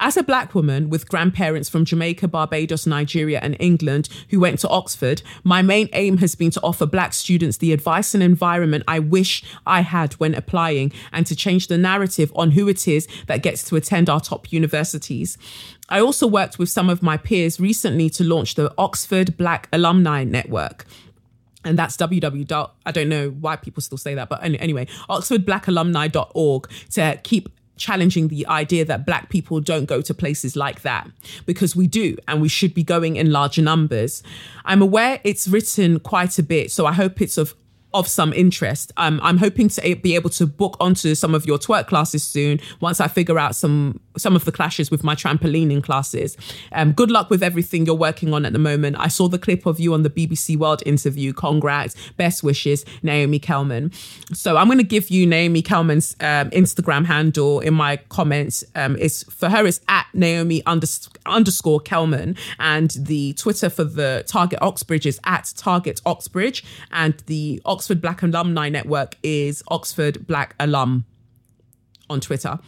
As 0.01 0.17
a 0.17 0.23
black 0.23 0.55
woman 0.55 0.91
with 0.91 1.09
grandparents 1.09 1.69
from 1.69 1.85
Jamaica, 1.85 2.29
Barbados, 2.29 2.87
Nigeria, 2.87 3.41
and 3.43 3.57
England 3.59 4.09
who 4.31 4.39
went 4.39 4.61
to 4.61 4.69
Oxford, 4.69 5.23
my 5.43 5.61
main 5.61 5.89
aim 5.93 6.19
has 6.19 6.37
been 6.37 6.53
to 6.53 6.63
offer 6.63 6.87
black 6.87 7.13
students 7.13 7.57
the 7.57 7.73
advice 7.73 8.15
and 8.15 8.23
environment 8.23 8.85
I 8.87 9.01
wish 9.01 9.43
I 9.67 9.81
had 9.81 10.13
when 10.15 10.37
applying 10.37 10.93
and 11.11 11.27
to 11.27 11.35
change 11.35 11.67
the 11.67 11.77
narrative 11.77 12.31
on 12.37 12.53
who 12.53 12.69
it 12.69 12.87
is 12.87 13.09
that 13.27 13.43
gets 13.43 13.65
to 13.65 13.77
attend 13.77 14.09
our 14.09 14.21
top 14.21 14.53
universities. 14.53 15.37
I 15.89 16.01
also 16.01 16.29
worked 16.29 16.61
with 16.61 16.69
some 16.69 16.89
of 16.89 17.03
my 17.03 17.17
peers 17.17 17.59
recently 17.59 18.09
to 18.11 18.23
launch 18.23 18.55
the 18.55 18.73
Oxford 18.79 19.37
Black 19.37 19.69
Alumni 19.73 20.23
Network 20.23 20.87
and 21.65 21.77
that's 21.77 21.97
www. 21.97 22.71
I 22.87 22.93
don't 22.93 23.09
know 23.09 23.31
why 23.31 23.57
people 23.57 23.83
still 23.83 23.99
say 23.99 24.15
that, 24.15 24.29
but 24.29 24.43
anyway, 24.43 24.87
oxfordblackalumni.org 25.11 26.71
to 26.91 27.21
keep 27.25 27.49
challenging 27.79 28.29
the 28.29 28.47
idea 28.47 28.85
that 28.85 29.07
black 29.07 29.29
people 29.29 29.61
don't 29.61 29.87
go 29.87 30.01
to 30.03 30.15
places 30.15 30.57
like 30.57 30.83
that 30.83 31.09
because 31.47 31.75
we 31.75 31.87
do 31.87 32.17
and 32.27 32.41
we 32.41 32.49
should 32.49 32.75
be 32.75 32.83
going 32.83 33.17
in 33.17 33.31
larger 33.31 33.63
numbers. 33.63 34.23
I'm 34.65 34.83
aware 34.83 35.21
it's 35.25 35.49
written 35.49 36.01
quite 36.01 36.39
a 36.39 36.43
bit, 36.43 36.71
so 36.71 36.87
I 36.87 36.93
hope 36.93 37.21
it's 37.21 37.39
of 37.39 37.55
of 37.95 38.07
some 38.07 38.33
interest. 38.35 38.93
Um, 38.97 39.19
I'm 39.23 39.39
hoping 39.39 39.69
to 39.71 39.97
be 39.97 40.15
able 40.15 40.31
to 40.31 40.47
book 40.47 40.77
onto 40.79 41.15
some 41.15 41.35
of 41.35 41.47
your 41.47 41.59
twerk 41.59 41.87
classes 41.87 42.23
soon 42.23 42.61
once 42.81 43.01
I 43.01 43.09
figure 43.09 43.39
out 43.39 43.55
some 43.55 44.01
some 44.19 44.37
of 44.37 44.45
the 44.45 44.53
clashes 44.53 44.91
with 44.91 45.03
my 45.05 45.15
trampolining 45.15 45.83
classes. 45.83 46.37
Um, 46.73 46.93
good 46.93 47.11
luck 47.11 47.31
with 47.31 47.43
everything 47.43 47.87
you're 47.87 47.95
working 47.95 48.35
on 48.35 48.45
at 48.45 48.53
the 48.53 48.59
moment. 48.59 48.97
I 48.99 49.09
saw 49.09 49.29
the 49.29 49.39
clip 49.39 49.67
of 49.67 49.81
you 49.81 49.95
on 49.95 50.03
the 50.03 50.11
BBC 50.11 50.57
World 50.57 50.83
interview. 50.85 51.33
Congrats, 51.33 51.95
best 52.17 52.43
wishes, 52.43 52.85
Naomi 53.03 53.39
Kellman. 53.39 53.93
So 54.35 54.57
I'm 54.57 54.67
going 54.67 54.79
to 54.79 54.85
give 54.85 55.11
you 55.11 55.27
Naomi 55.27 55.63
Kellman's 55.63 56.17
um, 56.21 56.51
Instagram 56.51 57.07
handle 57.07 57.61
in 57.61 57.75
my 57.75 57.97
comments. 58.09 58.65
Um, 58.75 58.97
it's 58.99 59.23
for 59.25 59.49
her 59.49 59.67
it's 59.67 59.81
at 59.89 60.07
Naomi 60.13 60.63
unders- 60.63 61.09
underscore 61.27 61.81
Kellman, 61.81 62.37
and 62.59 62.91
the 62.91 63.33
Twitter 63.35 63.71
for 63.71 63.85
the 63.85 64.25
Target 64.27 64.61
Oxbridge 64.63 65.07
is 65.07 65.21
at 65.25 65.53
Target 65.57 66.01
Oxbridge, 66.05 66.65
and 66.91 67.15
the 67.27 67.61
Oxford 67.65 68.01
Black 68.01 68.23
Alumni 68.23 68.69
Network 68.69 69.17
is 69.23 69.63
Oxford 69.69 70.27
Black 70.27 70.55
Alum 70.59 71.05
on 72.11 72.21
Twitter. 72.21 72.59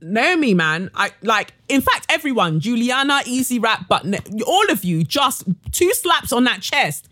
Naomi, 0.00 0.54
man, 0.54 0.90
I 0.94 1.12
like. 1.22 1.52
In 1.68 1.80
fact, 1.80 2.06
everyone, 2.08 2.60
Juliana, 2.60 3.22
Easy 3.26 3.58
Rap, 3.58 3.86
but 3.88 4.04
all 4.46 4.70
of 4.70 4.84
you, 4.84 5.04
just 5.04 5.44
two 5.72 5.92
slaps 5.94 6.32
on 6.32 6.44
that 6.44 6.60
chest 6.60 7.08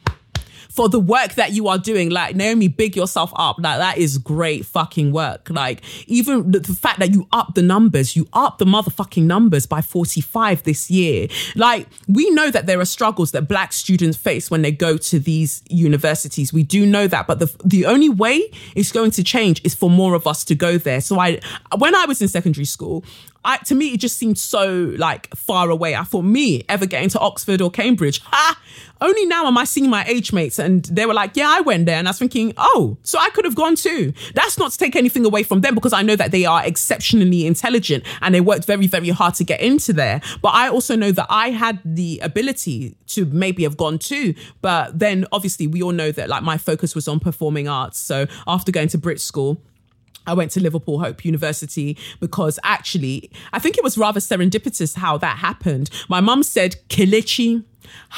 for 0.75 0.89
the 0.89 0.99
work 0.99 1.35
that 1.35 1.53
you 1.53 1.69
are 1.69 1.79
doing. 1.79 2.11
Like 2.11 2.35
Naomi, 2.35 2.67
big 2.67 2.97
yourself 2.97 3.33
up. 3.37 3.59
Like 3.61 3.79
that 3.79 3.97
is 3.97 4.19
great 4.19 4.67
fucking 4.67 5.13
work. 5.13 5.49
Like 5.49 5.83
even 6.09 6.51
the, 6.51 6.59
the 6.59 6.75
fact 6.75 6.99
that 6.99 7.13
you 7.13 7.29
up 7.33 7.55
the 7.55 7.63
numbers, 7.63 8.17
you 8.17 8.27
up 8.33 8.59
the 8.59 8.65
motherfucking 8.65 9.23
numbers 9.23 9.67
by 9.67 9.81
45 9.81 10.65
this 10.65 10.91
year. 10.91 11.29
Like 11.55 11.87
we 12.09 12.29
know 12.31 12.51
that 12.51 12.67
there 12.67 12.81
are 12.81 12.85
struggles 12.85 13.31
that 13.31 13.43
black 13.43 13.73
students 13.73 14.19
face 14.19 14.51
when 14.51 14.63
they 14.63 14.73
go 14.73 14.97
to 14.97 15.21
these 15.21 15.63
universities. 15.71 16.53
We 16.53 16.65
do 16.65 16.85
know 16.85 17.07
that, 17.07 17.29
but 17.29 17.39
the 17.39 17.55
the 17.65 17.87
only 17.87 18.09
way 18.09 18.51
it's 18.75 18.91
going 18.91 19.13
to 19.13 19.23
change 19.23 19.61
is 19.63 19.77
for 19.77 19.89
more 19.89 20.15
of 20.15 20.27
us 20.27 20.45
to 20.47 20.57
go 20.57 20.77
there. 20.77 21.01
So 21.01 21.21
I 21.21 21.41
when 21.79 21.95
I 21.95 22.07
was 22.07 22.21
in 22.21 22.27
secondary 22.27 22.65
school, 22.65 23.05
I, 23.45 23.59
to 23.59 23.75
me, 23.75 23.93
it 23.93 24.01
just 24.01 24.17
seemed 24.17 24.39
so 24.39 24.95
like 24.97 25.35
far 25.37 25.69
away. 25.69 25.95
I 25.95 26.05
thought 26.05 26.23
me 26.23 26.65
ever 26.69 26.87
getting 26.87 27.11
to 27.11 27.19
Oxford 27.21 27.61
or 27.61 27.71
Cambridge, 27.71 28.21
ha! 28.25 28.59
Only 29.01 29.27
now 29.27 29.47
am 29.47 29.59
I 29.59 29.65
seeing 29.65 29.91
my 29.91 30.05
age 30.05 30.33
mates, 30.33 30.59
and 30.59 30.85
they 30.85 31.07
were 31.07 31.15
like, 31.15 31.33
"Yeah, 31.35 31.49
I 31.51 31.61
went 31.61 31.87
there," 31.87 31.99
and 31.99 32.07
I 32.09 32.11
was 32.11 32.19
thinking, 32.19 32.53
"Oh, 32.57 32.97
so 33.03 33.19
I 33.19 33.31
could 33.31 33.45
have 33.45 33.55
gone 33.55 33.77
too." 33.77 34.13
That's 34.35 34.57
not 34.59 34.73
to 34.73 34.79
take 34.79 34.97
anything 34.97 35.25
away 35.25 35.43
from 35.43 35.61
them 35.61 35.75
because 35.75 35.93
I 35.93 36.03
know 36.03 36.17
that 36.17 36.31
they 36.31 36.45
are 36.45 36.65
exceptionally 36.65 37.47
intelligent 37.47 38.05
and 38.23 38.35
they 38.35 38.41
worked 38.41 38.65
very, 38.65 38.87
very 38.87 39.11
hard 39.11 39.35
to 39.35 39.45
get 39.45 39.61
into 39.61 39.93
there. 39.93 40.21
But 40.43 40.55
I 40.55 40.69
also 40.69 40.97
know 40.97 41.13
that 41.13 41.27
I 41.29 41.51
had 41.51 41.81
the 41.85 42.21
ability 42.23 42.97
to 43.09 43.25
maybe 43.27 43.65
have 43.65 43.77
gone 43.77 43.99
too. 43.99 44.35
But 44.63 44.99
then, 44.99 45.27
obviously, 45.33 45.67
we 45.67 45.83
all 45.83 45.93
know 45.93 46.13
that 46.13 46.29
like 46.29 46.43
my 46.43 46.57
focus 46.57 46.95
was 46.95 47.09
on 47.09 47.21
performing 47.21 47.69
arts. 47.69 47.99
So 47.99 48.27
after 48.47 48.73
going 48.73 48.89
to 48.89 48.99
Brit 48.99 49.21
School 49.21 49.61
I 50.27 50.35
went 50.35 50.51
to 50.53 50.61
Liverpool 50.61 51.01
Hope 51.01 51.25
University 51.25 51.99
because 52.21 52.59
actually, 52.65 53.31
I 53.53 53.59
think 53.59 53.77
it 53.77 53.85
was 53.85 53.99
rather 53.99 54.21
serendipitous 54.21 54.97
how 54.97 55.19
that 55.19 55.39
happened. 55.39 55.91
My 56.09 56.21
mum 56.21 56.43
said, 56.43 56.77
Kelechi, 56.89 57.65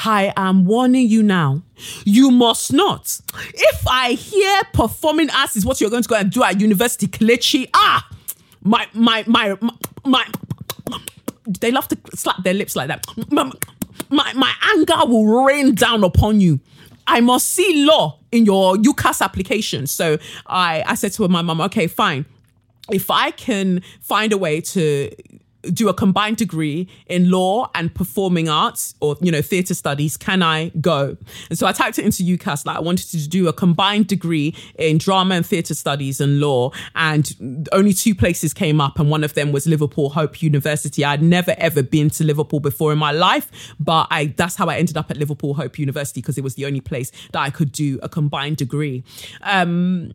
I 0.05 0.33
am 0.35 0.65
warning 0.65 1.07
you 1.07 1.23
now. 1.23 1.61
You 2.05 2.31
must 2.31 2.73
not. 2.73 3.19
If 3.53 3.87
I 3.87 4.13
hear 4.13 4.61
performing 4.73 5.29
arts 5.31 5.55
is 5.55 5.65
what 5.65 5.81
you're 5.81 5.89
going 5.89 6.03
to 6.03 6.09
go 6.09 6.15
and 6.15 6.31
do 6.31 6.43
at 6.43 6.59
University 6.59 7.07
ah, 7.73 8.07
my, 8.61 8.87
my, 8.93 9.23
my, 9.27 9.57
my, 9.61 10.25
my, 10.89 10.99
they 11.59 11.71
love 11.71 11.87
to 11.89 11.97
slap 12.15 12.43
their 12.43 12.53
lips 12.53 12.75
like 12.75 12.87
that. 12.87 13.05
My, 13.31 13.51
my, 14.09 14.33
my 14.33 14.53
anger 14.75 15.05
will 15.05 15.45
rain 15.45 15.75
down 15.75 16.03
upon 16.03 16.41
you. 16.41 16.59
I 17.07 17.21
must 17.21 17.47
see 17.47 17.85
law 17.85 18.19
in 18.31 18.45
your 18.45 18.75
UCAS 18.75 19.21
application. 19.21 19.87
So 19.87 20.17
I, 20.45 20.83
I 20.85 20.95
said 20.95 21.13
to 21.13 21.27
my 21.27 21.41
mum, 21.41 21.61
okay, 21.61 21.87
fine. 21.87 22.25
If 22.91 23.09
I 23.09 23.31
can 23.31 23.81
find 24.01 24.31
a 24.33 24.37
way 24.37 24.61
to 24.61 25.11
do 25.71 25.89
a 25.89 25.93
combined 25.93 26.37
degree 26.37 26.87
in 27.07 27.29
law 27.29 27.69
and 27.75 27.93
performing 27.93 28.49
arts 28.49 28.95
or 29.01 29.15
you 29.21 29.31
know 29.31 29.41
theater 29.41 29.73
studies 29.73 30.17
can 30.17 30.41
i 30.41 30.69
go? 30.81 31.17
And 31.49 31.57
so 31.57 31.67
i 31.67 31.71
typed 31.71 31.99
it 31.99 32.05
into 32.05 32.23
ucas 32.23 32.65
like 32.65 32.77
i 32.77 32.79
wanted 32.79 33.09
to 33.11 33.27
do 33.27 33.47
a 33.47 33.53
combined 33.53 34.07
degree 34.07 34.55
in 34.77 34.97
drama 34.97 35.35
and 35.35 35.45
theater 35.45 35.73
studies 35.73 36.19
and 36.21 36.39
law 36.39 36.71
and 36.95 37.67
only 37.71 37.93
two 37.93 38.15
places 38.15 38.53
came 38.53 38.79
up 38.81 38.99
and 38.99 39.09
one 39.09 39.23
of 39.23 39.33
them 39.33 39.51
was 39.51 39.67
liverpool 39.67 40.09
hope 40.09 40.41
university. 40.41 41.03
I'd 41.03 41.21
never 41.21 41.55
ever 41.57 41.83
been 41.83 42.09
to 42.11 42.23
liverpool 42.23 42.59
before 42.59 42.91
in 42.91 42.97
my 42.97 43.11
life 43.11 43.75
but 43.79 44.07
i 44.11 44.27
that's 44.37 44.55
how 44.55 44.67
i 44.67 44.77
ended 44.77 44.97
up 44.97 45.11
at 45.11 45.17
liverpool 45.17 45.53
hope 45.53 45.79
university 45.79 46.21
because 46.21 46.37
it 46.37 46.43
was 46.43 46.55
the 46.55 46.65
only 46.65 46.81
place 46.81 47.11
that 47.31 47.39
i 47.39 47.49
could 47.49 47.71
do 47.71 47.99
a 48.01 48.09
combined 48.09 48.57
degree. 48.57 49.03
Um 49.41 50.13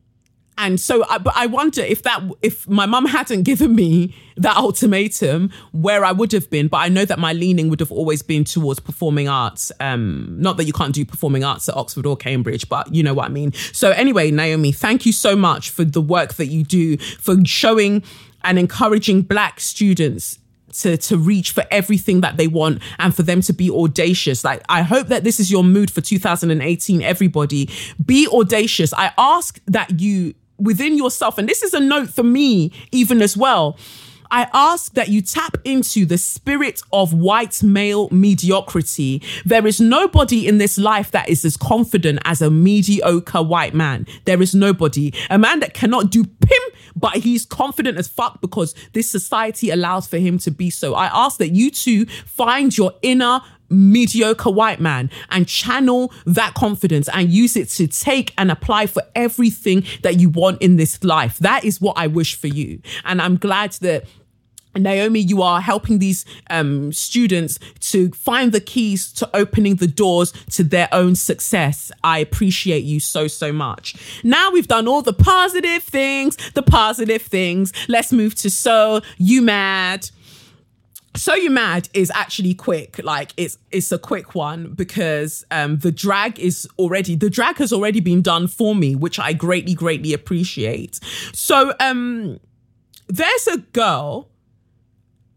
and 0.63 0.81
so 0.81 1.05
I, 1.09 1.19
but 1.19 1.35
I 1.37 1.47
wonder 1.47 1.83
if 1.83 2.05
that 2.05 2.23
if 2.41 2.69
my 2.69 2.87
mum 2.87 3.07
hadn't 3.07 3.43
given 3.43 3.75
me 3.75 4.15
that 4.37 4.57
ultimatum 4.57 5.51
where 5.73 6.05
I 6.05 6.13
would 6.13 6.31
have 6.33 6.49
been 6.51 6.69
but 6.69 6.79
I 6.79 6.89
know 6.89 7.05
that 7.05 7.19
my 7.19 7.33
leaning 7.33 7.69
would 7.69 7.81
have 7.81 7.91
always 7.91 8.23
been 8.23 8.45
towards 8.45 8.79
performing 8.79 9.29
arts 9.29 9.73
um 9.81 10.37
not 10.39 10.57
that 10.59 10.65
you 10.65 10.73
can't 10.73 10.95
do 10.95 11.05
performing 11.05 11.43
arts 11.43 11.69
at 11.69 11.77
Oxford 11.77 12.07
or 12.07 12.17
Cambridge 12.17 12.69
but 12.69 12.95
you 12.95 13.03
know 13.03 13.13
what 13.13 13.27
I 13.27 13.29
mean 13.29 13.53
so 13.73 13.91
anyway 13.91 14.31
Naomi 14.31 14.71
thank 14.71 15.05
you 15.05 15.13
so 15.13 15.35
much 15.35 15.71
for 15.71 15.85
the 15.85 16.01
work 16.01 16.35
that 16.35 16.47
you 16.47 16.63
do 16.63 16.97
for 16.97 17.37
showing 17.45 18.05
and 18.45 18.59
encouraging 18.59 19.23
black 19.23 19.59
students 19.59 20.39
to 20.73 20.97
to 20.97 21.19
reach 21.19 21.51
for 21.51 21.65
everything 21.71 22.23
that 22.23 22.37
they 22.37 22.47
want 22.47 22.81
and 22.99 23.15
for 23.15 23.23
them 23.23 23.43
to 23.43 23.53
be 23.53 23.71
audacious. 23.71 24.43
Like 24.43 24.63
I 24.71 24.81
hope 24.81 25.09
that 25.09 25.23
this 25.23 25.39
is 25.39 25.53
your 25.53 25.65
mood 25.65 25.91
for 25.91 26.01
2018 26.01 27.03
everybody. 27.03 27.69
Be 28.03 28.27
audacious. 28.27 28.95
I 28.95 29.13
ask 29.19 29.61
that 29.67 30.01
you 30.01 30.33
within 30.63 30.97
yourself, 30.97 31.39
and 31.39 31.49
this 31.49 31.63
is 31.63 31.75
a 31.75 31.81
note 31.81 32.11
for 32.11 32.23
me 32.23 32.73
even 32.91 33.23
as 33.23 33.37
well. 33.37 33.77
I 34.33 34.49
ask 34.55 34.95
that 34.95 35.09
you 35.09 35.21
tap 35.21 35.59
into 35.63 36.07
the 36.07 36.17
spirit 36.17 36.81
of 36.91 37.13
white 37.13 37.63
male 37.63 38.09
mediocrity. 38.11 39.21
There 39.45 39.67
is 39.67 39.79
nobody 39.79 40.49
in 40.49 40.57
this 40.57 40.79
life 40.79 41.11
that 41.11 41.29
is 41.29 41.45
as 41.45 41.59
confident 41.59 42.19
as 42.25 42.41
a 42.41 42.51
mediocre 42.51 43.43
white 43.43 43.75
man. 43.75 44.07
There 44.25 44.41
is 44.41 44.55
nobody. 44.55 45.13
A 45.29 45.37
man 45.37 45.61
that 45.61 45.75
cannot 45.75 46.11
do 46.11 46.25
pim, 46.25 46.63
but 46.97 47.17
he's 47.17 47.45
confident 47.45 47.99
as 47.99 48.09
fuck 48.09 48.41
because 48.41 48.75
this 48.95 49.11
society 49.11 49.69
allows 49.69 50.07
for 50.07 50.17
him 50.17 50.39
to 50.39 50.51
be 50.51 50.71
so. 50.71 50.95
I 50.95 51.09
ask 51.13 51.37
that 51.37 51.51
you 51.51 51.71
two 51.71 52.07
find 52.07 52.75
your 52.77 52.95
inner 53.03 53.43
mediocre 53.73 54.51
white 54.51 54.81
man 54.81 55.11
and 55.31 55.49
channel 55.49 56.13
that 56.27 56.55
confidence 56.55 57.09
and 57.13 57.31
use 57.31 57.57
it 57.57 57.69
to 57.71 57.87
take 57.87 58.33
and 58.39 58.51
apply 58.51 58.87
for 58.87 59.03
everything 59.15 59.85
that 60.03 60.21
you 60.21 60.29
want 60.29 60.61
in 60.63 60.77
this 60.77 61.03
life. 61.03 61.39
That 61.39 61.65
is 61.65 61.81
what 61.81 61.97
I 61.97 62.07
wish 62.07 62.35
for 62.35 62.49
you. 62.49 62.81
And 63.05 63.21
I'm 63.21 63.37
glad 63.37 63.73
that 63.81 64.05
Naomi, 64.75 65.21
you 65.21 65.43
are 65.43 65.61
helping 65.61 65.99
these 65.99 66.25
um, 66.49 66.93
students 66.93 67.59
to 67.81 68.11
find 68.13 68.53
the 68.53 68.61
keys 68.61 69.13
to 69.15 69.29
opening 69.37 69.77
the 69.77 69.87
doors 69.87 70.33
to 70.53 70.65
their 70.65 70.89
own 70.93 71.15
success. 71.15 71.93
I 72.03 72.19
appreciate 72.21 72.85
you 72.85 73.01
so, 73.01 73.29
so 73.29 73.53
much. 73.53 73.95
Now 74.25 74.51
we've 74.51 74.69
done 74.69 74.89
all 74.89 75.03
the 75.03 75.13
positive 75.13 75.83
things, 75.83 76.37
the 76.55 76.63
positive 76.63 77.23
things. 77.23 77.73
Let's 77.89 78.13
move 78.13 78.35
to 78.37 78.51
So 78.51 79.03
You 79.19 79.43
Mad. 79.43 80.11
So 81.15 81.35
You 81.35 81.51
Mad 81.51 81.89
is 81.93 82.11
actually 82.15 82.55
quick. 82.55 83.01
Like 83.03 83.33
it's 83.37 83.59
it's 83.71 83.93
a 83.93 83.99
quick 83.99 84.35
one 84.35 84.73
because 84.73 85.45
um 85.51 85.79
the 85.79 85.93
drag 85.93 86.39
is 86.39 86.67
already 86.79 87.15
the 87.17 87.31
drag 87.31 87.59
has 87.59 87.73
already 87.73 88.01
been 88.01 88.23
done 88.23 88.47
for 88.47 88.75
me, 88.75 88.95
which 88.95 89.19
I 89.19 89.33
greatly, 89.33 89.75
greatly 89.75 90.13
appreciate. 90.15 91.01
So 91.33 91.75
um 91.81 92.41
there's 93.09 93.47
a 93.47 93.59
girl 93.59 94.32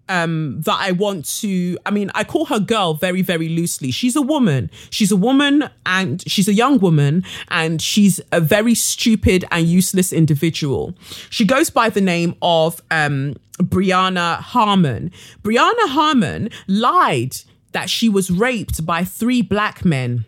um 0.09 0.61
that 0.61 0.77
I 0.79 0.91
want 0.91 1.25
to 1.39 1.77
I 1.85 1.91
mean 1.91 2.11
I 2.15 2.23
call 2.23 2.45
her 2.45 2.59
girl 2.59 2.93
very 2.95 3.21
very 3.21 3.49
loosely. 3.49 3.91
She's 3.91 4.15
a 4.15 4.21
woman. 4.21 4.69
She's 4.89 5.11
a 5.11 5.15
woman 5.15 5.69
and 5.85 6.23
she's 6.29 6.47
a 6.47 6.53
young 6.53 6.79
woman 6.79 7.23
and 7.49 7.81
she's 7.81 8.19
a 8.31 8.39
very 8.39 8.75
stupid 8.75 9.45
and 9.51 9.67
useless 9.67 10.13
individual. 10.13 10.93
She 11.29 11.45
goes 11.45 11.69
by 11.69 11.89
the 11.89 12.01
name 12.01 12.35
of 12.41 12.81
um 12.91 13.35
Brianna 13.59 14.37
Harmon. 14.37 15.11
Brianna 15.43 15.87
Harmon 15.89 16.49
lied 16.67 17.37
that 17.71 17.89
she 17.89 18.09
was 18.09 18.31
raped 18.31 18.85
by 18.85 19.03
three 19.03 19.41
black 19.41 19.83
men 19.83 20.25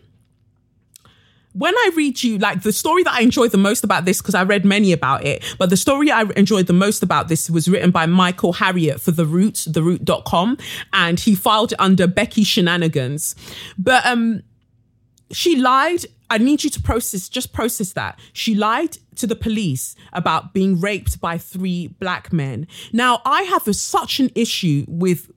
when 1.58 1.74
I 1.76 1.90
read 1.96 2.22
you, 2.22 2.38
like 2.38 2.62
the 2.62 2.72
story 2.72 3.02
that 3.02 3.14
I 3.14 3.20
enjoyed 3.20 3.50
the 3.50 3.58
most 3.58 3.82
about 3.82 4.04
this, 4.04 4.22
because 4.22 4.36
I 4.36 4.44
read 4.44 4.64
many 4.64 4.92
about 4.92 5.24
it, 5.24 5.42
but 5.58 5.70
the 5.70 5.76
story 5.76 6.10
I 6.10 6.22
enjoyed 6.36 6.68
the 6.68 6.72
most 6.72 7.02
about 7.02 7.28
this 7.28 7.50
was 7.50 7.68
written 7.68 7.90
by 7.90 8.06
Michael 8.06 8.54
Harriot 8.54 9.00
for 9.00 9.10
The 9.10 9.26
Root, 9.26 9.54
theroot.com, 9.54 10.56
and 10.92 11.18
he 11.18 11.34
filed 11.34 11.72
it 11.72 11.80
under 11.80 12.06
Becky 12.06 12.44
Shenanigans. 12.44 13.34
But 13.76 14.06
um, 14.06 14.42
she 15.32 15.56
lied. 15.56 16.06
I 16.30 16.38
need 16.38 16.62
you 16.62 16.70
to 16.70 16.82
process, 16.82 17.28
just 17.28 17.52
process 17.52 17.94
that. 17.94 18.20
She 18.32 18.54
lied 18.54 18.98
to 19.16 19.26
the 19.26 19.34
police 19.34 19.96
about 20.12 20.52
being 20.52 20.78
raped 20.78 21.20
by 21.20 21.38
three 21.38 21.88
black 21.88 22.32
men. 22.32 22.68
Now, 22.92 23.20
I 23.24 23.42
have 23.42 23.66
a, 23.66 23.74
such 23.74 24.20
an 24.20 24.30
issue 24.34 24.84
with 24.86 25.30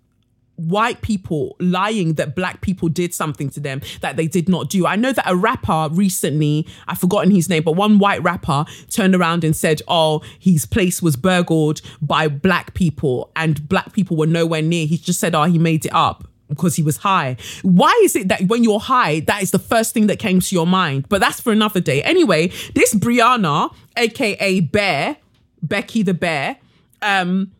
white 0.62 1.01
people 1.01 1.55
lying 1.59 2.14
that 2.16 2.36
black 2.36 2.62
people 2.62 2.89
did 2.89 3.14
something 3.14 3.49
to 3.49 3.59
them 3.59 3.82
that 4.01 4.16
they 4.16 4.28
did 4.28 4.47
not 4.47 4.70
do. 4.70 4.86
I 4.86 4.95
know 4.95 5.12
that 5.12 5.30
a 5.30 5.36
rapper 5.36 5.89
recently, 5.91 6.68
I've 6.88 6.99
forgotten 6.99 7.32
his 7.32 7.49
name, 7.49 7.64
but 7.64 7.74
one 7.74 7.99
white 7.99 8.22
rapper 8.24 8.66
turned 8.89 9.16
around 9.16 9.43
and 9.43 9.55
said, 9.55 9.82
Oh, 9.88 10.22
his 10.39 10.66
place 10.66 11.01
was 11.01 11.16
burgled 11.16 11.82
by 12.01 12.28
black 12.28 12.74
people 12.74 13.32
and 13.36 13.68
black 13.68 13.93
people 13.93 14.18
were 14.18 14.28
nowhere 14.28 14.62
near. 14.62 14.86
He 14.86 14.97
just 14.97 15.20
said, 15.20 15.36
Oh, 15.36 15.43
he 15.43 15.57
made 15.57 15.86
it 15.86 15.93
up 15.93 16.28
because 16.51 16.76
he 16.76 16.84
was 16.84 16.97
high. 16.97 17.38
Why 17.64 17.99
is 18.03 18.16
it 18.16 18.28
that 18.28 18.43
when 18.43 18.64
you're 18.64 18.80
high, 18.80 19.22
that 19.22 19.41
is 19.41 19.51
the 19.51 19.59
first 19.59 19.93
thing 19.93 20.07
that 20.07 20.20
came 20.20 20.39
to 20.39 20.55
your 20.55 20.68
mind? 20.68 21.07
But 21.09 21.22
that's 21.22 21.39
for 21.39 21.51
another 21.51 21.80
day. 21.80 22.03
Anyway, 22.03 22.51
this 22.76 22.93
Brianna, 22.93 23.74
aka 23.97 24.59
Bear, 24.59 25.18
Becky 25.64 26.03
the 26.03 26.14
Bear, 26.14 26.57
um, 27.01 27.51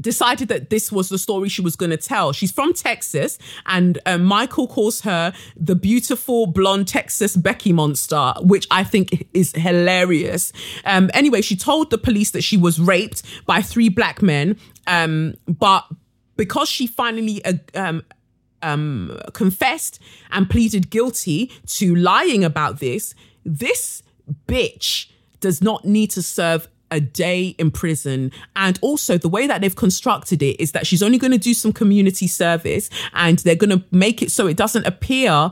decided 0.00 0.48
that 0.48 0.70
this 0.70 0.90
was 0.90 1.08
the 1.08 1.18
story 1.18 1.48
she 1.48 1.62
was 1.62 1.76
going 1.76 1.90
to 1.90 1.96
tell. 1.96 2.32
She's 2.32 2.52
from 2.52 2.72
Texas, 2.72 3.38
and 3.66 3.98
um, 4.06 4.24
Michael 4.24 4.66
calls 4.66 5.02
her 5.02 5.32
the 5.56 5.74
beautiful 5.74 6.46
blonde 6.46 6.88
Texas 6.88 7.36
Becky 7.36 7.72
monster, 7.72 8.34
which 8.40 8.66
I 8.70 8.84
think 8.84 9.28
is 9.34 9.52
hilarious. 9.52 10.52
Um, 10.84 11.10
anyway, 11.14 11.40
she 11.40 11.56
told 11.56 11.90
the 11.90 11.98
police 11.98 12.30
that 12.32 12.42
she 12.42 12.56
was 12.56 12.80
raped 12.80 13.22
by 13.46 13.62
three 13.62 13.88
black 13.88 14.22
men, 14.22 14.58
um, 14.86 15.34
but 15.46 15.84
because 16.36 16.68
she 16.68 16.86
finally 16.86 17.44
uh, 17.44 17.54
um, 17.74 18.02
um, 18.62 19.20
confessed 19.32 20.00
and 20.32 20.48
pleaded 20.48 20.90
guilty 20.90 21.52
to 21.66 21.94
lying 21.94 22.44
about 22.44 22.80
this, 22.80 23.14
this 23.44 24.02
bitch 24.48 25.10
does 25.40 25.62
not 25.62 25.84
need 25.84 26.10
to 26.10 26.22
serve 26.22 26.68
a 26.94 27.00
day 27.00 27.54
in 27.58 27.70
prison. 27.70 28.32
And 28.56 28.78
also, 28.80 29.18
the 29.18 29.28
way 29.28 29.46
that 29.46 29.60
they've 29.60 29.74
constructed 29.74 30.42
it 30.42 30.60
is 30.60 30.72
that 30.72 30.86
she's 30.86 31.02
only 31.02 31.18
going 31.18 31.32
to 31.32 31.38
do 31.38 31.52
some 31.52 31.72
community 31.72 32.28
service 32.28 32.88
and 33.12 33.40
they're 33.40 33.56
going 33.56 33.78
to 33.78 33.84
make 33.90 34.22
it 34.22 34.30
so 34.30 34.46
it 34.46 34.56
doesn't 34.56 34.86
appear 34.86 35.50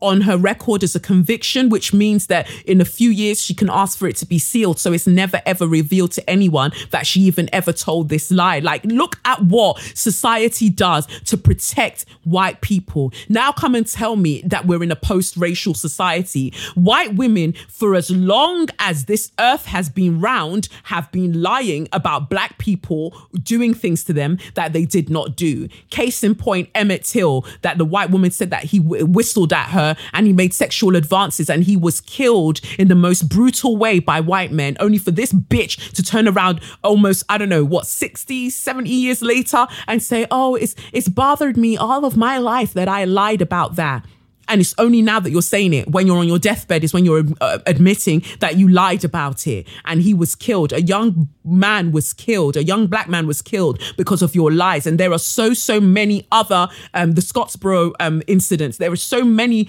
on 0.00 0.22
her 0.22 0.36
record 0.36 0.82
as 0.82 0.94
a 0.94 1.00
conviction, 1.00 1.68
which 1.68 1.92
means 1.92 2.26
that 2.28 2.48
in 2.64 2.80
a 2.80 2.84
few 2.84 3.10
years 3.10 3.40
she 3.40 3.54
can 3.54 3.68
ask 3.70 3.98
for 3.98 4.06
it 4.06 4.16
to 4.16 4.26
be 4.26 4.38
sealed. 4.38 4.78
So 4.78 4.92
it's 4.92 5.06
never 5.06 5.40
ever 5.46 5.66
revealed 5.66 6.12
to 6.12 6.30
anyone 6.30 6.72
that 6.90 7.06
she 7.06 7.20
even 7.22 7.48
ever 7.52 7.72
told 7.72 8.08
this 8.08 8.30
lie. 8.30 8.60
Like, 8.60 8.84
look 8.84 9.18
at 9.24 9.42
what 9.42 9.78
society 9.94 10.70
does 10.70 11.06
to 11.26 11.36
protect 11.36 12.06
white 12.24 12.60
people. 12.60 13.12
Now 13.28 13.52
come 13.52 13.74
and 13.74 13.86
tell 13.86 14.16
me 14.16 14.42
that 14.42 14.66
we're 14.66 14.82
in 14.82 14.90
a 14.90 14.96
post 14.96 15.36
racial 15.36 15.74
society. 15.74 16.52
White 16.74 17.14
women, 17.14 17.54
for 17.68 17.94
as 17.94 18.10
long 18.10 18.68
as 18.78 19.06
this 19.06 19.32
earth 19.38 19.66
has 19.66 19.88
been 19.88 20.20
round, 20.20 20.68
have 20.84 21.10
been 21.12 21.42
lying 21.42 21.88
about 21.92 22.30
black 22.30 22.58
people 22.58 23.16
doing 23.42 23.74
things 23.74 24.04
to 24.04 24.12
them 24.12 24.38
that 24.54 24.72
they 24.72 24.84
did 24.84 25.10
not 25.10 25.36
do. 25.36 25.68
Case 25.90 26.22
in 26.22 26.34
point, 26.34 26.68
Emmett 26.74 27.04
Till, 27.04 27.44
that 27.62 27.78
the 27.78 27.84
white 27.84 28.10
woman 28.10 28.30
said 28.30 28.50
that 28.50 28.64
he 28.64 28.78
whistled 28.80 29.52
at 29.52 29.70
her 29.70 29.87
and 30.12 30.26
he 30.26 30.32
made 30.32 30.54
sexual 30.54 30.96
advances 30.96 31.48
and 31.48 31.64
he 31.64 31.76
was 31.76 32.00
killed 32.00 32.60
in 32.78 32.88
the 32.88 32.94
most 32.94 33.28
brutal 33.28 33.76
way 33.76 33.98
by 33.98 34.20
white 34.20 34.52
men, 34.52 34.76
only 34.80 34.98
for 34.98 35.10
this 35.10 35.32
bitch 35.32 35.92
to 35.92 36.02
turn 36.02 36.26
around 36.26 36.60
almost, 36.82 37.24
I 37.28 37.38
don't 37.38 37.48
know, 37.48 37.64
what, 37.64 37.86
60, 37.86 38.50
70 38.50 38.90
years 38.90 39.22
later 39.22 39.66
and 39.86 40.02
say, 40.02 40.26
oh, 40.30 40.54
it's, 40.54 40.74
it's 40.92 41.08
bothered 41.08 41.56
me 41.56 41.76
all 41.76 42.04
of 42.04 42.16
my 42.16 42.38
life 42.38 42.72
that 42.74 42.88
I 42.88 43.04
lied 43.04 43.42
about 43.42 43.76
that. 43.76 44.04
And 44.48 44.60
it's 44.60 44.74
only 44.78 45.02
now 45.02 45.20
that 45.20 45.30
you're 45.30 45.42
saying 45.42 45.74
it 45.74 45.88
when 45.90 46.06
you're 46.06 46.18
on 46.18 46.26
your 46.26 46.38
deathbed 46.38 46.82
is 46.82 46.94
when 46.94 47.04
you're 47.04 47.24
uh, 47.40 47.58
admitting 47.66 48.22
that 48.40 48.56
you 48.56 48.68
lied 48.68 49.04
about 49.04 49.46
it. 49.46 49.66
And 49.84 50.02
he 50.02 50.14
was 50.14 50.34
killed. 50.34 50.72
A 50.72 50.82
young 50.82 51.28
man 51.44 51.92
was 51.92 52.12
killed. 52.12 52.56
A 52.56 52.64
young 52.64 52.86
black 52.86 53.08
man 53.08 53.26
was 53.26 53.42
killed 53.42 53.80
because 53.96 54.22
of 54.22 54.34
your 54.34 54.50
lies. 54.50 54.86
And 54.86 54.98
there 54.98 55.12
are 55.12 55.18
so, 55.18 55.52
so 55.52 55.80
many 55.80 56.26
other, 56.32 56.68
um, 56.94 57.12
the 57.12 57.20
Scottsboro 57.20 57.92
um, 58.00 58.22
incidents. 58.26 58.78
There 58.78 58.90
are 58.90 58.96
so 58.96 59.22
many 59.24 59.68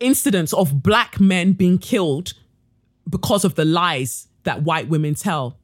incidents 0.00 0.52
of 0.52 0.82
black 0.82 1.20
men 1.20 1.52
being 1.52 1.78
killed 1.78 2.32
because 3.08 3.44
of 3.44 3.54
the 3.54 3.64
lies 3.64 4.28
that 4.44 4.62
white 4.62 4.88
women 4.88 5.14
tell. 5.14 5.58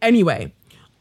Anyway, 0.00 0.52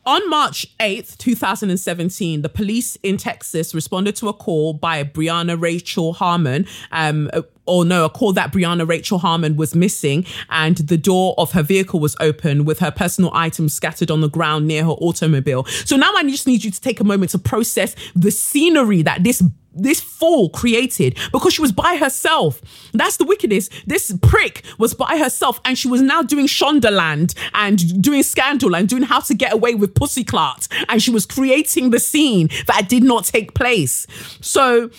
on 0.09 0.27
March 0.27 0.65
8th, 0.79 1.17
2017, 1.17 2.41
the 2.41 2.49
police 2.49 2.95
in 3.03 3.15
Texas 3.15 3.75
responded 3.75 4.15
to 4.15 4.27
a 4.27 4.33
call 4.33 4.73
by 4.73 5.03
Brianna 5.03 5.61
Rachel 5.61 6.13
Harmon, 6.13 6.65
um, 6.91 7.29
or 7.67 7.85
no, 7.85 8.05
a 8.05 8.09
call 8.09 8.33
that 8.33 8.51
Brianna 8.51 8.89
Rachel 8.89 9.19
Harmon 9.19 9.55
was 9.55 9.75
missing, 9.75 10.25
and 10.49 10.77
the 10.77 10.97
door 10.97 11.35
of 11.37 11.51
her 11.51 11.61
vehicle 11.61 11.99
was 11.99 12.15
open 12.19 12.65
with 12.65 12.79
her 12.79 12.89
personal 12.89 13.29
items 13.35 13.71
scattered 13.71 14.09
on 14.09 14.21
the 14.21 14.29
ground 14.29 14.67
near 14.67 14.83
her 14.83 14.89
automobile. 14.89 15.63
So 15.85 15.95
now 15.95 16.11
I 16.15 16.23
just 16.23 16.47
need 16.47 16.63
you 16.63 16.71
to 16.71 16.81
take 16.81 16.99
a 16.99 17.03
moment 17.03 17.29
to 17.31 17.37
process 17.37 17.95
the 18.15 18.31
scenery 18.31 19.03
that 19.03 19.23
this 19.23 19.43
this 19.73 19.99
fool 19.99 20.49
created 20.49 21.17
because 21.31 21.53
she 21.53 21.61
was 21.61 21.71
by 21.71 21.97
herself. 21.97 22.61
That's 22.93 23.17
the 23.17 23.25
wickedest. 23.25 23.71
This 23.87 24.15
prick 24.21 24.63
was 24.77 24.93
by 24.93 25.17
herself 25.17 25.59
and 25.65 25.77
she 25.77 25.87
was 25.87 26.01
now 26.01 26.21
doing 26.21 26.47
Shondaland 26.47 27.35
and 27.53 28.01
doing 28.01 28.23
Scandal 28.23 28.75
and 28.75 28.87
doing 28.87 29.03
How 29.03 29.19
to 29.21 29.33
Get 29.33 29.53
Away 29.53 29.75
with 29.75 29.93
Pussyclat. 29.93 30.67
And 30.89 31.01
she 31.01 31.11
was 31.11 31.25
creating 31.25 31.91
the 31.91 31.99
scene 31.99 32.49
that 32.67 32.89
did 32.89 33.03
not 33.03 33.25
take 33.25 33.53
place. 33.53 34.07
So 34.41 34.89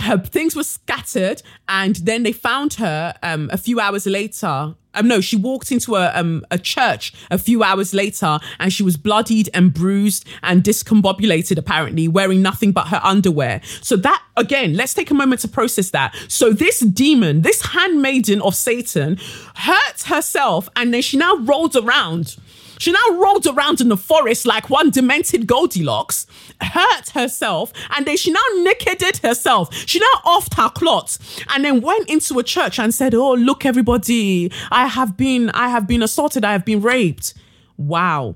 her 0.00 0.18
things 0.18 0.56
were 0.56 0.64
scattered 0.64 1.42
and 1.68 1.96
then 1.96 2.22
they 2.22 2.32
found 2.32 2.74
her 2.74 3.14
um, 3.22 3.50
a 3.52 3.58
few 3.58 3.80
hours 3.80 4.06
later 4.06 4.74
um, 4.94 5.06
no, 5.06 5.20
she 5.20 5.36
walked 5.36 5.70
into 5.70 5.94
a 5.94 6.10
um, 6.14 6.44
a 6.50 6.58
church 6.58 7.12
a 7.30 7.38
few 7.38 7.62
hours 7.62 7.94
later, 7.94 8.38
and 8.58 8.72
she 8.72 8.82
was 8.82 8.96
bloodied 8.96 9.48
and 9.54 9.72
bruised 9.72 10.26
and 10.42 10.62
discombobulated, 10.62 11.56
apparently 11.58 12.08
wearing 12.08 12.42
nothing 12.42 12.72
but 12.72 12.88
her 12.88 13.00
underwear. 13.04 13.60
So 13.82 13.96
that 13.96 14.22
again, 14.36 14.74
let's 14.74 14.94
take 14.94 15.10
a 15.10 15.14
moment 15.14 15.42
to 15.42 15.48
process 15.48 15.90
that. 15.90 16.14
So 16.28 16.52
this 16.52 16.80
demon, 16.80 17.42
this 17.42 17.62
handmaiden 17.66 18.42
of 18.42 18.54
Satan, 18.54 19.18
hurt 19.54 20.02
herself, 20.06 20.68
and 20.74 20.92
then 20.92 21.02
she 21.02 21.16
now 21.16 21.36
rolls 21.36 21.76
around 21.76 22.36
she 22.80 22.92
now 22.92 23.10
rolled 23.10 23.46
around 23.46 23.82
in 23.82 23.90
the 23.90 23.96
forest 23.96 24.46
like 24.46 24.70
one 24.70 24.88
demented 24.88 25.46
Goldilocks, 25.46 26.26
hurt 26.62 27.10
herself, 27.10 27.74
and 27.90 28.06
then 28.06 28.16
she 28.16 28.32
now 28.32 28.40
nakeded 28.62 29.18
herself. 29.18 29.74
She 29.86 29.98
now 29.98 30.20
offed 30.24 30.54
her 30.54 30.70
cloths 30.70 31.18
and 31.50 31.62
then 31.62 31.82
went 31.82 32.08
into 32.08 32.38
a 32.38 32.42
church 32.42 32.78
and 32.78 32.94
said, 32.94 33.14
Oh, 33.14 33.34
look, 33.34 33.66
everybody, 33.66 34.50
I 34.70 34.86
have 34.86 35.14
been, 35.18 35.50
I 35.50 35.68
have 35.68 35.86
been 35.86 36.02
assaulted, 36.02 36.42
I 36.42 36.52
have 36.52 36.64
been 36.64 36.80
raped. 36.80 37.34
Wow 37.76 38.34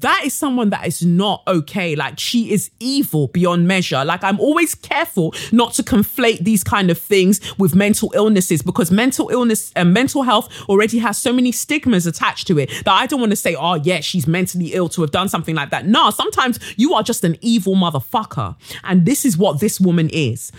that 0.00 0.22
is 0.24 0.32
someone 0.32 0.70
that 0.70 0.86
is 0.86 1.04
not 1.04 1.42
okay. 1.46 1.94
Like 1.94 2.18
she 2.18 2.50
is 2.50 2.70
evil 2.80 3.28
beyond 3.28 3.68
measure. 3.68 4.04
Like 4.04 4.24
I'm 4.24 4.40
always 4.40 4.74
careful 4.74 5.34
not 5.52 5.74
to 5.74 5.82
conflate 5.82 6.44
these 6.44 6.64
kind 6.64 6.90
of 6.90 6.96
things 6.96 7.40
with 7.58 7.74
mental 7.74 8.10
illnesses 8.14 8.62
because 8.62 8.90
mental 8.90 9.28
illness 9.28 9.70
and 9.76 9.88
uh, 9.88 9.92
mental 9.92 10.22
health 10.22 10.48
already 10.68 10.98
has 10.98 11.18
so 11.18 11.32
many 11.32 11.52
stigmas 11.52 12.06
attached 12.06 12.46
to 12.46 12.58
it 12.58 12.70
that 12.84 12.92
I 12.92 13.06
don't 13.06 13.20
want 13.20 13.32
to 13.32 13.36
say, 13.36 13.54
oh 13.54 13.74
yeah, 13.74 14.00
she's 14.00 14.26
mentally 14.26 14.72
ill 14.72 14.88
to 14.90 15.02
have 15.02 15.10
done 15.10 15.28
something 15.28 15.54
like 15.54 15.70
that. 15.70 15.86
No, 15.86 16.10
sometimes 16.10 16.58
you 16.76 16.94
are 16.94 17.02
just 17.02 17.22
an 17.22 17.36
evil 17.42 17.74
motherfucker. 17.74 18.56
And 18.84 19.04
this 19.04 19.26
is 19.26 19.36
what 19.36 19.60
this 19.60 19.78
woman 19.78 20.08
is. 20.10 20.52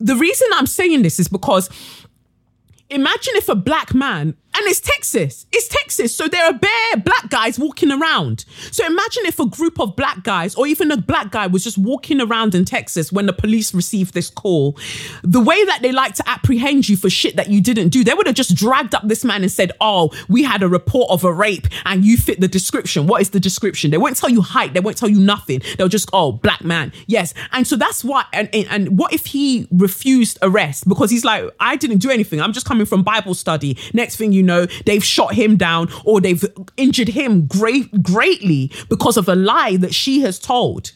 The 0.00 0.16
reason 0.16 0.48
I'm 0.54 0.66
saying 0.66 1.02
this 1.02 1.20
is 1.20 1.28
because 1.28 1.68
imagine 2.88 3.34
if 3.36 3.48
a 3.50 3.54
black 3.54 3.94
man 3.94 4.34
and 4.58 4.66
it's 4.66 4.80
Texas. 4.80 5.46
It's 5.52 5.68
Texas. 5.68 6.14
So 6.14 6.26
there 6.26 6.44
are 6.44 6.52
bare 6.52 6.96
black 6.96 7.30
guys 7.30 7.60
walking 7.60 7.92
around. 7.92 8.44
So 8.72 8.84
imagine 8.84 9.24
if 9.24 9.38
a 9.38 9.46
group 9.46 9.78
of 9.78 9.94
black 9.94 10.24
guys, 10.24 10.56
or 10.56 10.66
even 10.66 10.90
a 10.90 10.96
black 10.96 11.30
guy, 11.30 11.46
was 11.46 11.62
just 11.62 11.78
walking 11.78 12.20
around 12.20 12.56
in 12.56 12.64
Texas 12.64 13.12
when 13.12 13.26
the 13.26 13.32
police 13.32 13.72
received 13.72 14.14
this 14.14 14.30
call. 14.30 14.76
The 15.22 15.40
way 15.40 15.64
that 15.64 15.80
they 15.80 15.92
like 15.92 16.14
to 16.14 16.28
apprehend 16.28 16.88
you 16.88 16.96
for 16.96 17.08
shit 17.08 17.36
that 17.36 17.48
you 17.50 17.60
didn't 17.60 17.90
do, 17.90 18.02
they 18.02 18.14
would 18.14 18.26
have 18.26 18.34
just 18.34 18.56
dragged 18.56 18.96
up 18.96 19.06
this 19.06 19.24
man 19.24 19.42
and 19.42 19.52
said, 19.52 19.70
Oh, 19.80 20.10
we 20.28 20.42
had 20.42 20.64
a 20.64 20.68
report 20.68 21.10
of 21.10 21.22
a 21.22 21.32
rape 21.32 21.68
and 21.84 22.04
you 22.04 22.16
fit 22.16 22.40
the 22.40 22.48
description. 22.48 23.06
What 23.06 23.22
is 23.22 23.30
the 23.30 23.40
description? 23.40 23.92
They 23.92 23.98
won't 23.98 24.16
tell 24.16 24.30
you 24.30 24.42
height. 24.42 24.74
They 24.74 24.80
won't 24.80 24.96
tell 24.96 25.08
you 25.08 25.20
nothing. 25.20 25.62
They'll 25.76 25.86
just, 25.86 26.10
Oh, 26.12 26.32
black 26.32 26.64
man. 26.64 26.92
Yes. 27.06 27.32
And 27.52 27.64
so 27.64 27.76
that's 27.76 28.02
why. 28.02 28.24
And, 28.32 28.48
and, 28.52 28.66
and 28.70 28.98
what 28.98 29.12
if 29.12 29.26
he 29.26 29.68
refused 29.70 30.36
arrest 30.42 30.88
because 30.88 31.12
he's 31.12 31.24
like, 31.24 31.48
I 31.60 31.76
didn't 31.76 31.98
do 31.98 32.10
anything. 32.10 32.40
I'm 32.40 32.52
just 32.52 32.66
coming 32.66 32.86
from 32.86 33.04
Bible 33.04 33.34
study. 33.34 33.78
Next 33.92 34.16
thing 34.16 34.32
you 34.32 34.42
know, 34.42 34.47
they've 34.86 35.04
shot 35.04 35.34
him 35.34 35.56
down 35.56 35.88
or 36.04 36.20
they've 36.20 36.44
injured 36.76 37.08
him 37.08 37.46
great, 37.46 38.02
greatly 38.02 38.72
because 38.88 39.16
of 39.16 39.28
a 39.28 39.34
lie 39.34 39.76
that 39.76 39.94
she 39.94 40.20
has 40.20 40.38
told. 40.38 40.92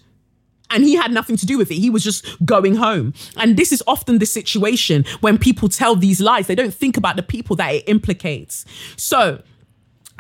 And 0.71 0.85
he 0.85 0.95
had 0.95 1.13
nothing 1.13 1.37
to 1.37 1.47
do 1.47 1.59
with 1.59 1.71
it. 1.71 1.75
He 1.75 1.91
was 1.91 2.03
just 2.03 2.25
going 2.47 2.77
home. 2.77 3.13
And 3.37 3.57
this 3.59 3.73
is 3.73 3.83
often 3.87 4.19
the 4.19 4.27
situation 4.27 5.05
when 5.21 5.37
people 5.37 5.69
tell 5.69 5.95
these 5.95 6.21
lies. 6.21 6.47
They 6.47 6.55
don't 6.55 6.73
think 6.73 6.97
about 6.97 7.17
the 7.17 7.23
people 7.23 7.57
that 7.57 7.75
it 7.75 7.89
implicates. 7.89 8.65
So, 8.97 9.43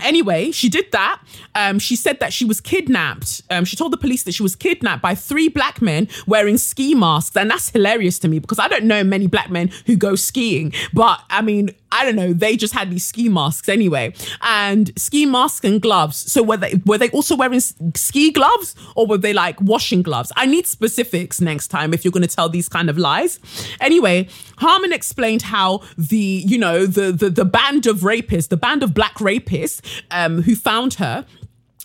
Anyway, 0.00 0.50
she 0.50 0.68
did 0.68 0.90
that. 0.92 1.22
Um, 1.54 1.78
she 1.78 1.96
said 1.96 2.18
that 2.20 2.32
she 2.32 2.44
was 2.44 2.60
kidnapped. 2.60 3.42
Um, 3.50 3.64
she 3.64 3.76
told 3.76 3.92
the 3.92 3.98
police 3.98 4.22
that 4.24 4.32
she 4.32 4.42
was 4.42 4.56
kidnapped 4.56 5.02
by 5.02 5.14
three 5.14 5.48
black 5.48 5.80
men 5.82 6.08
wearing 6.26 6.58
ski 6.58 6.94
masks. 6.94 7.36
And 7.36 7.50
that's 7.50 7.70
hilarious 7.70 8.18
to 8.20 8.28
me 8.28 8.38
because 8.38 8.58
I 8.58 8.68
don't 8.68 8.84
know 8.84 9.04
many 9.04 9.26
black 9.26 9.50
men 9.50 9.70
who 9.86 9.96
go 9.96 10.16
skiing. 10.16 10.72
But 10.92 11.20
I 11.30 11.42
mean, 11.42 11.70
I 11.92 12.04
don't 12.04 12.16
know, 12.16 12.32
they 12.32 12.56
just 12.56 12.74
had 12.74 12.90
these 12.90 13.04
ski 13.04 13.28
masks 13.28 13.68
anyway. 13.68 14.14
And 14.40 14.90
ski 14.98 15.26
masks 15.26 15.64
and 15.64 15.80
gloves. 15.80 16.16
So 16.32 16.42
were 16.42 16.56
they 16.56 16.80
were 16.86 16.98
they 16.98 17.10
also 17.10 17.36
wearing 17.36 17.60
ski 17.60 18.32
gloves 18.32 18.74
or 18.96 19.06
were 19.06 19.18
they 19.18 19.32
like 19.32 19.60
washing 19.60 20.02
gloves? 20.02 20.32
I 20.36 20.46
need 20.46 20.66
specifics 20.66 21.40
next 21.40 21.68
time 21.68 21.92
if 21.94 22.04
you're 22.04 22.12
going 22.12 22.26
to 22.26 22.34
tell 22.34 22.48
these 22.48 22.68
kind 22.68 22.88
of 22.88 22.98
lies. 22.98 23.38
Anyway, 23.80 24.28
Harmon 24.58 24.92
explained 24.92 25.42
how 25.42 25.82
the, 25.98 26.42
you 26.46 26.58
know, 26.58 26.86
the 26.86 27.12
the 27.12 27.30
the 27.30 27.44
band 27.44 27.86
of 27.86 27.98
rapists, 27.98 28.48
the 28.48 28.56
band 28.56 28.82
of 28.82 28.94
black 28.94 29.16
rapists 29.16 29.80
um, 30.10 30.42
who 30.42 30.56
found 30.56 30.94
her 30.94 31.26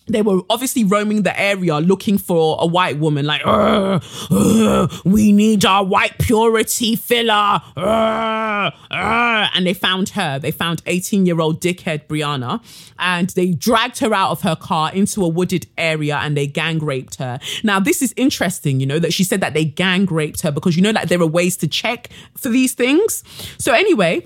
they 0.07 0.21
were 0.21 0.41
obviously 0.49 0.83
roaming 0.83 1.23
the 1.23 1.39
area 1.39 1.77
looking 1.77 2.17
for 2.17 2.57
a 2.59 2.65
white 2.65 2.97
woman, 2.97 3.25
like, 3.25 3.41
uh, 3.45 3.99
uh, 4.31 4.87
we 5.05 5.31
need 5.31 5.65
our 5.65 5.83
white 5.83 6.17
purity 6.19 6.95
filler. 6.95 7.61
Uh, 7.75 8.71
and 8.89 9.65
they 9.65 9.73
found 9.73 10.09
her. 10.09 10.39
They 10.39 10.51
found 10.51 10.81
18 10.85 11.25
year 11.25 11.39
old 11.39 11.61
dickhead 11.61 12.07
Brianna 12.07 12.63
and 12.99 13.29
they 13.31 13.51
dragged 13.51 13.99
her 13.99 14.13
out 14.13 14.31
of 14.31 14.41
her 14.41 14.55
car 14.55 14.91
into 14.93 15.23
a 15.23 15.27
wooded 15.27 15.67
area 15.77 16.17
and 16.17 16.35
they 16.35 16.47
gang 16.47 16.79
raped 16.79 17.15
her. 17.15 17.39
Now, 17.63 17.79
this 17.79 18.01
is 18.01 18.13
interesting, 18.17 18.79
you 18.79 18.85
know, 18.85 18.99
that 18.99 19.13
she 19.13 19.23
said 19.23 19.41
that 19.41 19.53
they 19.53 19.65
gang 19.65 20.05
raped 20.05 20.41
her 20.41 20.51
because 20.51 20.75
you 20.75 20.81
know, 20.81 20.91
like, 20.91 21.09
there 21.09 21.21
are 21.21 21.27
ways 21.27 21.57
to 21.57 21.67
check 21.67 22.09
for 22.37 22.49
these 22.49 22.73
things. 22.73 23.23
So, 23.57 23.73
anyway, 23.73 24.25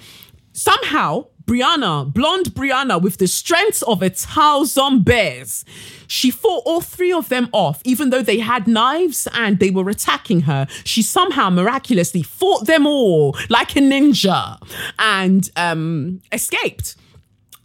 somehow 0.53 1.25
Brianna, 1.52 2.06
blonde 2.14 2.54
Brianna, 2.54 3.02
with 3.02 3.18
the 3.18 3.28
strength 3.28 3.84
of 3.84 4.02
a 4.02 4.10
thousand 4.10 5.04
bears. 5.04 5.66
She 6.08 6.32
fought 6.32 6.64
all 6.66 6.80
three 6.80 7.12
of 7.12 7.28
them 7.28 7.49
off, 7.52 7.82
even 7.84 8.10
though 8.10 8.22
they 8.22 8.39
had 8.39 8.70
knives 8.70 9.28
and 9.34 9.60
they 9.60 9.70
were 9.70 9.89
attacking 9.89 10.41
her. 10.41 10.66
She 10.86 11.02
somehow 11.02 11.49
miraculously 11.49 12.24
fought 12.24 12.68
them 12.68 12.88
all 12.88 13.36
like 13.49 13.76
a 13.76 13.80
ninja 13.80 14.62
and 14.97 15.49
um, 15.58 16.22
escaped 16.32 16.95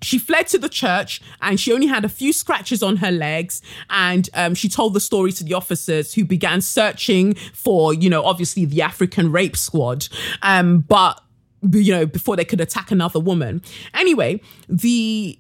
she 0.03 0.19
fled 0.19 0.47
to 0.47 0.59
the 0.59 0.69
church 0.69 1.23
and 1.41 1.59
she 1.59 1.73
only 1.73 1.87
had 1.87 2.05
a 2.05 2.09
few 2.09 2.33
scratches 2.33 2.83
on 2.83 2.99
her 2.99 3.11
legs 3.11 3.63
and 3.89 4.29
um, 4.35 4.55
she 4.55 4.69
told 4.69 4.93
the 4.93 5.01
story 5.01 5.33
to 5.33 5.43
the 5.43 5.55
officers 5.55 6.13
who 6.15 6.25
began 6.25 6.61
searching 6.61 7.35
for 7.35 7.95
you 7.95 8.11
know 8.11 8.23
obviously 8.23 8.67
the 8.67 8.83
african 8.83 9.33
rape 9.33 9.57
squad 9.57 10.07
um, 10.43 10.81
but 10.81 11.21
you 11.73 11.93
know, 11.93 12.07
before 12.07 12.37
they 12.37 12.45
could 12.45 12.61
attack 12.61 12.91
another 12.91 13.21
woman. 13.21 13.63
Anyway, 13.95 14.41
the 14.69 15.39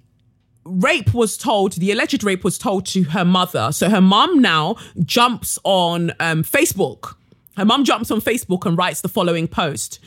rape 0.64 1.14
was 1.14 1.36
told, 1.36 1.72
the 1.74 1.92
alleged 1.92 2.24
rape 2.24 2.44
was 2.44 2.58
told 2.58 2.86
to 2.86 3.04
her 3.04 3.24
mother. 3.24 3.70
So 3.72 3.88
her 3.88 4.00
mom 4.00 4.40
now 4.40 4.76
jumps 5.04 5.58
on 5.64 6.12
um, 6.20 6.42
Facebook. 6.42 7.14
Her 7.56 7.64
mom 7.64 7.84
jumps 7.84 8.10
on 8.10 8.20
Facebook 8.20 8.66
and 8.66 8.76
writes 8.76 9.00
the 9.00 9.08
following 9.08 9.48
post. 9.48 9.98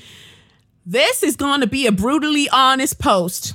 This 0.86 1.24
is 1.24 1.36
going 1.36 1.62
to 1.62 1.68
be 1.68 1.88
a 1.88 1.92
brutally 1.92 2.50
honest 2.50 3.00
post. 3.00 3.54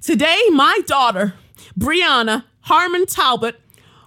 Today, 0.00 0.40
my 0.50 0.80
daughter, 0.86 1.34
Brianna 1.78 2.44
Harmon 2.62 3.06
Talbot, 3.06 3.60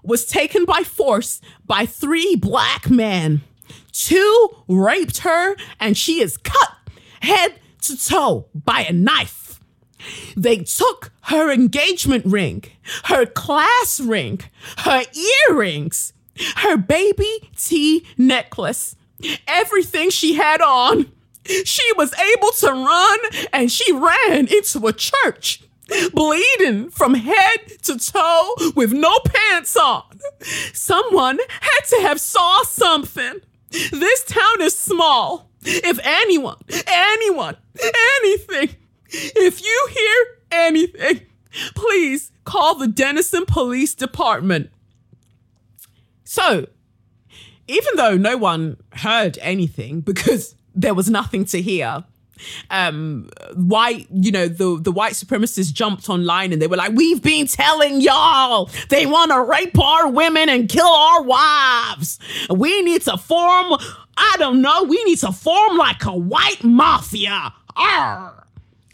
was 0.03 0.25
taken 0.25 0.65
by 0.65 0.83
force 0.83 1.41
by 1.65 1.85
three 1.85 2.35
black 2.35 2.89
men. 2.89 3.41
Two 3.91 4.49
raped 4.67 5.19
her, 5.19 5.55
and 5.79 5.97
she 5.97 6.21
is 6.21 6.37
cut 6.37 6.75
head 7.25 7.59
to 7.87 7.97
toe 7.97 8.47
by 8.53 8.81
a 8.81 8.93
knife. 8.93 9.59
They 10.35 10.57
took 10.57 11.11
her 11.23 11.51
engagement 11.51 12.25
ring, 12.25 12.63
her 13.05 13.25
class 13.25 13.99
ring, 13.99 14.41
her 14.79 15.03
earrings, 15.49 16.13
her 16.57 16.77
baby 16.77 17.49
T 17.57 18.05
necklace, 18.17 18.95
everything 19.47 20.09
she 20.09 20.35
had 20.35 20.61
on. 20.61 21.11
She 21.63 21.83
was 21.95 22.13
able 22.17 22.51
to 22.51 22.71
run 22.71 23.19
and 23.53 23.71
she 23.71 23.91
ran 23.91 24.47
into 24.47 24.85
a 24.87 24.93
church, 24.93 25.63
bleeding 26.11 26.89
from 26.89 27.13
head 27.13 27.57
to 27.83 27.97
toe 27.97 28.55
with 28.75 28.91
no 28.91 29.19
pants 29.19 29.77
on. 29.77 30.19
Someone 30.73 31.39
had 31.61 31.81
to 31.89 32.01
have 32.01 32.19
saw 32.19 32.63
something. 32.63 33.41
This 33.69 34.23
town 34.23 34.61
is 34.61 34.75
small. 34.75 35.49
If 35.65 35.99
anyone, 36.03 36.57
anyone, 36.87 37.57
anything, 38.23 38.75
if 39.09 39.63
you 39.63 39.87
hear 39.91 40.25
anything, 40.51 41.21
please 41.75 42.31
call 42.43 42.75
the 42.75 42.87
Denison 42.87 43.45
Police 43.45 43.95
Department. 43.95 44.69
So, 46.23 46.67
even 47.67 47.95
though 47.95 48.17
no 48.17 48.37
one 48.37 48.77
heard 48.93 49.37
anything 49.41 50.01
because 50.01 50.55
there 50.75 50.93
was 50.93 51.09
nothing 51.09 51.45
to 51.45 51.61
hear, 51.61 52.03
um 52.69 53.29
white 53.53 54.07
you 54.11 54.31
know 54.31 54.47
the 54.47 54.77
the 54.81 54.91
white 54.91 55.13
supremacists 55.13 55.71
jumped 55.71 56.09
online 56.09 56.51
and 56.51 56.61
they 56.61 56.67
were 56.67 56.75
like 56.75 56.91
we've 56.93 57.21
been 57.21 57.47
telling 57.47 58.01
y'all 58.01 58.69
they 58.89 59.05
want 59.05 59.31
to 59.31 59.41
rape 59.41 59.79
our 59.79 60.09
women 60.09 60.49
and 60.49 60.67
kill 60.67 60.85
our 60.85 61.23
wives 61.23 62.19
we 62.49 62.81
need 62.81 63.01
to 63.01 63.17
form 63.17 63.77
i 64.17 64.35
don't 64.39 64.61
know. 64.61 64.83
We 64.83 65.03
need 65.03 65.19
to 65.19 65.31
form 65.31 65.77
like 65.77 66.05
a 66.05 66.15
white 66.15 66.63
mafia. 66.63 67.53
Arr. 67.77 68.45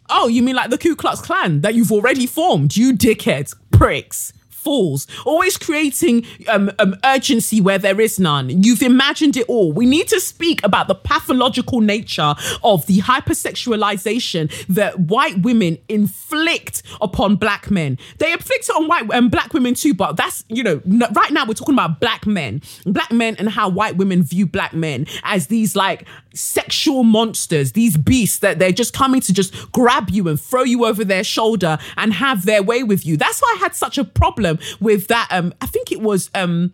oh 0.10 0.28
you 0.28 0.42
mean 0.42 0.56
like 0.56 0.70
the 0.72 0.78
ku 0.78 0.96
klux 0.96 1.22
klan 1.22 1.62
that 1.62 1.76
you've 1.76 1.92
already 1.92 2.26
formed 2.26 2.76
you 2.76 2.94
dickheads 2.94 3.54
pricks 3.72 4.34
fools, 4.64 5.07
always 5.26 5.57
creating 5.57 6.26
um, 6.47 6.72
um, 6.80 6.95
urgency 7.03 7.59
where 7.59 7.78
there 7.78 7.99
is 7.99 8.20
none. 8.20 8.64
You've 8.64 8.82
imagined 8.82 9.38
it 9.38 9.47
all. 9.47 9.72
We 9.72 9.86
need 9.86 10.07
to 10.09 10.20
speak 10.20 10.64
about 10.64 10.88
the 10.88 10.95
pathological 10.95 11.82
nature 11.82 12.36
of 12.64 12.86
the 12.86 12.99
hypersexualization 12.99 14.51
that 14.68 14.99
white 14.99 15.41
women 15.41 15.78
inflict 15.89 16.84
upon 17.01 17.36
black 17.36 17.72
men. 17.72 17.97
They 18.20 18.32
inflict 18.32 18.70
it 18.70 18.76
on 18.76 18.88
white 18.88 19.03
and 19.03 19.14
um, 19.14 19.30
black 19.30 19.53
women 19.53 19.74
too, 19.74 19.93
but 19.93 20.16
that's, 20.16 20.45
you 20.47 20.64
know, 20.64 20.82
right 20.86 21.32
now 21.32 21.45
we're 21.45 21.53
talking 21.53 21.76
about 21.76 21.99
black 21.99 22.26
men, 22.26 22.62
black 22.86 23.12
men 23.12 23.36
and 23.38 23.49
how 23.49 23.70
white 23.70 23.97
women 23.97 24.24
view 24.24 24.45
black 24.45 24.74
men 24.74 25.07
as 25.24 25.47
these 25.47 25.76
like 25.76 26.05
sexual 26.34 27.03
monsters, 27.03 27.74
these 27.74 27.97
beasts 27.97 28.39
that 28.39 28.59
they're 28.59 28.72
just 28.72 28.93
coming 28.93 29.22
to 29.22 29.34
just 29.34 29.72
grab 29.72 30.09
you 30.09 30.28
and 30.28 30.39
throw 30.39 30.64
you 30.64 30.86
over 30.86 31.03
their 31.03 31.24
shoulder 31.24 31.78
and 31.97 32.14
have 32.14 32.45
their 32.45 32.64
way 32.64 32.84
with 32.84 33.05
you. 33.05 33.18
That's 33.18 33.41
why 33.41 33.55
I 33.57 33.59
had 33.59 33.76
such 33.76 33.97
a 33.97 34.03
problem 34.03 34.51
with 34.80 35.08
that. 35.08 35.28
Um, 35.32 35.54
I 35.62 35.66
think 35.66 35.91
it 35.91 36.02
was 36.02 36.30
um 36.36 36.74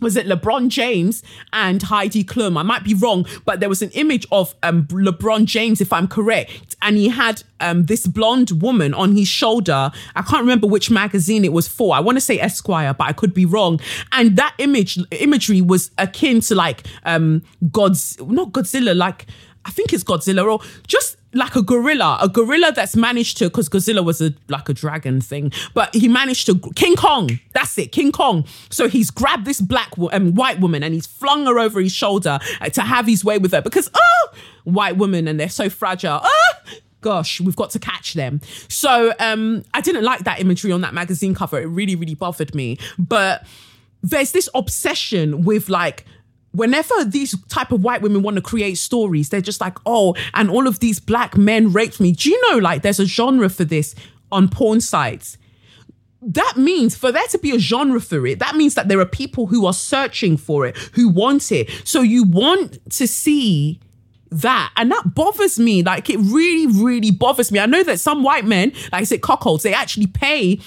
was 0.00 0.16
it 0.16 0.26
LeBron 0.26 0.68
James 0.68 1.22
and 1.52 1.82
Heidi 1.82 2.22
Klum? 2.22 2.58
I 2.58 2.62
might 2.62 2.84
be 2.84 2.94
wrong, 2.94 3.26
but 3.44 3.60
there 3.60 3.68
was 3.68 3.80
an 3.80 3.90
image 3.90 4.26
of 4.30 4.54
um, 4.62 4.84
LeBron 4.88 5.46
James, 5.46 5.80
if 5.80 5.92
I'm 5.92 6.06
correct, 6.06 6.76
and 6.82 6.96
he 6.96 7.08
had 7.08 7.42
um, 7.60 7.86
this 7.86 8.06
blonde 8.06 8.62
woman 8.62 8.92
on 8.92 9.16
his 9.16 9.28
shoulder. 9.28 9.90
I 10.14 10.22
can't 10.22 10.42
remember 10.42 10.66
which 10.66 10.90
magazine 10.90 11.44
it 11.44 11.52
was 11.52 11.66
for. 11.66 11.94
I 11.94 12.00
want 12.00 12.16
to 12.16 12.20
say 12.20 12.38
Esquire, 12.38 12.92
but 12.92 13.06
I 13.06 13.12
could 13.12 13.32
be 13.32 13.46
wrong. 13.46 13.80
And 14.12 14.36
that 14.36 14.54
image 14.58 14.98
imagery 15.12 15.62
was 15.62 15.90
akin 15.96 16.40
to 16.42 16.54
like 16.54 16.86
um, 17.04 17.42
God's 17.72 18.20
not 18.20 18.52
Godzilla, 18.52 18.94
like 18.94 19.26
I 19.64 19.70
think 19.70 19.92
it's 19.92 20.04
Godzilla 20.04 20.44
or 20.44 20.60
just 20.86 21.16
like 21.36 21.56
a 21.56 21.62
gorilla, 21.62 22.18
a 22.20 22.28
gorilla 22.28 22.72
that's 22.72 22.96
managed 22.96 23.38
to, 23.38 23.44
because 23.44 23.68
Godzilla 23.68 24.04
was 24.04 24.20
a 24.20 24.34
like 24.48 24.68
a 24.68 24.74
dragon 24.74 25.20
thing, 25.20 25.52
but 25.74 25.94
he 25.94 26.08
managed 26.08 26.46
to 26.46 26.58
King 26.74 26.96
Kong. 26.96 27.38
That's 27.52 27.76
it, 27.78 27.92
King 27.92 28.12
Kong. 28.12 28.44
So 28.70 28.88
he's 28.88 29.10
grabbed 29.10 29.44
this 29.44 29.60
black 29.60 29.92
um, 30.12 30.34
white 30.34 30.60
woman 30.60 30.82
and 30.82 30.94
he's 30.94 31.06
flung 31.06 31.46
her 31.46 31.58
over 31.58 31.80
his 31.80 31.92
shoulder 31.92 32.38
uh, 32.60 32.68
to 32.70 32.82
have 32.82 33.06
his 33.06 33.24
way 33.24 33.38
with 33.38 33.52
her 33.52 33.62
because 33.62 33.90
oh, 33.94 34.28
white 34.64 34.96
women 34.96 35.28
and 35.28 35.38
they're 35.38 35.48
so 35.48 35.70
fragile. 35.70 36.20
Oh, 36.22 36.52
gosh, 37.00 37.40
we've 37.40 37.56
got 37.56 37.70
to 37.70 37.78
catch 37.78 38.14
them. 38.14 38.40
So 38.68 39.12
um, 39.20 39.64
I 39.74 39.80
didn't 39.80 40.04
like 40.04 40.24
that 40.24 40.40
imagery 40.40 40.72
on 40.72 40.80
that 40.80 40.94
magazine 40.94 41.34
cover. 41.34 41.60
It 41.60 41.66
really, 41.66 41.94
really 41.94 42.14
bothered 42.14 42.54
me. 42.54 42.78
But 42.98 43.46
there's 44.02 44.32
this 44.32 44.48
obsession 44.54 45.44
with 45.44 45.68
like 45.68 46.04
whenever 46.52 47.04
these 47.04 47.38
type 47.48 47.72
of 47.72 47.82
white 47.82 48.02
women 48.02 48.22
want 48.22 48.36
to 48.36 48.42
create 48.42 48.78
stories, 48.78 49.28
they're 49.28 49.40
just 49.40 49.60
like, 49.60 49.78
oh, 49.86 50.14
and 50.34 50.50
all 50.50 50.66
of 50.66 50.80
these 50.80 50.98
black 50.98 51.36
men 51.36 51.72
raped 51.72 52.00
me. 52.00 52.12
Do 52.12 52.30
you 52.30 52.50
know, 52.50 52.58
like, 52.58 52.82
there's 52.82 53.00
a 53.00 53.06
genre 53.06 53.48
for 53.48 53.64
this 53.64 53.94
on 54.32 54.48
porn 54.48 54.80
sites? 54.80 55.38
That 56.22 56.54
means 56.56 56.96
for 56.96 57.12
there 57.12 57.26
to 57.28 57.38
be 57.38 57.54
a 57.54 57.58
genre 57.58 58.00
for 58.00 58.26
it, 58.26 58.38
that 58.38 58.56
means 58.56 58.74
that 58.74 58.88
there 58.88 58.98
are 59.00 59.06
people 59.06 59.46
who 59.46 59.66
are 59.66 59.72
searching 59.72 60.36
for 60.36 60.66
it, 60.66 60.76
who 60.94 61.08
want 61.08 61.52
it. 61.52 61.70
So 61.84 62.00
you 62.00 62.24
want 62.24 62.78
to 62.92 63.06
see 63.06 63.80
that 64.30 64.72
and 64.76 64.90
that 64.90 65.14
bothers 65.14 65.58
me 65.58 65.82
like 65.84 66.10
it 66.10 66.18
really 66.18 66.66
really 66.66 67.12
bothers 67.12 67.52
me 67.52 67.60
i 67.60 67.66
know 67.66 67.84
that 67.84 68.00
some 68.00 68.24
white 68.24 68.44
men 68.44 68.70
like 68.92 69.02
i 69.02 69.04
said 69.04 69.20
cuckolds 69.20 69.62
they 69.62 69.72
actually 69.72 70.06
pay 70.06 70.58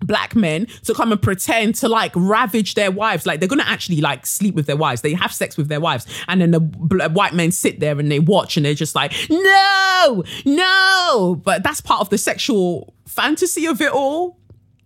black 0.00 0.34
men 0.34 0.66
to 0.84 0.94
come 0.94 1.12
and 1.12 1.20
pretend 1.20 1.74
to 1.76 1.88
like 1.88 2.12
ravage 2.14 2.74
their 2.74 2.90
wives. 2.90 3.26
Like 3.26 3.40
they're 3.40 3.48
gonna 3.48 3.62
actually 3.66 4.00
like 4.00 4.26
sleep 4.26 4.54
with 4.54 4.66
their 4.66 4.76
wives. 4.76 5.02
They 5.02 5.14
have 5.14 5.32
sex 5.32 5.56
with 5.56 5.68
their 5.68 5.80
wives. 5.80 6.06
And 6.28 6.40
then 6.40 6.50
the 6.50 6.60
white 6.60 7.34
men 7.34 7.52
sit 7.52 7.80
there 7.80 7.98
and 7.98 8.10
they 8.10 8.20
watch 8.20 8.56
and 8.56 8.66
they're 8.66 8.74
just 8.74 8.94
like 8.94 9.12
no! 9.28 10.24
No! 10.44 11.40
But 11.42 11.62
that's 11.62 11.80
part 11.80 12.00
of 12.00 12.10
the 12.10 12.18
sexual 12.18 12.94
fantasy 13.06 13.66
of 13.66 13.80
it 13.80 13.92
all. 13.92 14.38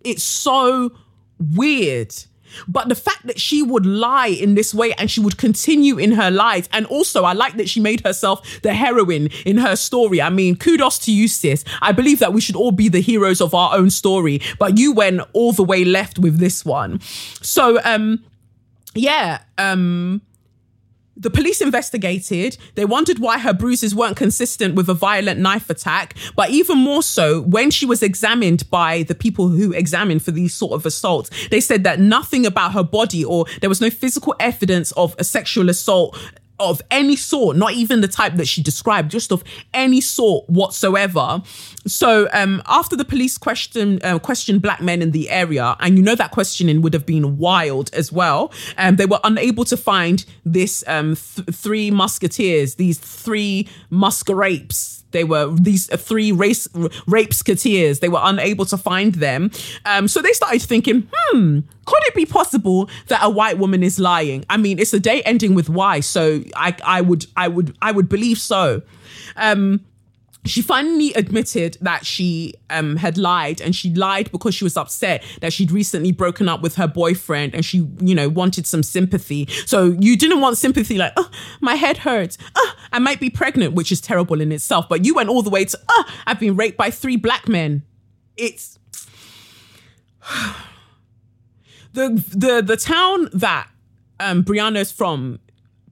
It's 0.03 0.23
so 0.23 0.91
weird 1.39 2.13
but 2.67 2.89
the 2.89 2.95
fact 2.95 3.27
that 3.27 3.39
she 3.39 3.61
would 3.61 3.85
lie 3.85 4.27
in 4.27 4.55
this 4.55 4.73
way 4.73 4.93
and 4.93 5.09
she 5.09 5.19
would 5.19 5.37
continue 5.37 5.97
in 5.97 6.11
her 6.13 6.31
lies. 6.31 6.69
And 6.71 6.85
also, 6.87 7.23
I 7.23 7.33
like 7.33 7.57
that 7.57 7.69
she 7.69 7.79
made 7.79 8.01
herself 8.05 8.61
the 8.61 8.73
heroine 8.73 9.29
in 9.45 9.57
her 9.57 9.75
story. 9.75 10.21
I 10.21 10.29
mean, 10.29 10.55
kudos 10.55 10.99
to 10.99 11.11
you, 11.11 11.27
sis. 11.27 11.63
I 11.81 11.91
believe 11.91 12.19
that 12.19 12.33
we 12.33 12.41
should 12.41 12.55
all 12.55 12.71
be 12.71 12.89
the 12.89 13.01
heroes 13.01 13.41
of 13.41 13.53
our 13.53 13.75
own 13.75 13.89
story, 13.89 14.41
but 14.59 14.77
you 14.77 14.93
went 14.93 15.21
all 15.33 15.51
the 15.51 15.63
way 15.63 15.83
left 15.85 16.19
with 16.19 16.39
this 16.39 16.65
one. 16.65 16.99
So, 17.41 17.79
um, 17.83 18.23
yeah, 18.93 19.41
um, 19.57 20.21
the 21.17 21.29
police 21.29 21.61
investigated. 21.61 22.57
They 22.75 22.85
wondered 22.85 23.19
why 23.19 23.39
her 23.39 23.53
bruises 23.53 23.95
weren't 23.95 24.17
consistent 24.17 24.75
with 24.75 24.89
a 24.89 24.93
violent 24.93 25.39
knife 25.39 25.69
attack. 25.69 26.15
But 26.35 26.49
even 26.49 26.77
more 26.77 27.03
so, 27.03 27.41
when 27.41 27.71
she 27.71 27.85
was 27.85 28.03
examined 28.03 28.69
by 28.69 29.03
the 29.03 29.15
people 29.15 29.47
who 29.47 29.71
examined 29.71 30.23
for 30.23 30.31
these 30.31 30.53
sort 30.53 30.73
of 30.73 30.85
assaults, 30.85 31.29
they 31.49 31.61
said 31.61 31.83
that 31.83 31.99
nothing 31.99 32.45
about 32.45 32.73
her 32.73 32.83
body 32.83 33.23
or 33.23 33.45
there 33.61 33.69
was 33.69 33.81
no 33.81 33.89
physical 33.89 34.35
evidence 34.39 34.91
of 34.93 35.15
a 35.17 35.23
sexual 35.23 35.69
assault 35.69 36.17
of 36.59 36.81
any 36.91 37.15
sort, 37.15 37.57
not 37.57 37.73
even 37.73 38.01
the 38.01 38.07
type 38.07 38.35
that 38.35 38.47
she 38.47 38.61
described, 38.61 39.11
just 39.11 39.31
of 39.31 39.43
any 39.73 40.01
sort 40.01 40.49
whatsoever. 40.49 41.41
So 41.87 42.27
um, 42.33 42.61
after 42.65 42.95
the 42.95 43.05
police 43.05 43.37
question 43.37 43.99
uh, 44.03 44.19
questioned 44.19 44.61
black 44.61 44.81
men 44.81 45.01
in 45.01 45.11
the 45.11 45.29
area, 45.29 45.75
and 45.79 45.97
you 45.97 46.03
know 46.03 46.15
that 46.15 46.31
questioning 46.31 46.81
would 46.81 46.93
have 46.93 47.05
been 47.05 47.37
wild 47.37 47.93
as 47.93 48.11
well, 48.11 48.51
um, 48.77 48.95
they 48.95 49.05
were 49.05 49.19
unable 49.23 49.65
to 49.65 49.77
find 49.77 50.25
this 50.45 50.83
um, 50.87 51.15
th- 51.15 51.47
three 51.49 51.91
musketeers, 51.91 52.75
these 52.75 52.97
three 52.97 53.67
muskerapes 53.91 54.94
they 55.15 55.23
were 55.23 55.49
these 55.55 55.87
three 55.87 56.33
race 56.33 56.67
rape 57.07 57.31
sketeers. 57.31 58.01
They 58.01 58.09
were 58.09 58.19
unable 58.21 58.65
to 58.65 58.77
find 58.77 59.15
them. 59.15 59.49
Um, 59.85 60.09
so 60.09 60.21
they 60.21 60.33
started 60.33 60.61
thinking, 60.61 61.07
hmm, 61.15 61.59
could 61.85 62.03
it 62.07 62.15
be 62.15 62.25
possible 62.25 62.89
that 63.07 63.21
a 63.23 63.29
white 63.29 63.57
woman 63.57 63.81
is 63.81 63.97
lying? 63.97 64.43
I 64.49 64.57
mean, 64.57 64.77
it's 64.77 64.93
a 64.93 64.99
day 64.99 65.21
ending 65.23 65.55
with 65.55 65.69
Y, 65.69 66.01
so 66.01 66.43
I, 66.55 66.75
I 66.83 66.99
would, 66.99 67.27
I 67.37 67.47
would, 67.47 67.77
I 67.81 67.93
would 67.93 68.09
believe 68.09 68.37
so. 68.39 68.81
Um, 69.37 69.85
she 70.45 70.61
finally 70.61 71.13
admitted 71.13 71.77
that 71.81 72.05
she 72.05 72.53
um, 72.69 72.97
had 72.97 73.17
lied 73.17 73.61
and 73.61 73.75
she 73.75 73.93
lied 73.93 74.31
because 74.31 74.55
she 74.55 74.63
was 74.63 74.77
upset 74.77 75.23
that 75.41 75.53
she'd 75.53 75.71
recently 75.71 76.11
broken 76.11 76.47
up 76.47 76.61
with 76.61 76.75
her 76.75 76.87
boyfriend 76.87 77.55
and 77.55 77.65
she 77.65 77.87
you 77.99 78.15
know 78.15 78.29
wanted 78.29 78.67
some 78.67 78.83
sympathy. 78.83 79.47
So 79.65 79.95
you 79.99 80.17
didn't 80.17 80.41
want 80.41 80.57
sympathy 80.57 80.97
like 80.97 81.13
oh 81.17 81.29
my 81.61 81.75
head 81.75 81.97
hurts. 81.99 82.37
Oh, 82.55 82.73
i 82.91 82.99
might 82.99 83.19
be 83.19 83.29
pregnant 83.29 83.73
which 83.73 83.91
is 83.91 83.99
terrible 83.99 84.39
in 84.39 84.51
itself 84.51 84.87
but 84.87 85.03
you 85.03 85.15
went 85.15 85.29
all 85.29 85.41
the 85.41 85.49
way 85.49 85.65
to 85.65 85.77
oh 85.89 86.05
i've 86.27 86.39
been 86.39 86.55
raped 86.55 86.77
by 86.77 86.91
three 86.91 87.17
black 87.17 87.47
men. 87.47 87.83
It's 88.37 88.77
the 91.93 92.23
the 92.35 92.61
the 92.61 92.77
town 92.77 93.29
that 93.33 93.69
um 94.19 94.43
Brianna's 94.43 94.91
from 94.91 95.39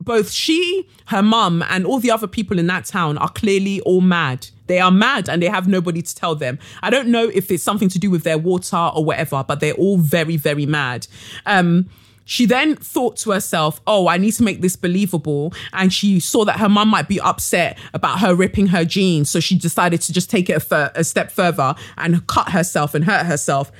both 0.03 0.31
she, 0.31 0.87
her 1.07 1.23
mum, 1.23 1.63
and 1.69 1.85
all 1.85 1.99
the 1.99 2.11
other 2.11 2.27
people 2.27 2.59
in 2.59 2.67
that 2.67 2.85
town 2.85 3.17
are 3.17 3.29
clearly 3.29 3.81
all 3.81 4.01
mad. 4.01 4.47
They 4.67 4.79
are 4.79 4.91
mad 4.91 5.29
and 5.29 5.41
they 5.41 5.47
have 5.47 5.67
nobody 5.67 6.01
to 6.01 6.15
tell 6.15 6.35
them. 6.35 6.59
I 6.81 6.89
don't 6.89 7.09
know 7.09 7.27
if 7.27 7.51
it's 7.51 7.63
something 7.63 7.89
to 7.89 7.99
do 7.99 8.09
with 8.09 8.23
their 8.23 8.37
water 8.37 8.77
or 8.77 9.03
whatever, 9.03 9.43
but 9.47 9.59
they're 9.59 9.73
all 9.73 9.97
very, 9.97 10.37
very 10.37 10.65
mad. 10.65 11.07
Um, 11.45 11.89
she 12.25 12.45
then 12.45 12.75
thought 12.75 13.17
to 13.17 13.31
herself, 13.31 13.81
oh, 13.85 14.07
I 14.07 14.17
need 14.17 14.31
to 14.33 14.43
make 14.43 14.61
this 14.61 14.75
believable. 14.75 15.53
And 15.73 15.91
she 15.91 16.19
saw 16.19 16.45
that 16.45 16.59
her 16.59 16.69
mum 16.69 16.87
might 16.87 17.07
be 17.07 17.19
upset 17.19 17.77
about 17.93 18.19
her 18.19 18.33
ripping 18.33 18.67
her 18.67 18.85
jeans. 18.85 19.29
So 19.29 19.39
she 19.39 19.57
decided 19.57 20.01
to 20.01 20.13
just 20.13 20.29
take 20.29 20.49
it 20.49 20.65
a, 20.71 21.03
step 21.03 21.31
further 21.31 21.75
and 21.97 22.25
cut 22.27 22.49
herself 22.49 22.95
and 22.95 23.03
hurt 23.03 23.25
herself 23.25 23.71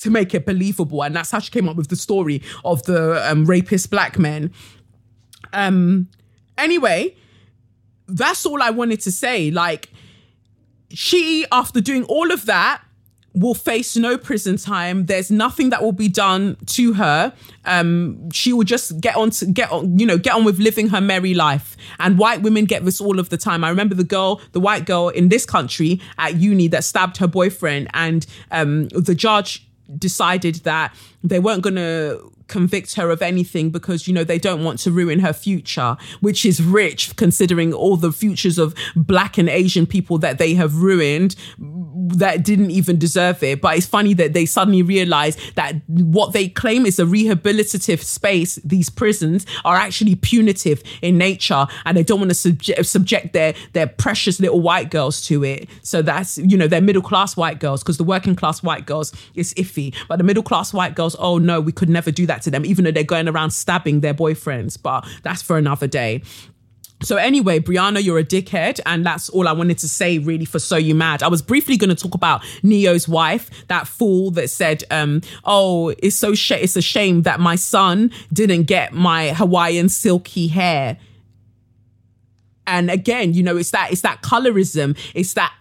to 0.00 0.10
make 0.10 0.34
it 0.34 0.44
believable. 0.44 1.04
And 1.04 1.14
that's 1.14 1.30
how 1.30 1.38
she 1.38 1.50
came 1.50 1.68
up 1.68 1.76
with 1.76 1.88
the 1.88 1.96
story 1.96 2.42
of 2.64 2.82
the 2.84 3.30
um, 3.30 3.44
rapist 3.44 3.90
black 3.90 4.18
men. 4.18 4.52
Um, 5.52 6.08
anyway, 6.58 7.16
that's 8.06 8.44
all 8.46 8.62
I 8.62 8.70
wanted 8.70 9.00
to 9.00 9.12
say. 9.12 9.50
Like, 9.50 9.90
she, 10.90 11.46
after 11.50 11.80
doing 11.80 12.04
all 12.04 12.32
of 12.32 12.46
that, 12.46 12.82
will 13.34 13.54
face 13.54 13.96
no 13.96 14.18
prison 14.18 14.56
time. 14.56 15.06
There's 15.06 15.30
nothing 15.30 15.70
that 15.70 15.82
will 15.82 15.92
be 15.92 16.08
done 16.08 16.56
to 16.66 16.92
her. 16.94 17.32
Um, 17.64 18.30
she 18.30 18.52
will 18.52 18.64
just 18.64 19.00
get 19.00 19.16
on 19.16 19.30
to 19.30 19.46
get 19.46 19.72
on, 19.72 19.98
you 19.98 20.04
know, 20.04 20.18
get 20.18 20.34
on 20.34 20.44
with 20.44 20.58
living 20.58 20.88
her 20.88 21.00
merry 21.00 21.32
life. 21.34 21.76
And 21.98 22.18
white 22.18 22.42
women 22.42 22.66
get 22.66 22.84
this 22.84 23.00
all 23.00 23.18
of 23.18 23.30
the 23.30 23.38
time. 23.38 23.64
I 23.64 23.70
remember 23.70 23.94
the 23.94 24.04
girl, 24.04 24.40
the 24.52 24.60
white 24.60 24.84
girl 24.84 25.08
in 25.08 25.28
this 25.30 25.46
country 25.46 26.00
at 26.18 26.36
uni 26.36 26.68
that 26.68 26.84
stabbed 26.84 27.16
her 27.18 27.26
boyfriend, 27.26 27.88
and 27.94 28.26
um, 28.50 28.88
the 28.88 29.14
judge 29.14 29.66
decided 29.98 30.56
that 30.56 30.94
they 31.22 31.38
weren't 31.38 31.62
going 31.62 31.76
to 31.76 32.30
convict 32.52 32.94
her 32.94 33.10
of 33.10 33.22
anything 33.22 33.70
because 33.70 34.06
you 34.06 34.12
know 34.12 34.24
they 34.24 34.38
don't 34.38 34.62
want 34.62 34.78
to 34.78 34.90
ruin 34.90 35.20
her 35.20 35.32
future 35.32 35.96
which 36.20 36.44
is 36.44 36.62
rich 36.62 37.16
considering 37.16 37.72
all 37.72 37.96
the 37.96 38.12
futures 38.12 38.58
of 38.58 38.74
black 38.94 39.38
and 39.38 39.48
asian 39.48 39.86
people 39.86 40.18
that 40.18 40.36
they 40.36 40.52
have 40.54 40.76
ruined 40.76 41.34
that 42.18 42.44
didn't 42.44 42.70
even 42.70 42.98
deserve 42.98 43.42
it. 43.42 43.60
But 43.60 43.76
it's 43.76 43.86
funny 43.86 44.14
that 44.14 44.32
they 44.32 44.46
suddenly 44.46 44.82
realize 44.82 45.36
that 45.54 45.76
what 45.86 46.32
they 46.32 46.48
claim 46.48 46.86
is 46.86 46.98
a 46.98 47.04
rehabilitative 47.04 48.02
space 48.02 48.56
these 48.56 48.90
prisons 48.90 49.46
are 49.64 49.76
actually 49.76 50.14
punitive 50.14 50.82
in 51.00 51.18
nature. 51.18 51.66
And 51.84 51.96
they 51.96 52.02
don't 52.02 52.20
want 52.20 52.30
to 52.30 52.34
subject, 52.34 52.86
subject 52.86 53.32
their 53.32 53.54
their 53.72 53.86
precious 53.86 54.40
little 54.40 54.60
white 54.60 54.90
girls 54.90 55.22
to 55.22 55.44
it. 55.44 55.68
So 55.82 56.02
that's 56.02 56.38
you 56.38 56.56
know 56.56 56.66
they're 56.66 56.80
middle 56.80 57.02
class 57.02 57.36
white 57.36 57.60
girls 57.60 57.82
because 57.82 57.98
the 57.98 58.04
working 58.04 58.36
class 58.36 58.62
white 58.62 58.86
girls 58.86 59.12
is 59.34 59.54
iffy. 59.54 59.94
But 60.08 60.16
the 60.16 60.24
middle 60.24 60.42
class 60.42 60.72
white 60.72 60.94
girls 60.94 61.16
oh 61.18 61.38
no 61.38 61.60
we 61.60 61.72
could 61.72 61.88
never 61.88 62.10
do 62.10 62.26
that 62.26 62.41
to 62.42 62.50
them, 62.50 62.64
even 62.64 62.84
though 62.84 62.92
they're 62.92 63.04
going 63.04 63.28
around 63.28 63.50
stabbing 63.50 64.00
their 64.00 64.14
boyfriends. 64.14 64.80
But 64.80 65.06
that's 65.22 65.42
for 65.42 65.58
another 65.58 65.86
day. 65.86 66.22
So 67.02 67.16
anyway, 67.16 67.58
Brianna, 67.58 68.02
you're 68.02 68.18
a 68.18 68.24
dickhead, 68.24 68.78
and 68.86 69.04
that's 69.04 69.28
all 69.28 69.48
I 69.48 69.52
wanted 69.52 69.78
to 69.78 69.88
say 69.88 70.18
really 70.18 70.44
for 70.44 70.60
So 70.60 70.76
You 70.76 70.94
Mad. 70.94 71.22
I 71.22 71.28
was 71.28 71.42
briefly 71.42 71.76
going 71.76 71.90
to 71.90 71.96
talk 71.96 72.14
about 72.14 72.44
Ne-Yo's 72.62 73.08
wife, 73.08 73.66
that 73.66 73.88
fool 73.88 74.30
that 74.32 74.50
said, 74.50 74.84
um, 74.90 75.20
"Oh, 75.44 75.92
it's 75.98 76.14
so 76.14 76.34
sh- 76.34 76.52
it's 76.52 76.76
a 76.76 76.82
shame 76.82 77.22
that 77.22 77.40
my 77.40 77.56
son 77.56 78.12
didn't 78.32 78.64
get 78.64 78.92
my 78.92 79.30
Hawaiian 79.30 79.88
silky 79.88 80.46
hair." 80.46 80.98
And 82.68 82.88
again, 82.90 83.34
you 83.34 83.42
know, 83.42 83.56
it's 83.56 83.72
that 83.72 83.90
it's 83.90 84.02
that 84.02 84.22
colorism, 84.22 84.96
it's 85.14 85.34
that 85.34 85.52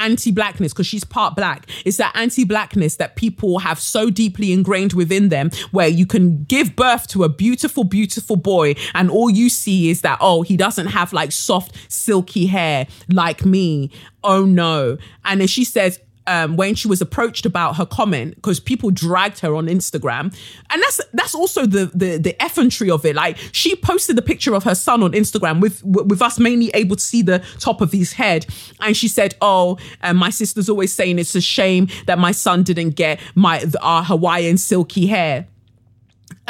anti-blackness 0.00 0.72
because 0.72 0.86
she's 0.86 1.04
part 1.04 1.36
black. 1.36 1.68
It's 1.84 1.98
that 1.98 2.16
anti-blackness 2.16 2.96
that 2.96 3.16
people 3.16 3.58
have 3.60 3.78
so 3.78 4.10
deeply 4.10 4.52
ingrained 4.52 4.94
within 4.94 5.28
them 5.28 5.50
where 5.70 5.88
you 5.88 6.06
can 6.06 6.44
give 6.44 6.74
birth 6.74 7.06
to 7.08 7.24
a 7.24 7.28
beautiful, 7.28 7.84
beautiful 7.84 8.36
boy 8.36 8.74
and 8.94 9.10
all 9.10 9.30
you 9.30 9.48
see 9.48 9.90
is 9.90 10.00
that, 10.02 10.18
oh, 10.20 10.42
he 10.42 10.56
doesn't 10.56 10.86
have 10.86 11.12
like 11.12 11.32
soft, 11.32 11.76
silky 11.92 12.46
hair 12.46 12.86
like 13.08 13.44
me. 13.44 13.90
Oh 14.24 14.44
no. 14.44 14.98
And 15.24 15.40
then 15.40 15.48
she 15.48 15.64
says, 15.64 16.00
um, 16.26 16.56
when 16.56 16.74
she 16.74 16.88
was 16.88 17.00
approached 17.00 17.46
about 17.46 17.76
her 17.76 17.86
comment 17.86 18.34
because 18.36 18.60
people 18.60 18.90
dragged 18.90 19.40
her 19.40 19.54
on 19.54 19.66
Instagram, 19.66 20.34
and 20.70 20.82
that's 20.82 21.00
that's 21.12 21.34
also 21.34 21.66
the 21.66 21.90
the 21.94 22.18
the 22.18 22.36
effrontery 22.44 22.90
of 22.90 23.04
it. 23.04 23.14
Like 23.16 23.36
she 23.52 23.76
posted 23.76 24.16
the 24.16 24.22
picture 24.22 24.54
of 24.54 24.64
her 24.64 24.74
son 24.74 25.02
on 25.02 25.12
Instagram 25.12 25.60
with 25.60 25.82
with 25.84 26.22
us 26.22 26.38
mainly 26.38 26.70
able 26.74 26.96
to 26.96 27.02
see 27.02 27.22
the 27.22 27.42
top 27.58 27.80
of 27.80 27.92
his 27.92 28.12
head, 28.12 28.46
and 28.80 28.96
she 28.96 29.08
said, 29.08 29.34
"Oh, 29.40 29.78
um, 30.02 30.16
my 30.16 30.30
sister's 30.30 30.68
always 30.68 30.92
saying 30.92 31.18
it's 31.18 31.34
a 31.34 31.40
shame 31.40 31.88
that 32.06 32.18
my 32.18 32.32
son 32.32 32.62
didn't 32.62 32.90
get 32.90 33.20
my 33.34 33.64
our 33.82 34.04
Hawaiian 34.04 34.58
silky 34.58 35.06
hair." 35.06 35.46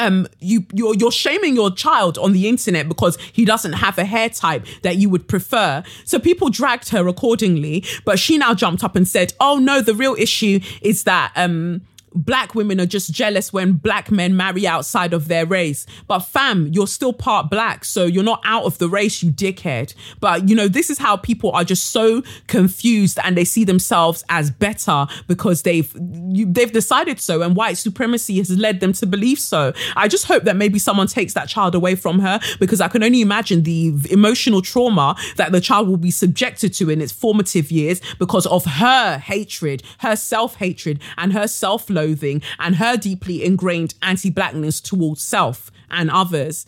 Um 0.01 0.26
you 0.40 0.64
you're 0.72 0.94
you're 0.94 1.12
shaming 1.12 1.55
your 1.55 1.70
child 1.70 2.18
on 2.18 2.32
the 2.32 2.48
internet 2.48 2.88
because 2.88 3.16
he 3.32 3.44
doesn't 3.44 3.74
have 3.74 3.98
a 3.98 4.05
hair 4.05 4.28
type 4.28 4.66
that 4.82 4.96
you 4.96 5.09
would 5.09 5.28
prefer. 5.28 5.82
So 6.05 6.18
people 6.18 6.48
dragged 6.48 6.88
her 6.90 7.07
accordingly, 7.07 7.84
but 8.05 8.18
she 8.18 8.38
now 8.38 8.55
jumped 8.55 8.82
up 8.82 8.96
and 8.96 9.07
said, 9.07 9.34
"Oh 9.38 9.59
no, 9.59 9.80
the 9.80 9.94
real 9.94 10.16
issue 10.18 10.61
is 10.80 11.05
that 11.05 11.32
um 11.36 11.82
black 12.14 12.54
women 12.54 12.80
are 12.80 12.86
just 12.86 13.12
jealous 13.12 13.52
when 13.52 13.72
black 13.72 14.11
men 14.11 14.36
marry 14.36 14.66
outside 14.66 15.12
of 15.12 15.28
their 15.28 15.46
race. 15.46 15.86
But 16.06 16.20
fam, 16.20 16.68
you're 16.68 16.86
still 16.86 17.12
part 17.12 17.50
black, 17.50 17.84
so 17.84 18.04
you're 18.04 18.24
not 18.24 18.40
out 18.44 18.64
of 18.64 18.78
the 18.78 18.88
race, 18.88 19.22
you 19.22 19.30
dickhead. 19.30 19.94
But 20.20 20.48
you 20.48 20.56
know, 20.56 20.68
this 20.68 20.90
is 20.90 20.98
how 20.98 21.16
people 21.16 21.52
are 21.52 21.64
just 21.64 21.86
so 21.86 22.22
confused 22.46 23.18
and 23.22 23.36
they 23.36 23.44
see 23.44 23.64
themselves 23.64 24.24
as 24.28 24.50
better 24.50 25.06
because 25.26 25.62
they've 25.62 25.94
you, 26.28 26.46
they've 26.46 26.72
decided 26.72 27.20
so, 27.20 27.42
and 27.42 27.56
white 27.56 27.78
supremacy 27.78 28.38
has 28.38 28.50
led 28.50 28.80
them 28.80 28.92
to 28.94 29.06
believe 29.06 29.38
so. 29.38 29.72
I 29.96 30.08
just 30.08 30.26
hope 30.26 30.44
that 30.44 30.56
maybe 30.56 30.78
someone 30.78 31.06
takes 31.06 31.34
that 31.34 31.48
child 31.48 31.74
away 31.74 31.94
from 31.94 32.18
her 32.20 32.40
because 32.58 32.80
I 32.80 32.88
can 32.88 33.02
only 33.02 33.20
imagine 33.20 33.62
the 33.62 33.94
emotional 34.11 34.62
trauma 34.62 35.16
that 35.36 35.52
the 35.52 35.61
child 35.61 35.88
will 35.88 35.96
be 35.96 36.11
subjected 36.11 36.74
to 36.74 36.90
in 36.90 37.00
its 37.00 37.12
formative 37.12 37.70
years 37.70 38.00
because 38.18 38.46
of 38.46 38.64
her 38.64 39.18
hatred, 39.18 39.82
her 39.98 40.16
self 40.16 40.56
hatred, 40.56 41.00
and 41.16 41.32
her 41.32 41.46
self 41.46 41.88
love 42.01 42.11
loathing 42.11 42.42
and 42.59 42.76
her 42.76 42.96
deeply 42.96 43.44
ingrained 43.44 43.94
anti 44.03 44.30
blackness 44.30 44.80
towards 44.80 45.22
self 45.22 45.70
and 45.90 46.11
others. 46.11 46.66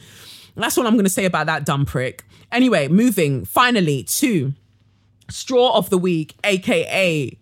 That's 0.56 0.76
what 0.76 0.86
I'm 0.86 0.94
going 0.94 1.04
to 1.04 1.10
say 1.10 1.24
about 1.24 1.46
that 1.46 1.64
dumb 1.64 1.86
prick. 1.86 2.24
Anyway, 2.50 2.88
moving 2.88 3.44
finally 3.44 4.02
to 4.04 4.52
straw 5.30 5.76
of 5.76 5.88
the 5.88 5.98
week, 5.98 6.34
aka 6.44 7.38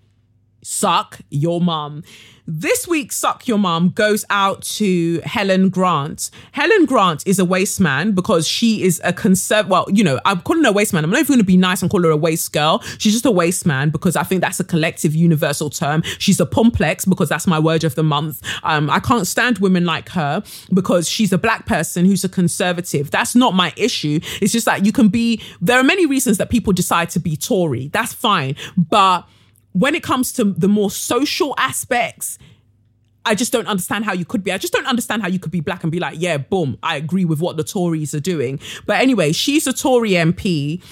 suck 0.63 1.21
your 1.31 1.61
Mom. 1.61 2.03
This 2.53 2.89
week, 2.89 3.13
Suck 3.13 3.47
Your 3.47 3.59
Mom 3.59 3.91
goes 3.91 4.25
out 4.29 4.63
to 4.63 5.21
Helen 5.21 5.69
Grant. 5.69 6.31
Helen 6.51 6.85
Grant 6.85 7.25
is 7.25 7.39
a 7.39 7.45
waste 7.45 7.79
man 7.79 8.11
because 8.11 8.49
she 8.49 8.83
is 8.83 9.01
a 9.05 9.13
conserv. 9.13 9.69
Well, 9.69 9.87
you 9.89 10.03
know, 10.03 10.19
I'm 10.25 10.41
calling 10.41 10.65
her 10.65 10.71
a 10.71 10.73
waste 10.73 10.93
man. 10.93 11.05
I'm 11.05 11.11
not 11.11 11.21
even 11.21 11.29
going 11.29 11.39
to 11.39 11.45
be 11.45 11.57
nice 11.57 11.81
and 11.81 11.89
call 11.89 12.03
her 12.03 12.11
a 12.11 12.17
waste 12.17 12.53
girl. 12.53 12.81
She's 12.99 13.13
just 13.13 13.25
a 13.25 13.31
waste 13.31 13.67
man 13.67 13.91
because 13.91 14.17
I 14.17 14.25
think 14.25 14.41
that's 14.41 14.59
a 14.59 14.65
collective 14.65 15.15
universal 15.15 15.71
term. 15.71 16.03
She's 16.19 16.41
a 16.41 16.47
complex 16.47 17.05
because 17.05 17.29
that's 17.29 17.47
my 17.47 17.61
word 17.61 17.85
of 17.85 17.95
the 17.95 18.03
month. 18.03 18.43
Um, 18.65 18.91
I 18.91 18.99
can't 18.99 19.29
stand 19.29 19.59
women 19.59 19.85
like 19.85 20.09
her 20.09 20.43
because 20.75 21.09
she's 21.09 21.33
a 21.33 21.39
black 21.39 21.67
person 21.67 22.05
who's 22.05 22.25
a 22.25 22.29
conservative. 22.29 23.13
That's 23.13 23.37
not 23.37 23.55
my 23.55 23.73
issue. 23.77 24.19
It's 24.43 24.53
just 24.53 24.67
that 24.67 24.85
you 24.85 24.91
can 24.91 25.09
be, 25.09 25.41
there 25.61 25.79
are 25.79 25.85
many 25.85 26.05
reasons 26.05 26.39
that 26.39 26.51
people 26.51 26.73
decide 26.73 27.11
to 27.11 27.21
be 27.21 27.37
Tory. 27.37 27.89
That's 27.89 28.13
fine. 28.13 28.57
But 28.77 29.29
when 29.73 29.95
it 29.95 30.03
comes 30.03 30.33
to 30.35 30.45
the 30.45 30.69
more 30.69 30.91
social 30.91 31.55
aspects, 31.59 32.39
I 33.25 33.35
just 33.35 33.53
don't 33.53 33.67
understand 33.67 34.05
how 34.05 34.13
you 34.13 34.25
could 34.25 34.43
be. 34.43 34.53
I 34.53 34.59
just 34.59 34.73
don't 34.73 34.87
understand 34.87 35.23
how 35.23 35.29
you 35.29 35.39
could 35.39 35.53
be 35.53 35.61
black 35.61 35.83
and 35.83 35.93
be 35.93 36.01
like, 36.01 36.17
yeah, 36.19 36.39
boom, 36.39 36.79
I 36.83 36.97
agree 36.97 37.25
with 37.25 37.41
what 37.41 37.57
the 37.57 37.65
Tories 37.65 38.15
are 38.15 38.21
doing. 38.21 38.61
But 38.87 39.01
anyway, 39.01 39.33
she's 39.33 39.67
a 39.67 39.73
Tory 39.73 40.11
MP. 40.11 40.83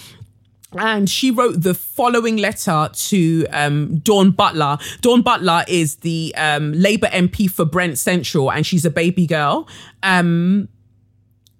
And 0.72 1.08
she 1.08 1.30
wrote 1.30 1.62
the 1.62 1.72
following 1.72 2.36
letter 2.36 2.90
to 2.92 3.46
um, 3.52 4.00
Dawn 4.00 4.32
Butler. 4.32 4.76
Dawn 5.00 5.22
Butler 5.22 5.64
is 5.66 5.96
the 5.96 6.34
um, 6.36 6.72
Labour 6.72 7.06
MP 7.06 7.50
for 7.50 7.64
Brent 7.64 7.96
Central, 7.96 8.52
and 8.52 8.66
she's 8.66 8.84
a 8.84 8.90
baby 8.90 9.26
girl. 9.26 9.66
Um, 10.02 10.68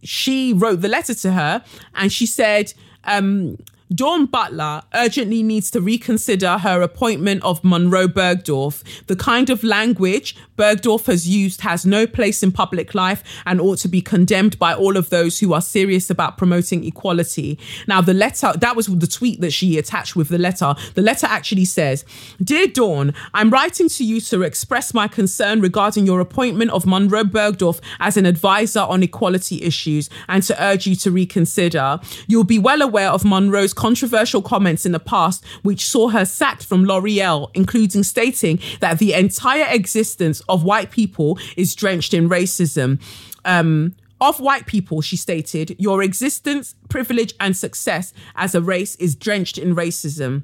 she 0.03 0.53
wrote 0.53 0.83
the 0.83 0.89
letter 0.89 1.15
to 1.15 1.33
her, 1.33 1.65
and 1.95 2.13
she 2.13 2.27
said, 2.27 2.75
um, 3.05 3.57
Dawn 3.95 4.27
Butler 4.27 4.83
urgently 4.95 5.43
needs 5.43 5.71
to 5.71 5.81
reconsider 5.81 6.59
her 6.59 6.83
appointment 6.83 7.43
of 7.43 7.65
Monroe 7.65 8.07
Bergdorf. 8.07 8.83
The 9.07 9.17
kind 9.17 9.49
of 9.49 9.65
language 9.65 10.37
Bergdorf 10.59 11.07
has 11.07 11.27
used 11.27 11.63
has 11.63 11.87
no 11.87 12.07
place 12.07 12.43
in 12.43 12.53
public 12.53 12.95
life 12.95 13.25
and 13.47 13.61
ought 13.61 13.79
to 13.79 13.89
be 13.89 14.03
condemned 14.03 14.59
by 14.59 14.75
all 14.75 14.99
of 14.99 15.09
those 15.09 15.39
who 15.39 15.55
are 15.55 15.63
serious 15.63 16.11
about 16.11 16.37
promoting 16.37 16.85
equality. 16.85 17.59
Now, 17.87 18.03
the 18.03 18.13
letter, 18.13 18.53
that 18.61 18.77
was 18.77 18.89
the 18.89 19.07
tweet 19.07 19.41
that 19.41 19.53
she 19.53 19.79
attached 19.79 20.15
with 20.15 20.29
the 20.29 20.39
letter. 20.39 20.75
The 20.93 21.03
letter 21.03 21.27
actually 21.27 21.65
says 21.65 22.05
Dear 22.43 22.67
Dawn, 22.67 23.15
I'm 23.33 23.49
writing 23.49 23.89
to 23.89 24.05
you 24.05 24.21
to 24.23 24.43
express 24.43 24.93
my 24.93 25.09
concern 25.09 25.63
regarding 25.63 26.05
your 26.05 26.21
appointment 26.21 26.73
of 26.73 26.85
Monroe 26.85 27.25
Bergdorf 27.25 27.81
as 28.01 28.19
an 28.19 28.27
advisor 28.27 28.81
on 28.81 29.03
equality 29.03 29.63
issues 29.63 30.11
and 30.29 30.43
to 30.43 30.63
urge 30.63 30.87
you 30.87 30.95
to 30.97 31.11
reconsider. 31.11 32.01
You'll 32.27 32.45
be 32.45 32.59
well 32.59 32.83
aware 32.83 33.09
of 33.09 33.25
Monroe's 33.25 33.73
controversial 33.79 34.43
comments 34.43 34.85
in 34.85 34.91
the 34.91 34.99
past, 34.99 35.45
which 35.63 35.87
saw 35.89 36.09
her 36.09 36.25
sacked 36.25 36.65
from 36.65 36.85
L'Oreal, 36.85 37.49
including 37.55 38.03
stating 38.03 38.59
that 38.81 38.99
the 38.99 39.15
entire 39.15 39.67
existence 39.73 40.41
of 40.49 40.65
white 40.65 40.91
people 40.91 41.39
is 41.57 41.77
drenched 41.77 42.13
in 42.13 42.29
racism. 42.29 43.01
Um, 43.45 43.95
of 44.21 44.41
white 44.41 44.67
people, 44.67 45.01
she 45.01 45.17
stated, 45.17 45.77
your 45.79 46.03
existence, 46.03 46.75
privilege, 46.89 47.35
and 47.39 47.57
success 47.57 48.13
as 48.35 48.53
a 48.57 48.61
race 48.61 48.97
is 48.97 49.15
drenched 49.15 49.59
in 49.59 49.77
racism. 49.77 50.43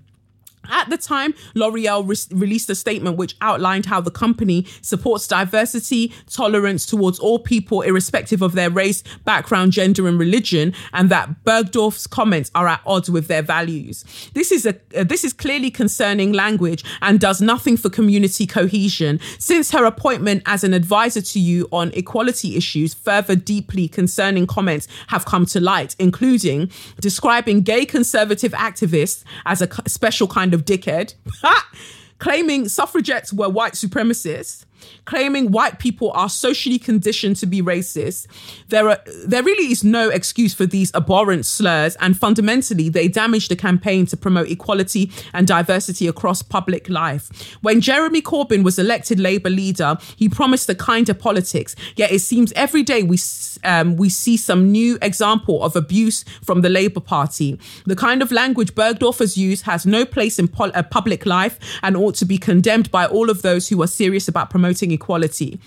At 0.70 0.90
the 0.90 0.96
time, 0.96 1.34
L'Oreal 1.54 2.06
re- 2.06 2.36
released 2.36 2.70
a 2.70 2.74
statement 2.74 3.16
which 3.16 3.36
outlined 3.40 3.86
how 3.86 4.00
the 4.00 4.10
company 4.10 4.66
supports 4.80 5.26
diversity, 5.26 6.12
tolerance 6.30 6.86
towards 6.86 7.18
all 7.18 7.38
people, 7.38 7.82
irrespective 7.82 8.42
of 8.42 8.52
their 8.52 8.70
race, 8.70 9.02
background, 9.24 9.72
gender, 9.72 10.08
and 10.08 10.18
religion, 10.18 10.74
and 10.92 11.10
that 11.10 11.44
Bergdorf's 11.44 12.06
comments 12.06 12.50
are 12.54 12.68
at 12.68 12.80
odds 12.86 13.10
with 13.10 13.28
their 13.28 13.42
values. 13.42 14.04
This 14.34 14.50
is 14.50 14.66
a 14.66 14.74
uh, 14.96 15.04
this 15.04 15.24
is 15.24 15.32
clearly 15.32 15.70
concerning 15.70 16.32
language 16.32 16.84
and 17.02 17.20
does 17.20 17.40
nothing 17.40 17.76
for 17.76 17.90
community 17.90 18.46
cohesion. 18.46 19.20
Since 19.38 19.70
her 19.72 19.84
appointment 19.84 20.42
as 20.46 20.64
an 20.64 20.74
advisor 20.74 21.22
to 21.22 21.40
you 21.40 21.68
on 21.72 21.92
equality 21.94 22.56
issues, 22.56 22.94
further 22.94 23.36
deeply 23.36 23.88
concerning 23.88 24.46
comments 24.46 24.88
have 25.08 25.24
come 25.24 25.46
to 25.46 25.60
light, 25.60 25.94
including 25.98 26.70
describing 27.00 27.62
gay 27.62 27.84
conservative 27.84 28.52
activists 28.52 29.24
as 29.46 29.60
a 29.62 29.68
special 29.88 30.26
kind 30.26 30.53
of 30.54 30.64
dickhead, 30.64 31.14
claiming 32.18 32.68
suffragettes 32.68 33.32
were 33.32 33.48
white 33.48 33.74
supremacists, 33.74 34.64
claiming 35.04 35.50
white 35.50 35.78
people 35.78 36.10
are 36.12 36.28
socially 36.28 36.78
conditioned 36.78 37.36
to 37.36 37.46
be 37.46 37.62
racist. 37.62 38.26
There 38.68 38.88
are 38.88 38.98
there 39.26 39.42
really 39.42 39.70
is 39.72 39.84
no 39.84 40.08
excuse 40.08 40.54
for 40.54 40.66
these 40.66 40.92
abhorrent 40.94 41.46
slurs, 41.46 41.96
and 41.96 42.16
fundamentally 42.16 42.88
they 42.88 43.08
damage 43.08 43.48
the 43.48 43.56
campaign 43.56 44.06
to 44.06 44.16
promote 44.16 44.48
equality 44.50 45.10
and 45.32 45.46
diversity 45.46 46.06
across 46.08 46.42
public 46.42 46.88
life. 46.88 47.56
When 47.62 47.80
Jeremy 47.80 48.22
Corbyn 48.22 48.64
was 48.64 48.78
elected 48.78 49.20
Labour 49.20 49.50
leader, 49.50 49.96
he 50.16 50.28
promised 50.28 50.68
a 50.68 50.74
kinder 50.74 51.14
politics. 51.14 51.74
Yet 51.96 52.12
it 52.12 52.20
seems 52.20 52.52
every 52.52 52.82
day 52.82 53.02
we 53.02 53.18
um, 53.64 53.96
we 53.96 54.08
see 54.08 54.36
some 54.36 54.70
new 54.70 54.98
example 55.00 55.62
of 55.62 55.76
abuse 55.76 56.24
from 56.42 56.60
the 56.60 56.68
Labour 56.68 57.00
Party. 57.00 57.58
The 57.86 57.96
kind 57.96 58.22
of 58.22 58.32
language 58.32 58.74
Bergdorf 58.74 59.18
has 59.18 59.36
used 59.36 59.64
has 59.64 59.86
no 59.86 60.04
place 60.04 60.38
in 60.38 60.48
pol- 60.48 60.72
uh, 60.74 60.82
public 60.82 61.26
life 61.26 61.58
and 61.82 61.96
ought 61.96 62.14
to 62.16 62.24
be 62.24 62.38
condemned 62.38 62.90
by 62.90 63.06
all 63.06 63.30
of 63.30 63.42
those 63.42 63.68
who 63.68 63.80
are 63.82 63.86
serious 63.86 64.28
about 64.28 64.50
promoting 64.50 64.73
equality. 64.82 65.60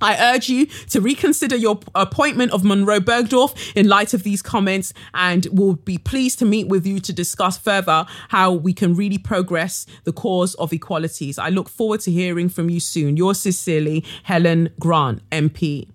I 0.00 0.34
urge 0.34 0.48
you 0.48 0.66
to 0.90 1.00
reconsider 1.00 1.56
your 1.56 1.80
appointment 1.94 2.52
of 2.52 2.62
Monroe 2.62 3.00
Bergdorf 3.00 3.72
in 3.74 3.88
light 3.88 4.14
of 4.14 4.22
these 4.22 4.42
comments 4.42 4.92
and 5.12 5.48
we'll 5.50 5.74
be 5.74 5.98
pleased 5.98 6.38
to 6.38 6.44
meet 6.44 6.68
with 6.68 6.86
you 6.86 7.00
to 7.00 7.12
discuss 7.12 7.58
further 7.58 8.06
how 8.28 8.52
we 8.52 8.72
can 8.72 8.94
really 8.94 9.18
progress 9.18 9.86
the 10.04 10.12
cause 10.12 10.54
of 10.54 10.72
equalities. 10.72 11.36
I 11.36 11.48
look 11.48 11.68
forward 11.68 12.00
to 12.02 12.12
hearing 12.12 12.48
from 12.48 12.70
you 12.70 12.78
soon. 12.78 13.16
Yours 13.16 13.40
sincerely, 13.40 14.04
Helen 14.22 14.70
Grant, 14.78 15.28
MP. 15.30 15.88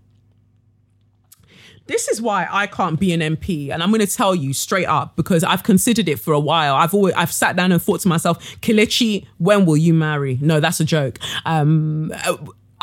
This 1.94 2.08
is 2.08 2.20
why 2.20 2.48
I 2.50 2.66
can't 2.66 3.00
be 3.00 3.14
an 3.14 3.20
MP, 3.20 3.70
and 3.70 3.84
I'm 3.84 3.92
going 3.92 4.04
to 4.04 4.12
tell 4.12 4.34
you 4.34 4.52
straight 4.52 4.88
up 4.88 5.16
because 5.16 5.44
I've 5.44 5.62
considered 5.62 6.10
it 6.10 6.20
for 6.20 6.34
a 6.34 6.40
while. 6.40 6.74
I've 6.74 6.92
always 6.92 7.14
I've 7.14 7.32
sat 7.32 7.56
down 7.56 7.72
and 7.72 7.80
thought 7.80 8.00
to 8.00 8.08
myself, 8.08 8.40
Kelechi, 8.62 9.28
when 9.38 9.68
will 9.68 9.78
you 9.78 9.94
marry? 9.94 10.40
No, 10.42 10.60
that's 10.60 10.80
a 10.80 10.86
joke. 10.86 11.20
Um, 11.46 12.12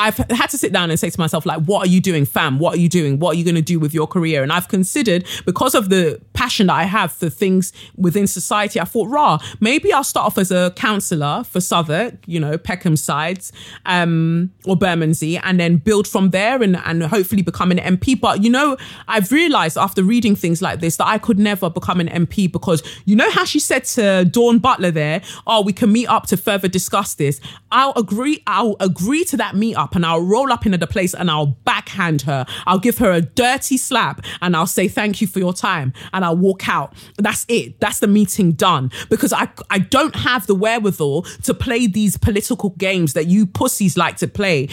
I've 0.00 0.16
had 0.16 0.46
to 0.48 0.56
sit 0.56 0.72
down 0.72 0.90
and 0.90 0.98
say 0.98 1.10
to 1.10 1.20
myself, 1.20 1.44
like, 1.44 1.62
what 1.64 1.86
are 1.86 1.90
you 1.90 2.00
doing, 2.00 2.24
fam? 2.24 2.58
What 2.58 2.74
are 2.74 2.80
you 2.80 2.88
doing? 2.88 3.18
What 3.18 3.34
are 3.34 3.38
you 3.38 3.44
going 3.44 3.54
to 3.54 3.60
do 3.62 3.78
with 3.78 3.92
your 3.92 4.06
career? 4.06 4.42
And 4.42 4.50
I've 4.50 4.66
considered, 4.68 5.26
because 5.44 5.74
of 5.74 5.90
the 5.90 6.18
passion 6.32 6.68
that 6.68 6.76
I 6.76 6.84
have 6.84 7.12
for 7.12 7.28
things 7.28 7.74
within 7.96 8.26
society, 8.26 8.80
I 8.80 8.84
thought, 8.84 9.08
rah, 9.08 9.38
maybe 9.60 9.92
I'll 9.92 10.02
start 10.02 10.24
off 10.24 10.38
as 10.38 10.50
a 10.50 10.72
councillor 10.74 11.44
for 11.44 11.60
Southwark, 11.60 12.14
you 12.26 12.40
know, 12.40 12.56
Peckham 12.56 12.96
sides, 12.96 13.52
um, 13.84 14.50
or 14.64 14.74
Bermondsey, 14.74 15.36
and 15.36 15.60
then 15.60 15.76
build 15.76 16.08
from 16.08 16.30
there 16.30 16.62
and, 16.62 16.78
and 16.78 17.02
hopefully 17.02 17.42
become 17.42 17.70
an 17.70 17.76
MP. 17.76 18.18
But, 18.18 18.42
you 18.42 18.48
know, 18.48 18.78
I've 19.06 19.30
realized 19.30 19.76
after 19.76 20.02
reading 20.02 20.34
things 20.34 20.62
like 20.62 20.80
this 20.80 20.96
that 20.96 21.08
I 21.08 21.18
could 21.18 21.38
never 21.38 21.68
become 21.68 22.00
an 22.00 22.08
MP 22.08 22.50
because 22.50 22.82
you 23.04 23.16
know 23.16 23.30
how 23.30 23.44
she 23.44 23.60
said 23.60 23.84
to 23.84 24.24
Dawn 24.24 24.60
Butler 24.60 24.92
there, 24.92 25.20
oh, 25.46 25.60
we 25.60 25.74
can 25.74 25.92
meet 25.92 26.06
up 26.06 26.26
to 26.28 26.38
further 26.38 26.68
discuss 26.68 27.14
this. 27.16 27.38
I'll 27.70 27.92
agree, 27.96 28.42
I'll 28.46 28.76
agree 28.80 29.24
to 29.24 29.36
that 29.36 29.54
meetup 29.54 29.89
up 29.89 29.89
and 29.94 30.04
I'll 30.04 30.20
roll 30.20 30.52
up 30.52 30.66
into 30.66 30.78
the 30.78 30.86
place 30.86 31.14
and 31.14 31.30
I'll 31.30 31.46
backhand 31.46 32.22
her. 32.22 32.46
I'll 32.66 32.78
give 32.78 32.98
her 32.98 33.12
a 33.12 33.20
dirty 33.20 33.76
slap 33.76 34.24
and 34.40 34.56
I'll 34.56 34.66
say 34.66 34.88
thank 34.88 35.20
you 35.20 35.26
for 35.26 35.38
your 35.38 35.52
time 35.52 35.92
and 36.12 36.24
I'll 36.24 36.36
walk 36.36 36.68
out. 36.68 36.94
That's 37.16 37.44
it. 37.48 37.80
That's 37.80 38.00
the 38.00 38.06
meeting 38.06 38.52
done 38.52 38.90
because 39.08 39.32
I 39.32 39.48
I 39.70 39.78
don't 39.78 40.16
have 40.16 40.46
the 40.46 40.54
wherewithal 40.54 41.22
to 41.42 41.54
play 41.54 41.86
these 41.86 42.16
political 42.16 42.70
games 42.70 43.12
that 43.14 43.26
you 43.26 43.46
pussies 43.46 43.96
like 43.96 44.16
to 44.18 44.28
play. 44.28 44.68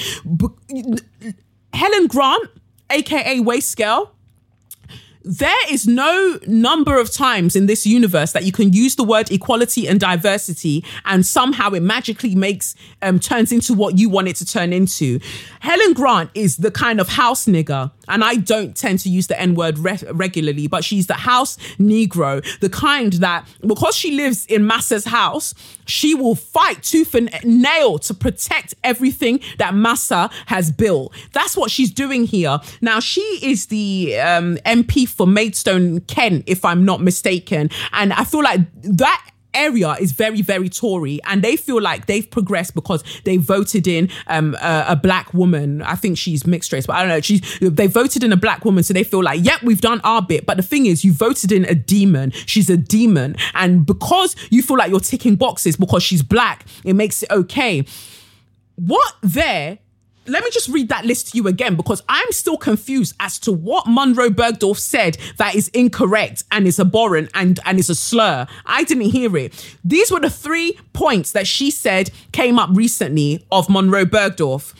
Helen 1.73 2.07
Grant, 2.07 2.49
aka 2.89 3.39
Waste 3.39 3.77
Girl, 3.77 4.13
there 5.27 5.73
is 5.73 5.85
no 5.85 6.39
number 6.47 6.97
of 6.97 7.11
times 7.11 7.55
in 7.55 7.65
this 7.65 7.85
universe 7.85 8.31
that 8.31 8.45
you 8.45 8.53
can 8.53 8.71
use 8.71 8.95
the 8.95 9.03
word 9.03 9.29
equality 9.29 9.85
and 9.85 9.99
diversity 9.99 10.85
and 11.03 11.25
somehow 11.25 11.69
it 11.71 11.81
magically 11.81 12.33
makes 12.33 12.75
um 13.01 13.19
turns 13.19 13.51
into 13.51 13.73
what 13.73 13.97
you 13.97 14.07
want 14.07 14.29
it 14.29 14.37
to 14.37 14.45
turn 14.45 14.71
into. 14.71 15.19
Helen 15.59 15.93
Grant 15.93 16.29
is 16.33 16.57
the 16.57 16.71
kind 16.71 17.01
of 17.01 17.09
house 17.09 17.45
nigger, 17.45 17.91
and 18.07 18.23
I 18.23 18.35
don't 18.35 18.75
tend 18.75 18.99
to 18.99 19.09
use 19.09 19.27
the 19.27 19.39
N 19.39 19.55
word 19.55 19.79
re- 19.79 19.99
regularly, 20.11 20.67
but 20.67 20.83
she's 20.83 21.07
the 21.07 21.13
house 21.13 21.57
Negro, 21.79 22.43
the 22.59 22.69
kind 22.69 23.13
that 23.13 23.47
because 23.61 23.95
she 23.95 24.11
lives 24.11 24.45
in 24.45 24.65
Massa's 24.65 25.05
house, 25.05 25.53
she 25.85 26.13
will 26.13 26.35
fight 26.35 26.83
tooth 26.83 27.15
and 27.15 27.29
nail 27.43 27.99
to 27.99 28.13
protect 28.13 28.73
everything 28.83 29.39
that 29.57 29.73
Massa 29.73 30.29
has 30.47 30.71
built. 30.71 31.13
That's 31.33 31.55
what 31.55 31.71
she's 31.71 31.91
doing 31.91 32.25
here. 32.25 32.59
Now 32.81 32.99
she 32.99 33.21
is 33.41 33.67
the 33.67 34.19
um, 34.19 34.57
MP 34.65 35.07
for 35.07 35.27
Maidstone 35.27 36.01
Kent, 36.01 36.43
if 36.47 36.65
I'm 36.65 36.85
not 36.85 37.01
mistaken. 37.01 37.69
And 37.93 38.13
I 38.13 38.23
feel 38.23 38.43
like 38.43 38.61
that 38.83 39.31
area 39.57 39.95
is 39.99 40.11
very, 40.11 40.41
very 40.41 40.69
Tory, 40.69 41.19
and 41.25 41.41
they 41.41 41.55
feel 41.55 41.81
like 41.81 42.05
they've 42.05 42.29
progressed 42.29 42.75
because 42.75 43.03
they 43.23 43.37
voted 43.37 43.87
in 43.87 44.09
um, 44.27 44.55
a, 44.61 44.85
a, 44.89 44.95
black 44.95 45.33
woman. 45.33 45.81
I 45.81 45.95
think 45.95 46.17
she's 46.17 46.45
mixed 46.45 46.71
race, 46.71 46.85
but 46.85 46.95
I 46.95 46.99
don't 46.99 47.09
know. 47.09 47.21
She's 47.21 47.59
they 47.59 47.87
voted 47.87 48.23
in 48.23 48.31
a 48.31 48.37
black 48.37 48.65
woman, 48.65 48.83
so 48.83 48.93
they 48.93 49.03
feel 49.03 49.23
like, 49.23 49.43
yep, 49.43 49.63
we've 49.63 49.81
done 49.81 50.01
our 50.03 50.21
bit. 50.21 50.45
But 50.45 50.57
the 50.57 50.63
thing 50.63 50.85
is, 50.85 51.03
you 51.03 51.13
voted 51.13 51.51
in 51.51 51.65
a 51.65 51.75
demon. 51.75 52.31
She's 52.31 52.69
a 52.69 52.77
demon, 52.77 53.35
and 53.53 53.85
because 53.85 54.35
you 54.49 54.61
feel 54.61 54.77
like 54.77 54.89
you're 54.89 54.99
ticking 54.99 55.35
boxes 55.35 55.75
because 55.75 56.03
she's 56.03 56.23
black, 56.23 56.65
it 56.83 56.93
makes 56.93 57.23
it 57.23 57.31
okay. 57.31 57.85
What 58.75 59.15
there 59.21 59.79
let 60.27 60.43
me 60.43 60.49
just 60.51 60.67
read 60.67 60.89
that 60.89 61.05
list 61.05 61.31
to 61.31 61.37
you 61.37 61.47
again 61.47 61.75
because 61.75 62.03
I'm 62.09 62.31
still 62.31 62.57
confused 62.57 63.15
as 63.19 63.39
to 63.39 63.51
what 63.51 63.85
Monroe 63.87 64.29
Bergdorf 64.29 64.77
said 64.77 65.17
that 65.37 65.55
is 65.55 65.69
incorrect 65.69 66.43
and 66.51 66.67
is 66.67 66.79
abhorrent 66.79 67.29
and, 67.33 67.59
and 67.65 67.79
is 67.79 67.89
a 67.89 67.95
slur. 67.95 68.45
I 68.65 68.83
didn't 68.83 69.09
hear 69.09 69.35
it. 69.37 69.77
These 69.83 70.11
were 70.11 70.19
the 70.19 70.29
three 70.29 70.77
points 70.93 71.31
that 71.31 71.47
she 71.47 71.71
said 71.71 72.11
came 72.31 72.59
up 72.59 72.69
recently 72.73 73.45
of 73.51 73.69
Monroe 73.69 74.05
Bergdorf 74.05 74.73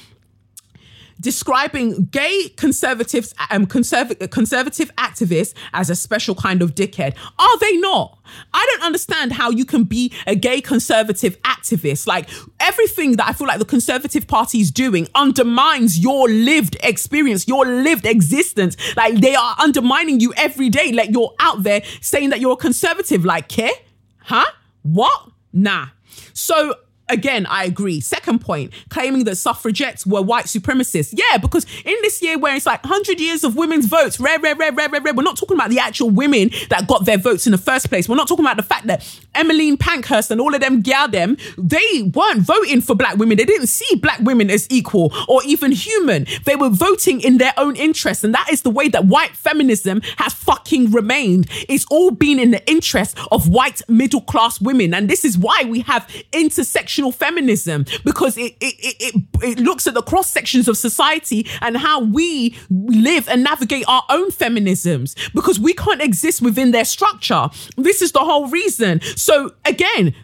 describing 1.19 2.05
gay 2.05 2.49
conservatives, 2.55 3.33
um, 3.49 3.65
conserv- 3.65 4.29
conservative 4.31 4.93
activists 4.95 5.53
as 5.73 5.89
a 5.89 5.95
special 5.95 6.35
kind 6.35 6.61
of 6.61 6.75
dickhead. 6.75 7.15
Are 7.39 7.59
they 7.59 7.77
not? 7.77 8.19
I 8.53 8.65
don't 8.71 8.83
understand 8.83 9.33
how 9.33 9.49
you 9.49 9.65
can 9.65 9.83
be 9.83 10.11
a 10.25 10.35
gay 10.35 10.61
conservative 10.61 11.41
activist. 11.43 12.07
Like 12.07 12.29
everything 12.59 13.15
that 13.17 13.27
I 13.27 13.33
feel 13.33 13.47
like 13.47 13.59
the 13.59 13.65
Conservative 13.65 14.27
Party 14.27 14.59
is 14.59 14.71
doing 14.71 15.07
undermines 15.15 15.99
your 15.99 16.27
lived 16.29 16.77
experience, 16.83 17.47
your 17.47 17.65
lived 17.65 18.05
existence. 18.05 18.75
Like 18.95 19.15
they 19.15 19.35
are 19.35 19.55
undermining 19.59 20.19
you 20.19 20.33
every 20.35 20.69
day. 20.69 20.91
Like 20.91 21.09
you're 21.11 21.33
out 21.39 21.63
there 21.63 21.83
saying 22.01 22.29
that 22.29 22.39
you're 22.39 22.53
a 22.53 22.57
conservative. 22.57 23.25
Like, 23.25 23.47
care? 23.47 23.71
Huh? 24.19 24.45
What? 24.83 25.31
Nah. 25.53 25.87
So 26.33 26.75
again, 27.09 27.45
I 27.45 27.65
agree. 27.65 28.01
Second 28.01 28.39
point, 28.39 28.73
claiming 28.89 29.23
that 29.25 29.35
suffragettes 29.35 30.05
were 30.05 30.21
white 30.21 30.45
supremacists. 30.45 31.13
Yeah, 31.15 31.37
because 31.37 31.65
in 31.85 31.95
this 32.01 32.21
year 32.21 32.37
where 32.37 32.55
it's 32.55 32.65
like 32.65 32.83
100 32.83 33.19
years 33.19 33.43
of 33.43 33.55
women's 33.55 33.85
votes, 33.85 34.19
rare, 34.19 34.39
rare, 34.39 34.55
rare, 34.55 34.71
rare, 34.71 34.89
rare, 34.89 35.01
rare, 35.01 35.13
we're 35.13 35.23
not 35.23 35.37
talking 35.37 35.57
about 35.57 35.69
the 35.69 35.79
actual 35.79 36.09
women 36.09 36.51
that 36.69 36.87
got 36.87 37.05
their 37.05 37.17
votes 37.17 37.47
in 37.47 37.51
the 37.51 37.57
first 37.57 37.89
place. 37.89 38.07
We're 38.07 38.15
not 38.15 38.27
talking 38.27 38.45
about 38.45 38.57
the 38.57 38.63
fact 38.63 38.87
that 38.87 39.07
Emmeline 39.35 39.77
Pankhurst 39.77 40.31
and 40.31 40.41
all 40.41 40.53
of 40.53 40.61
them 40.61 40.81
gal 40.81 41.07
them, 41.07 41.37
they 41.57 42.11
weren't 42.13 42.41
voting 42.41 42.81
for 42.81 42.95
black 42.95 43.17
women. 43.17 43.37
They 43.37 43.45
didn't 43.45 43.67
see 43.67 43.95
black 43.95 44.19
women 44.21 44.49
as 44.49 44.67
equal 44.69 45.13
or 45.27 45.41
even 45.43 45.71
human. 45.71 46.25
They 46.45 46.55
were 46.55 46.69
voting 46.69 47.21
in 47.21 47.37
their 47.37 47.53
own 47.57 47.75
interest. 47.75 48.23
And 48.23 48.33
that 48.33 48.49
is 48.51 48.61
the 48.61 48.69
way 48.69 48.87
that 48.89 49.05
white 49.05 49.35
feminism 49.35 50.01
has 50.17 50.33
fucking 50.33 50.91
remained. 50.91 51.47
It's 51.69 51.85
all 51.89 52.11
been 52.11 52.39
in 52.39 52.51
the 52.51 52.67
interest 52.69 53.17
of 53.31 53.47
white 53.47 53.81
middle 53.87 54.21
class 54.21 54.59
women. 54.59 54.93
And 54.93 55.09
this 55.09 55.23
is 55.23 55.37
why 55.37 55.63
we 55.67 55.81
have 55.81 56.09
intersection 56.33 56.96
intersectional 56.97 57.13
feminism 57.13 57.85
because 58.03 58.37
it, 58.37 58.55
it, 58.59 58.75
it, 59.15 59.23
it 59.41 59.59
looks 59.59 59.87
at 59.87 59.93
the 59.93 60.01
cross 60.01 60.29
sections 60.29 60.67
of 60.67 60.77
society 60.77 61.47
and 61.61 61.77
how 61.77 62.01
we 62.01 62.55
live 62.69 63.27
and 63.29 63.43
navigate 63.43 63.85
our 63.87 64.03
own 64.09 64.29
feminisms 64.31 65.15
because 65.33 65.59
we 65.59 65.73
can't 65.73 66.01
exist 66.01 66.41
within 66.41 66.71
their 66.71 66.85
structure. 66.85 67.49
This 67.75 68.01
is 68.01 68.11
the 68.11 68.19
whole 68.19 68.47
reason. 68.47 69.01
So, 69.15 69.53
again, 69.65 70.15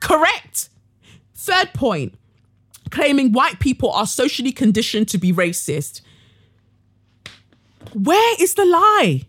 correct. 0.00 0.68
Third 1.34 1.74
point 1.74 2.14
claiming 2.90 3.32
white 3.32 3.58
people 3.58 3.90
are 3.90 4.06
socially 4.06 4.52
conditioned 4.52 5.08
to 5.08 5.18
be 5.18 5.32
racist. 5.32 6.00
Where 7.92 8.36
is 8.40 8.54
the 8.54 8.64
lie? 8.64 9.22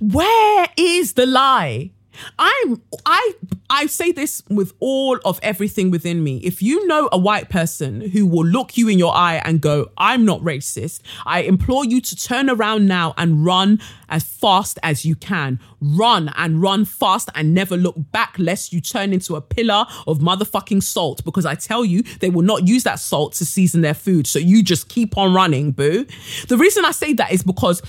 Where 0.00 0.66
is 0.76 1.12
the 1.12 1.26
lie? 1.26 1.90
I'm 2.38 2.82
I 3.06 3.32
I 3.70 3.86
say 3.86 4.12
this 4.12 4.42
with 4.48 4.72
all 4.80 5.18
of 5.24 5.40
everything 5.42 5.90
within 5.90 6.22
me. 6.22 6.38
If 6.38 6.62
you 6.62 6.86
know 6.86 7.08
a 7.10 7.18
white 7.18 7.48
person 7.48 8.00
who 8.00 8.26
will 8.26 8.44
look 8.44 8.76
you 8.76 8.88
in 8.88 8.98
your 8.98 9.14
eye 9.14 9.40
and 9.44 9.60
go, 9.60 9.90
I'm 9.96 10.24
not 10.24 10.40
racist, 10.40 11.00
I 11.24 11.40
implore 11.40 11.84
you 11.84 12.00
to 12.00 12.16
turn 12.16 12.50
around 12.50 12.86
now 12.86 13.14
and 13.16 13.44
run 13.44 13.80
as 14.08 14.22
fast 14.22 14.78
as 14.82 15.04
you 15.04 15.16
can. 15.16 15.58
Run 15.80 16.30
and 16.36 16.60
run 16.62 16.84
fast 16.84 17.30
and 17.34 17.54
never 17.54 17.76
look 17.76 17.96
back 18.12 18.36
lest 18.38 18.72
you 18.72 18.80
turn 18.80 19.12
into 19.12 19.34
a 19.34 19.40
pillar 19.40 19.86
of 20.06 20.18
motherfucking 20.18 20.82
salt 20.82 21.24
because 21.24 21.46
I 21.46 21.54
tell 21.54 21.84
you, 21.84 22.02
they 22.20 22.30
will 22.30 22.42
not 22.42 22.68
use 22.68 22.84
that 22.84 23.00
salt 23.00 23.32
to 23.34 23.44
season 23.44 23.80
their 23.80 23.94
food. 23.94 24.26
So 24.26 24.38
you 24.38 24.62
just 24.62 24.88
keep 24.88 25.16
on 25.16 25.34
running, 25.34 25.72
boo. 25.72 26.06
The 26.48 26.58
reason 26.58 26.84
I 26.84 26.90
say 26.90 27.12
that 27.14 27.32
is 27.32 27.42
because 27.42 27.82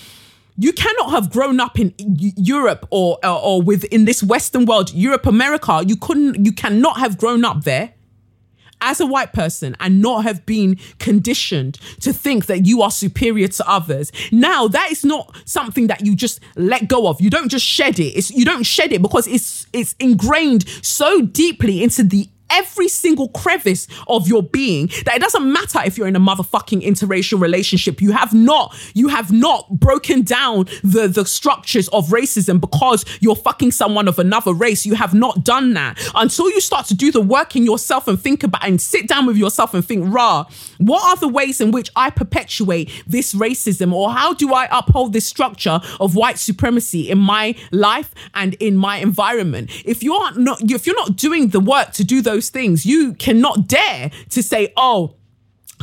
you 0.57 0.71
cannot 0.73 1.11
have 1.11 1.31
grown 1.31 1.59
up 1.59 1.79
in 1.79 1.93
Europe 1.97 2.87
or, 2.89 3.17
or 3.23 3.41
or 3.41 3.61
within 3.61 4.05
this 4.05 4.23
Western 4.23 4.65
world, 4.65 4.93
Europe, 4.93 5.25
America. 5.25 5.83
You 5.85 5.95
couldn't, 5.95 6.45
you 6.45 6.51
cannot 6.53 6.97
have 6.99 7.17
grown 7.17 7.43
up 7.43 7.63
there 7.63 7.93
as 8.81 8.99
a 8.99 9.05
white 9.05 9.33
person 9.33 9.75
and 9.79 10.01
not 10.01 10.23
have 10.23 10.45
been 10.45 10.77
conditioned 10.99 11.79
to 12.01 12.13
think 12.13 12.45
that 12.45 12.65
you 12.65 12.81
are 12.81 12.91
superior 12.91 13.47
to 13.47 13.69
others. 13.69 14.11
Now, 14.31 14.67
that 14.67 14.91
is 14.91 15.03
not 15.03 15.35
something 15.45 15.87
that 15.87 16.05
you 16.05 16.15
just 16.15 16.39
let 16.55 16.87
go 16.87 17.07
of. 17.07 17.19
You 17.19 17.29
don't 17.29 17.49
just 17.49 17.65
shed 17.65 17.99
it. 17.99 18.15
It's, 18.15 18.31
you 18.31 18.45
don't 18.45 18.63
shed 18.63 18.91
it 18.93 19.01
because 19.01 19.27
it's 19.27 19.67
it's 19.73 19.95
ingrained 19.99 20.67
so 20.81 21.21
deeply 21.21 21.83
into 21.83 22.03
the 22.03 22.29
every 22.49 22.87
single 22.87 23.29
crevice 23.29 23.87
of 24.07 24.27
your 24.27 24.43
being 24.43 24.87
that 25.05 25.15
it 25.15 25.21
doesn't 25.21 25.51
matter 25.51 25.79
if 25.85 25.97
you're 25.97 26.07
in 26.07 26.15
a 26.15 26.19
motherfucking 26.19 26.81
interracial 26.81 27.39
relationship. 27.39 28.01
You 28.01 28.11
have 28.11 28.33
not 28.33 28.75
you 28.93 29.07
have 29.09 29.31
not 29.31 29.69
broken 29.79 30.21
down 30.21 30.65
the 30.83 31.07
the 31.07 31.25
structures 31.25 31.87
of 31.89 32.07
racism 32.07 32.59
because 32.59 33.05
you're 33.19 33.35
fucking 33.35 33.71
someone 33.71 34.07
of 34.07 34.19
another 34.19 34.53
race. 34.53 34.85
You 34.85 34.95
have 34.95 35.13
not 35.13 35.43
done 35.43 35.73
that. 35.73 35.99
Until 36.15 36.49
you 36.49 36.61
start 36.61 36.85
to 36.87 36.93
do 36.93 37.11
the 37.11 37.21
work 37.21 37.55
in 37.55 37.65
yourself 37.65 38.07
and 38.07 38.19
think 38.19 38.43
about 38.43 38.65
and 38.65 38.79
sit 38.79 39.07
down 39.07 39.25
with 39.25 39.37
yourself 39.37 39.73
and 39.73 39.85
think 39.85 40.13
rah 40.13 40.45
what 40.77 41.03
are 41.03 41.19
the 41.19 41.27
ways 41.27 41.61
in 41.61 41.71
which 41.71 41.89
i 41.95 42.09
perpetuate 42.09 42.89
this 43.07 43.33
racism? 43.33 43.93
Or 43.93 44.11
how 44.11 44.33
do 44.33 44.53
i 44.53 44.67
uphold 44.71 45.13
this 45.13 45.25
structure 45.25 45.79
of 45.99 46.15
white 46.15 46.39
supremacy 46.39 47.09
in 47.09 47.17
my 47.17 47.55
life 47.71 48.13
and 48.33 48.53
in 48.55 48.77
my 48.77 48.97
environment? 48.97 49.69
If 49.85 50.03
you're 50.03 50.31
not 50.37 50.59
if 50.71 50.85
you're 50.85 50.95
not 50.95 51.15
doing 51.15 51.49
the 51.49 51.59
work 51.59 51.91
to 51.93 52.03
do 52.03 52.21
those 52.21 52.34
those 52.35 52.49
things. 52.49 52.85
You 52.85 53.13
cannot 53.13 53.67
dare 53.67 54.11
to 54.29 54.43
say, 54.43 54.73
oh, 54.75 55.15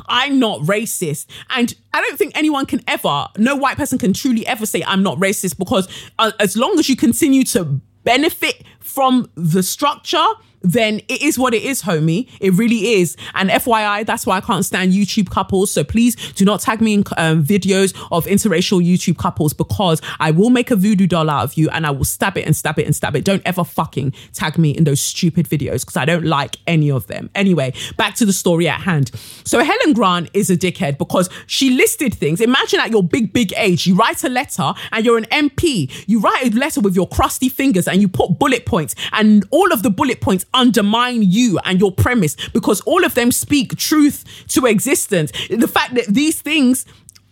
I'm 0.07 0.39
not 0.39 0.61
racist. 0.61 1.27
And 1.51 1.75
I 1.95 2.01
don't 2.03 2.19
think 2.19 2.33
anyone 2.37 2.67
can 2.67 2.81
ever, 2.87 3.27
no 3.39 3.57
white 3.57 3.77
person 3.77 3.99
can 3.99 4.13
truly 4.13 4.47
ever 4.47 4.67
say, 4.67 4.83
I'm 4.87 5.03
not 5.03 5.19
racist 5.19 5.59
because 5.59 5.89
uh, 6.19 6.33
as 6.39 6.57
long 6.57 6.79
as 6.79 6.89
you 6.89 6.97
continue 6.97 7.45
to 7.45 7.81
benefit 8.05 8.65
from 8.81 9.31
the 9.35 9.63
structure, 9.63 10.27
then 10.63 11.01
it 11.09 11.23
is 11.23 11.39
what 11.39 11.55
it 11.55 11.63
is, 11.63 11.83
homie. 11.83 12.29
It 12.41 12.53
really 12.55 12.95
is. 12.95 13.17
And 13.35 13.51
FYI, 13.51 14.07
that's 14.07 14.27
why 14.27 14.39
I 14.39 14.41
can't 14.41 14.65
stand 14.65 14.93
YouTube 14.93 15.31
couples. 15.31 15.71
So 15.71 15.85
please 15.85 16.17
do 16.33 16.45
not 16.45 16.61
tag 16.61 16.81
me 16.81 16.95
in 16.95 17.05
um, 17.17 17.45
videos 17.45 17.95
of 18.11 18.27
interracial 18.27 18.85
YouTube 18.85 19.19
couples 19.19 19.53
because 19.53 20.01
I 20.21 20.31
will 20.31 20.51
make 20.51 20.71
a 20.71 20.77
voodoo 20.77 21.07
doll 21.07 21.29
out 21.31 21.45
of 21.45 21.55
you 21.55 21.69
and 21.71 21.87
I 21.87 21.91
will 21.91 22.05
stab 22.05 22.37
it 22.37 22.47
and 22.47 22.57
stab 22.57 22.79
it 22.79 22.87
and 22.87 22.95
stab 22.95 23.17
it. 23.17 23.25
Don't 23.25 23.43
ever 23.45 23.65
fucking 23.65 24.15
tag 24.33 24.59
me 24.59 24.71
in 24.71 24.85
those 24.85 25.01
stupid 25.01 25.49
videos 25.49 25.81
because 25.81 25.97
I 25.97 26.05
don't 26.05 26.25
like 26.25 26.57
any 26.67 26.91
of 26.91 27.07
them. 27.07 27.31
Anyway, 27.35 27.73
back 27.97 28.15
to 28.17 28.25
the 28.25 28.33
story 28.33 28.69
at 28.69 28.81
hand. 28.81 29.11
So 29.45 29.63
Helen 29.63 29.93
Grant 29.93 30.31
is 30.33 30.51
a 30.51 30.57
dickhead 30.57 30.99
because 30.99 31.29
she 31.47 31.71
listed 31.71 32.15
things. 32.15 32.41
Imagine 32.41 32.81
at 32.81 32.91
your 32.91 33.03
big, 33.03 33.33
big 33.33 33.53
age, 33.57 33.87
you 33.87 33.95
write 33.95 34.25
a 34.25 34.29
letter 34.29 34.73
and 34.93 35.05
you're 35.05 35.19
an 35.19 35.27
MP. 35.27 35.91
You 36.07 36.21
write 36.21 36.53
a 36.53 36.57
letter 36.57 36.81
with 36.81 36.95
your 36.95 37.09
crusty 37.09 37.49
fingers 37.49 37.89
and 37.89 38.01
you 38.01 38.09
put 38.09 38.39
bullet 38.39 38.67
points 38.67 38.95
and 39.13 39.45
all 39.51 39.73
of 39.73 39.83
the 39.83 39.91
bullet 39.91 40.21
points 40.21 40.47
undermine 40.55 41.23
you 41.23 41.59
and 41.65 41.81
your 41.81 41.93
premise 41.93 42.37
because 42.51 42.81
all 42.83 43.05
of 43.05 43.15
them 43.15 43.33
speak 43.33 43.77
truth 43.77 44.25
to 44.49 44.67
existence. 44.67 45.33
The 45.49 45.69
fact 45.69 45.95
that 45.95 46.07
these 46.07 46.41
things 46.41 46.85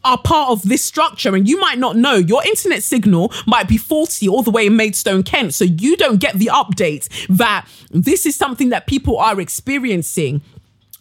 are 0.04 0.18
part 0.18 0.50
of 0.50 0.62
this 0.62 0.82
structure 0.82 1.34
and 1.34 1.48
you 1.48 1.60
might 1.60 1.78
not 1.78 1.96
know 1.96 2.14
your 2.14 2.44
internet 2.46 2.82
signal 2.82 3.32
might 3.46 3.68
be 3.68 3.76
faulty 3.76 4.28
all 4.28 4.42
the 4.42 4.50
way 4.50 4.66
in 4.66 4.76
Maidstone, 4.76 5.22
Kent. 5.22 5.54
So 5.54 5.64
you 5.64 5.96
don't 5.96 6.18
get 6.18 6.34
the 6.34 6.46
update 6.46 7.08
that 7.28 7.66
this 7.90 8.24
is 8.24 8.34
something 8.34 8.70
that 8.70 8.86
people 8.86 9.18
are 9.18 9.40
experiencing. 9.40 10.40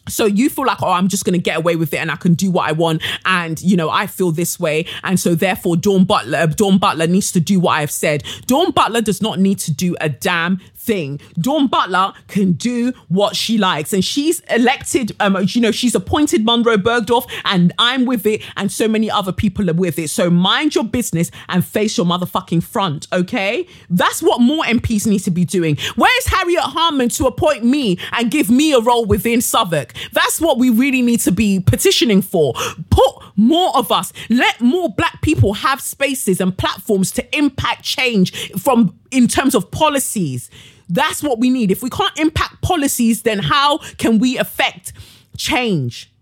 So 0.08 0.24
you 0.26 0.50
feel 0.50 0.66
like, 0.66 0.82
oh, 0.82 0.90
I'm 0.90 1.08
just 1.08 1.24
going 1.24 1.38
to 1.38 1.42
get 1.42 1.56
away 1.56 1.76
with 1.76 1.94
it 1.94 1.98
and 1.98 2.10
I 2.10 2.16
can 2.16 2.34
do 2.34 2.50
what 2.50 2.68
I 2.68 2.72
want. 2.72 3.02
And, 3.24 3.60
you 3.62 3.76
know, 3.76 3.90
I 3.90 4.06
feel 4.06 4.32
this 4.32 4.58
way. 4.58 4.86
And 5.04 5.20
so 5.20 5.34
therefore, 5.34 5.76
Dawn 5.76 6.04
Butler, 6.04 6.48
Dawn 6.48 6.78
Butler 6.78 7.06
needs 7.06 7.30
to 7.32 7.40
do 7.40 7.60
what 7.60 7.72
I've 7.72 7.90
said. 7.90 8.24
Dawn 8.46 8.72
Butler 8.72 9.02
does 9.02 9.22
not 9.22 9.38
need 9.38 9.58
to 9.60 9.72
do 9.72 9.96
a 10.00 10.08
damn 10.08 10.60
thing. 10.90 11.20
Dawn 11.34 11.68
Butler 11.68 12.12
can 12.26 12.54
do 12.54 12.92
what 13.06 13.36
she 13.36 13.58
likes, 13.58 13.92
and 13.92 14.04
she's 14.04 14.40
elected. 14.50 15.14
Um, 15.20 15.36
you 15.46 15.60
know, 15.60 15.70
she's 15.70 15.94
appointed 15.94 16.44
Monroe 16.44 16.78
Bergdorf, 16.78 17.30
and 17.44 17.72
I'm 17.78 18.06
with 18.06 18.26
it, 18.26 18.42
and 18.56 18.72
so 18.72 18.88
many 18.88 19.08
other 19.08 19.30
people 19.30 19.70
are 19.70 19.74
with 19.74 20.00
it. 20.00 20.10
So 20.10 20.30
mind 20.30 20.74
your 20.74 20.82
business 20.82 21.30
and 21.48 21.64
face 21.64 21.96
your 21.96 22.06
motherfucking 22.06 22.64
front. 22.64 23.06
Okay, 23.12 23.68
that's 23.88 24.20
what 24.20 24.40
more 24.40 24.64
MPs 24.64 25.06
need 25.06 25.20
to 25.20 25.30
be 25.30 25.44
doing. 25.44 25.78
Where's 25.94 26.26
Harriet 26.26 26.64
Harman 26.64 27.08
to 27.10 27.26
appoint 27.26 27.62
me 27.62 27.96
and 28.10 28.28
give 28.28 28.50
me 28.50 28.72
a 28.72 28.80
role 28.80 29.04
within 29.04 29.40
Southwark? 29.40 29.92
That's 30.12 30.40
what 30.40 30.58
we 30.58 30.70
really 30.70 31.02
need 31.02 31.20
to 31.20 31.30
be 31.30 31.60
petitioning 31.60 32.20
for. 32.20 32.54
Put 32.90 33.14
more 33.36 33.76
of 33.76 33.92
us. 33.92 34.12
Let 34.28 34.60
more 34.60 34.88
black 34.88 35.22
people 35.22 35.52
have 35.54 35.80
spaces 35.80 36.40
and 36.40 36.56
platforms 36.58 37.12
to 37.12 37.36
impact 37.36 37.84
change 37.84 38.52
from 38.58 38.98
in 39.10 39.28
terms 39.28 39.54
of 39.54 39.70
policies. 39.70 40.50
That's 40.90 41.22
what 41.22 41.38
we 41.38 41.50
need. 41.50 41.70
If 41.70 41.82
we 41.82 41.90
can't 41.90 42.16
impact 42.18 42.60
policies, 42.62 43.22
then 43.22 43.38
how 43.38 43.78
can 43.96 44.18
we 44.18 44.36
affect 44.36 44.92
change? 45.36 46.12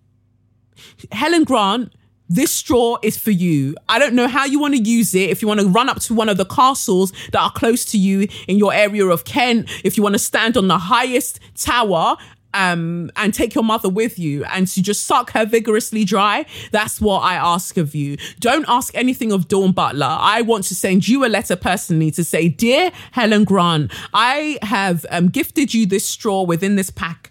Helen 1.11 1.45
Grant, 1.45 1.93
this 2.29 2.53
straw 2.53 2.99
is 3.03 3.17
for 3.17 3.31
you. 3.31 3.75
I 3.89 3.99
don't 3.99 4.15
know 4.15 4.29
how 4.29 4.45
you 4.45 4.61
want 4.61 4.75
to 4.75 4.83
use 4.83 5.15
it. 5.15 5.31
If 5.31 5.41
you 5.41 5.49
want 5.49 5.61
to 5.61 5.69
run 5.69 5.89
up 5.89 6.01
to 6.01 6.15
one 6.15 6.29
of 6.29 6.37
the 6.37 6.45
castles 6.45 7.13
that 7.33 7.41
are 7.41 7.51
close 7.51 7.87
to 7.87 7.99
you 7.99 8.29
in 8.47 8.59
your 8.59 8.75
area 8.75 9.07
of 9.07 9.25
Kent, 9.25 9.71
if 9.83 9.97
you 9.97 10.03
want 10.03 10.15
to 10.15 10.19
stand 10.19 10.59
on 10.59 10.69
the 10.69 10.77
highest 10.77 11.41
tower 11.55 12.17
um, 12.55 13.11
and 13.17 13.33
take 13.35 13.55
your 13.55 13.65
mother 13.65 13.89
with 13.89 14.19
you 14.19 14.45
and 14.45 14.67
to 14.69 14.83
just 14.83 15.05
suck 15.05 15.33
her 15.33 15.45
vigorously 15.45 16.05
dry. 16.05 16.47
That's 16.71 17.01
what 17.01 17.21
I 17.21 17.35
ask 17.35 17.77
of 17.77 17.95
you. 17.95 18.17
Don't 18.41 18.65
ask 18.69 18.95
anything 18.97 19.33
of 19.33 19.49
Dawn 19.49 19.73
Butler. 19.73 20.07
I 20.09 20.43
want 20.43 20.65
to 20.65 20.75
send 20.75 21.07
you 21.09 21.25
a 21.25 21.29
letter 21.29 21.57
personally 21.57 22.11
to 22.13 22.25
say, 22.25 22.49
Dear 22.49 22.91
Helen 23.13 23.45
Grant, 23.45 23.93
I 24.13 24.59
have 24.63 25.05
um, 25.11 25.29
gifted 25.29 25.75
you 25.75 25.87
this 25.87 26.09
straw 26.09 26.43
within 26.43 26.77
this 26.77 26.91
pack 26.91 27.31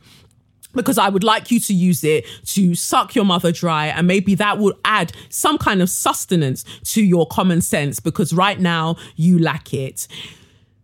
because 0.78 0.98
I 0.98 1.10
would 1.10 1.24
like 1.24 1.52
you 1.52 1.60
to 1.62 1.74
use 1.74 2.04
it 2.04 2.26
to 2.46 2.76
suck 2.76 3.16
your 3.16 3.26
mother 3.26 3.52
dry 3.52 3.88
and 3.88 4.08
maybe 4.08 4.36
that 4.36 4.60
will 4.60 4.76
add 4.86 5.12
some 5.30 5.58
kind 5.58 5.82
of 5.82 5.90
sustenance 5.90 6.64
to 6.86 7.04
your 7.04 7.26
common 7.28 7.62
sense 7.62 8.00
because 8.00 8.32
right 8.32 8.60
now 8.60 8.96
you 9.16 9.40
lack 9.40 9.74
it. 9.74 10.08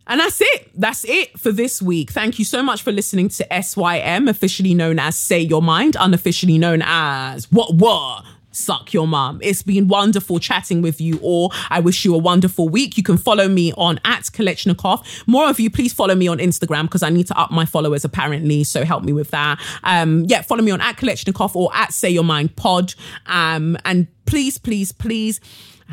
And 0.06 0.20
that's 0.20 0.40
it. 0.40 0.70
That's 0.74 1.04
it 1.04 1.38
for 1.38 1.50
this 1.50 1.80
week. 1.80 2.10
Thank 2.10 2.38
you 2.38 2.44
so 2.44 2.62
much 2.62 2.82
for 2.82 2.92
listening 2.92 3.28
to 3.30 3.62
SYM, 3.62 4.28
officially 4.28 4.74
known 4.74 4.98
as 4.98 5.16
Say 5.16 5.40
Your 5.40 5.62
Mind, 5.62 5.96
unofficially 5.98 6.58
known 6.58 6.82
as 6.84 7.50
What 7.50 7.74
What? 7.74 8.24
Suck 8.54 8.92
Your 8.92 9.06
Mom. 9.06 9.40
It's 9.42 9.62
been 9.62 9.88
wonderful 9.88 10.38
chatting 10.38 10.80
with 10.80 11.00
you 11.00 11.18
all. 11.22 11.52
I 11.70 11.80
wish 11.80 12.04
you 12.04 12.14
a 12.14 12.18
wonderful 12.18 12.68
week. 12.68 12.96
You 12.96 13.02
can 13.02 13.16
follow 13.16 13.48
me 13.48 13.72
on 13.76 13.98
at 14.04 14.22
Kolechnikov. 14.24 15.26
More 15.26 15.48
of 15.48 15.58
you, 15.58 15.70
please 15.70 15.92
follow 15.92 16.14
me 16.14 16.28
on 16.28 16.38
Instagram 16.38 16.82
because 16.82 17.02
I 17.02 17.10
need 17.10 17.26
to 17.28 17.38
up 17.38 17.50
my 17.50 17.64
followers 17.64 18.04
apparently. 18.04 18.64
So 18.64 18.84
help 18.84 19.02
me 19.02 19.12
with 19.12 19.30
that. 19.32 19.60
Um, 19.82 20.24
yeah, 20.28 20.42
follow 20.42 20.62
me 20.62 20.70
on 20.70 20.80
at 20.80 20.96
Kolechnikov 20.96 21.56
or 21.56 21.74
at 21.74 21.92
Say 21.92 22.10
Your 22.10 22.24
Mind 22.24 22.54
Pod. 22.56 22.94
Um, 23.26 23.76
and 23.84 24.06
please, 24.26 24.56
please, 24.58 24.92
please 24.92 25.40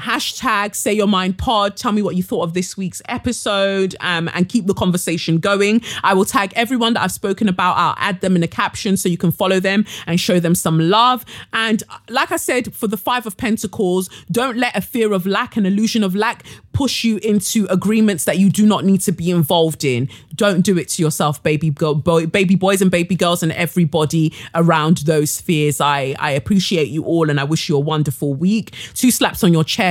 hashtag 0.01 0.75
say 0.75 0.93
your 0.93 1.07
mind 1.07 1.37
pod. 1.37 1.77
Tell 1.77 1.91
me 1.91 2.01
what 2.01 2.15
you 2.15 2.23
thought 2.23 2.43
of 2.43 2.53
this 2.53 2.75
week's 2.75 3.01
episode 3.07 3.95
um, 3.99 4.29
and 4.33 4.49
keep 4.49 4.65
the 4.65 4.73
conversation 4.73 5.37
going. 5.37 5.81
I 6.03 6.13
will 6.13 6.25
tag 6.25 6.53
everyone 6.55 6.93
that 6.93 7.03
i've 7.03 7.11
spoken 7.11 7.47
about. 7.47 7.77
I'll 7.77 7.95
add 7.97 8.21
them 8.21 8.35
in 8.35 8.41
the 8.41 8.47
caption 8.47 8.97
so 8.97 9.07
you 9.09 9.17
can 9.17 9.31
follow 9.31 9.59
them 9.59 9.85
and 10.07 10.19
show 10.19 10.39
them 10.39 10.55
some 10.55 10.79
love. 10.79 11.23
And 11.53 11.83
like 12.09 12.31
i 12.31 12.37
said 12.37 12.73
for 12.73 12.87
the 12.87 12.97
five 12.97 13.25
of 13.25 13.37
pentacles 13.37 14.09
don't 14.31 14.57
let 14.57 14.75
a 14.75 14.81
fear 14.81 15.13
of 15.13 15.25
lack 15.25 15.55
an 15.55 15.65
illusion 15.65 16.03
of 16.03 16.15
lack 16.15 16.43
push 16.73 17.03
you 17.03 17.17
into 17.17 17.67
agreements 17.69 18.23
that 18.25 18.37
you 18.39 18.49
do 18.49 18.65
not 18.65 18.83
need 18.85 19.01
to 19.01 19.11
be 19.11 19.29
involved 19.29 19.83
in. 19.83 20.09
Don't 20.35 20.61
do 20.61 20.77
it 20.77 20.89
to 20.89 21.01
yourself 21.01 21.43
baby 21.43 21.69
girl 21.69 21.93
boy, 21.93 22.25
baby 22.25 22.55
boys 22.55 22.81
and 22.81 22.89
baby 22.89 23.15
girls 23.15 23.43
and 23.43 23.51
everybody 23.51 24.33
around 24.55 24.97
those 24.99 25.39
fears. 25.39 25.79
I 25.79 26.15
i 26.17 26.31
appreciate 26.31 26.87
you 26.87 27.03
all 27.03 27.29
and 27.29 27.39
i 27.39 27.43
wish 27.43 27.69
you 27.69 27.75
a 27.75 27.79
wonderful 27.79 28.33
week. 28.33 28.73
Two 28.95 29.11
slaps 29.11 29.43
on 29.43 29.53
your 29.53 29.63
chest 29.63 29.90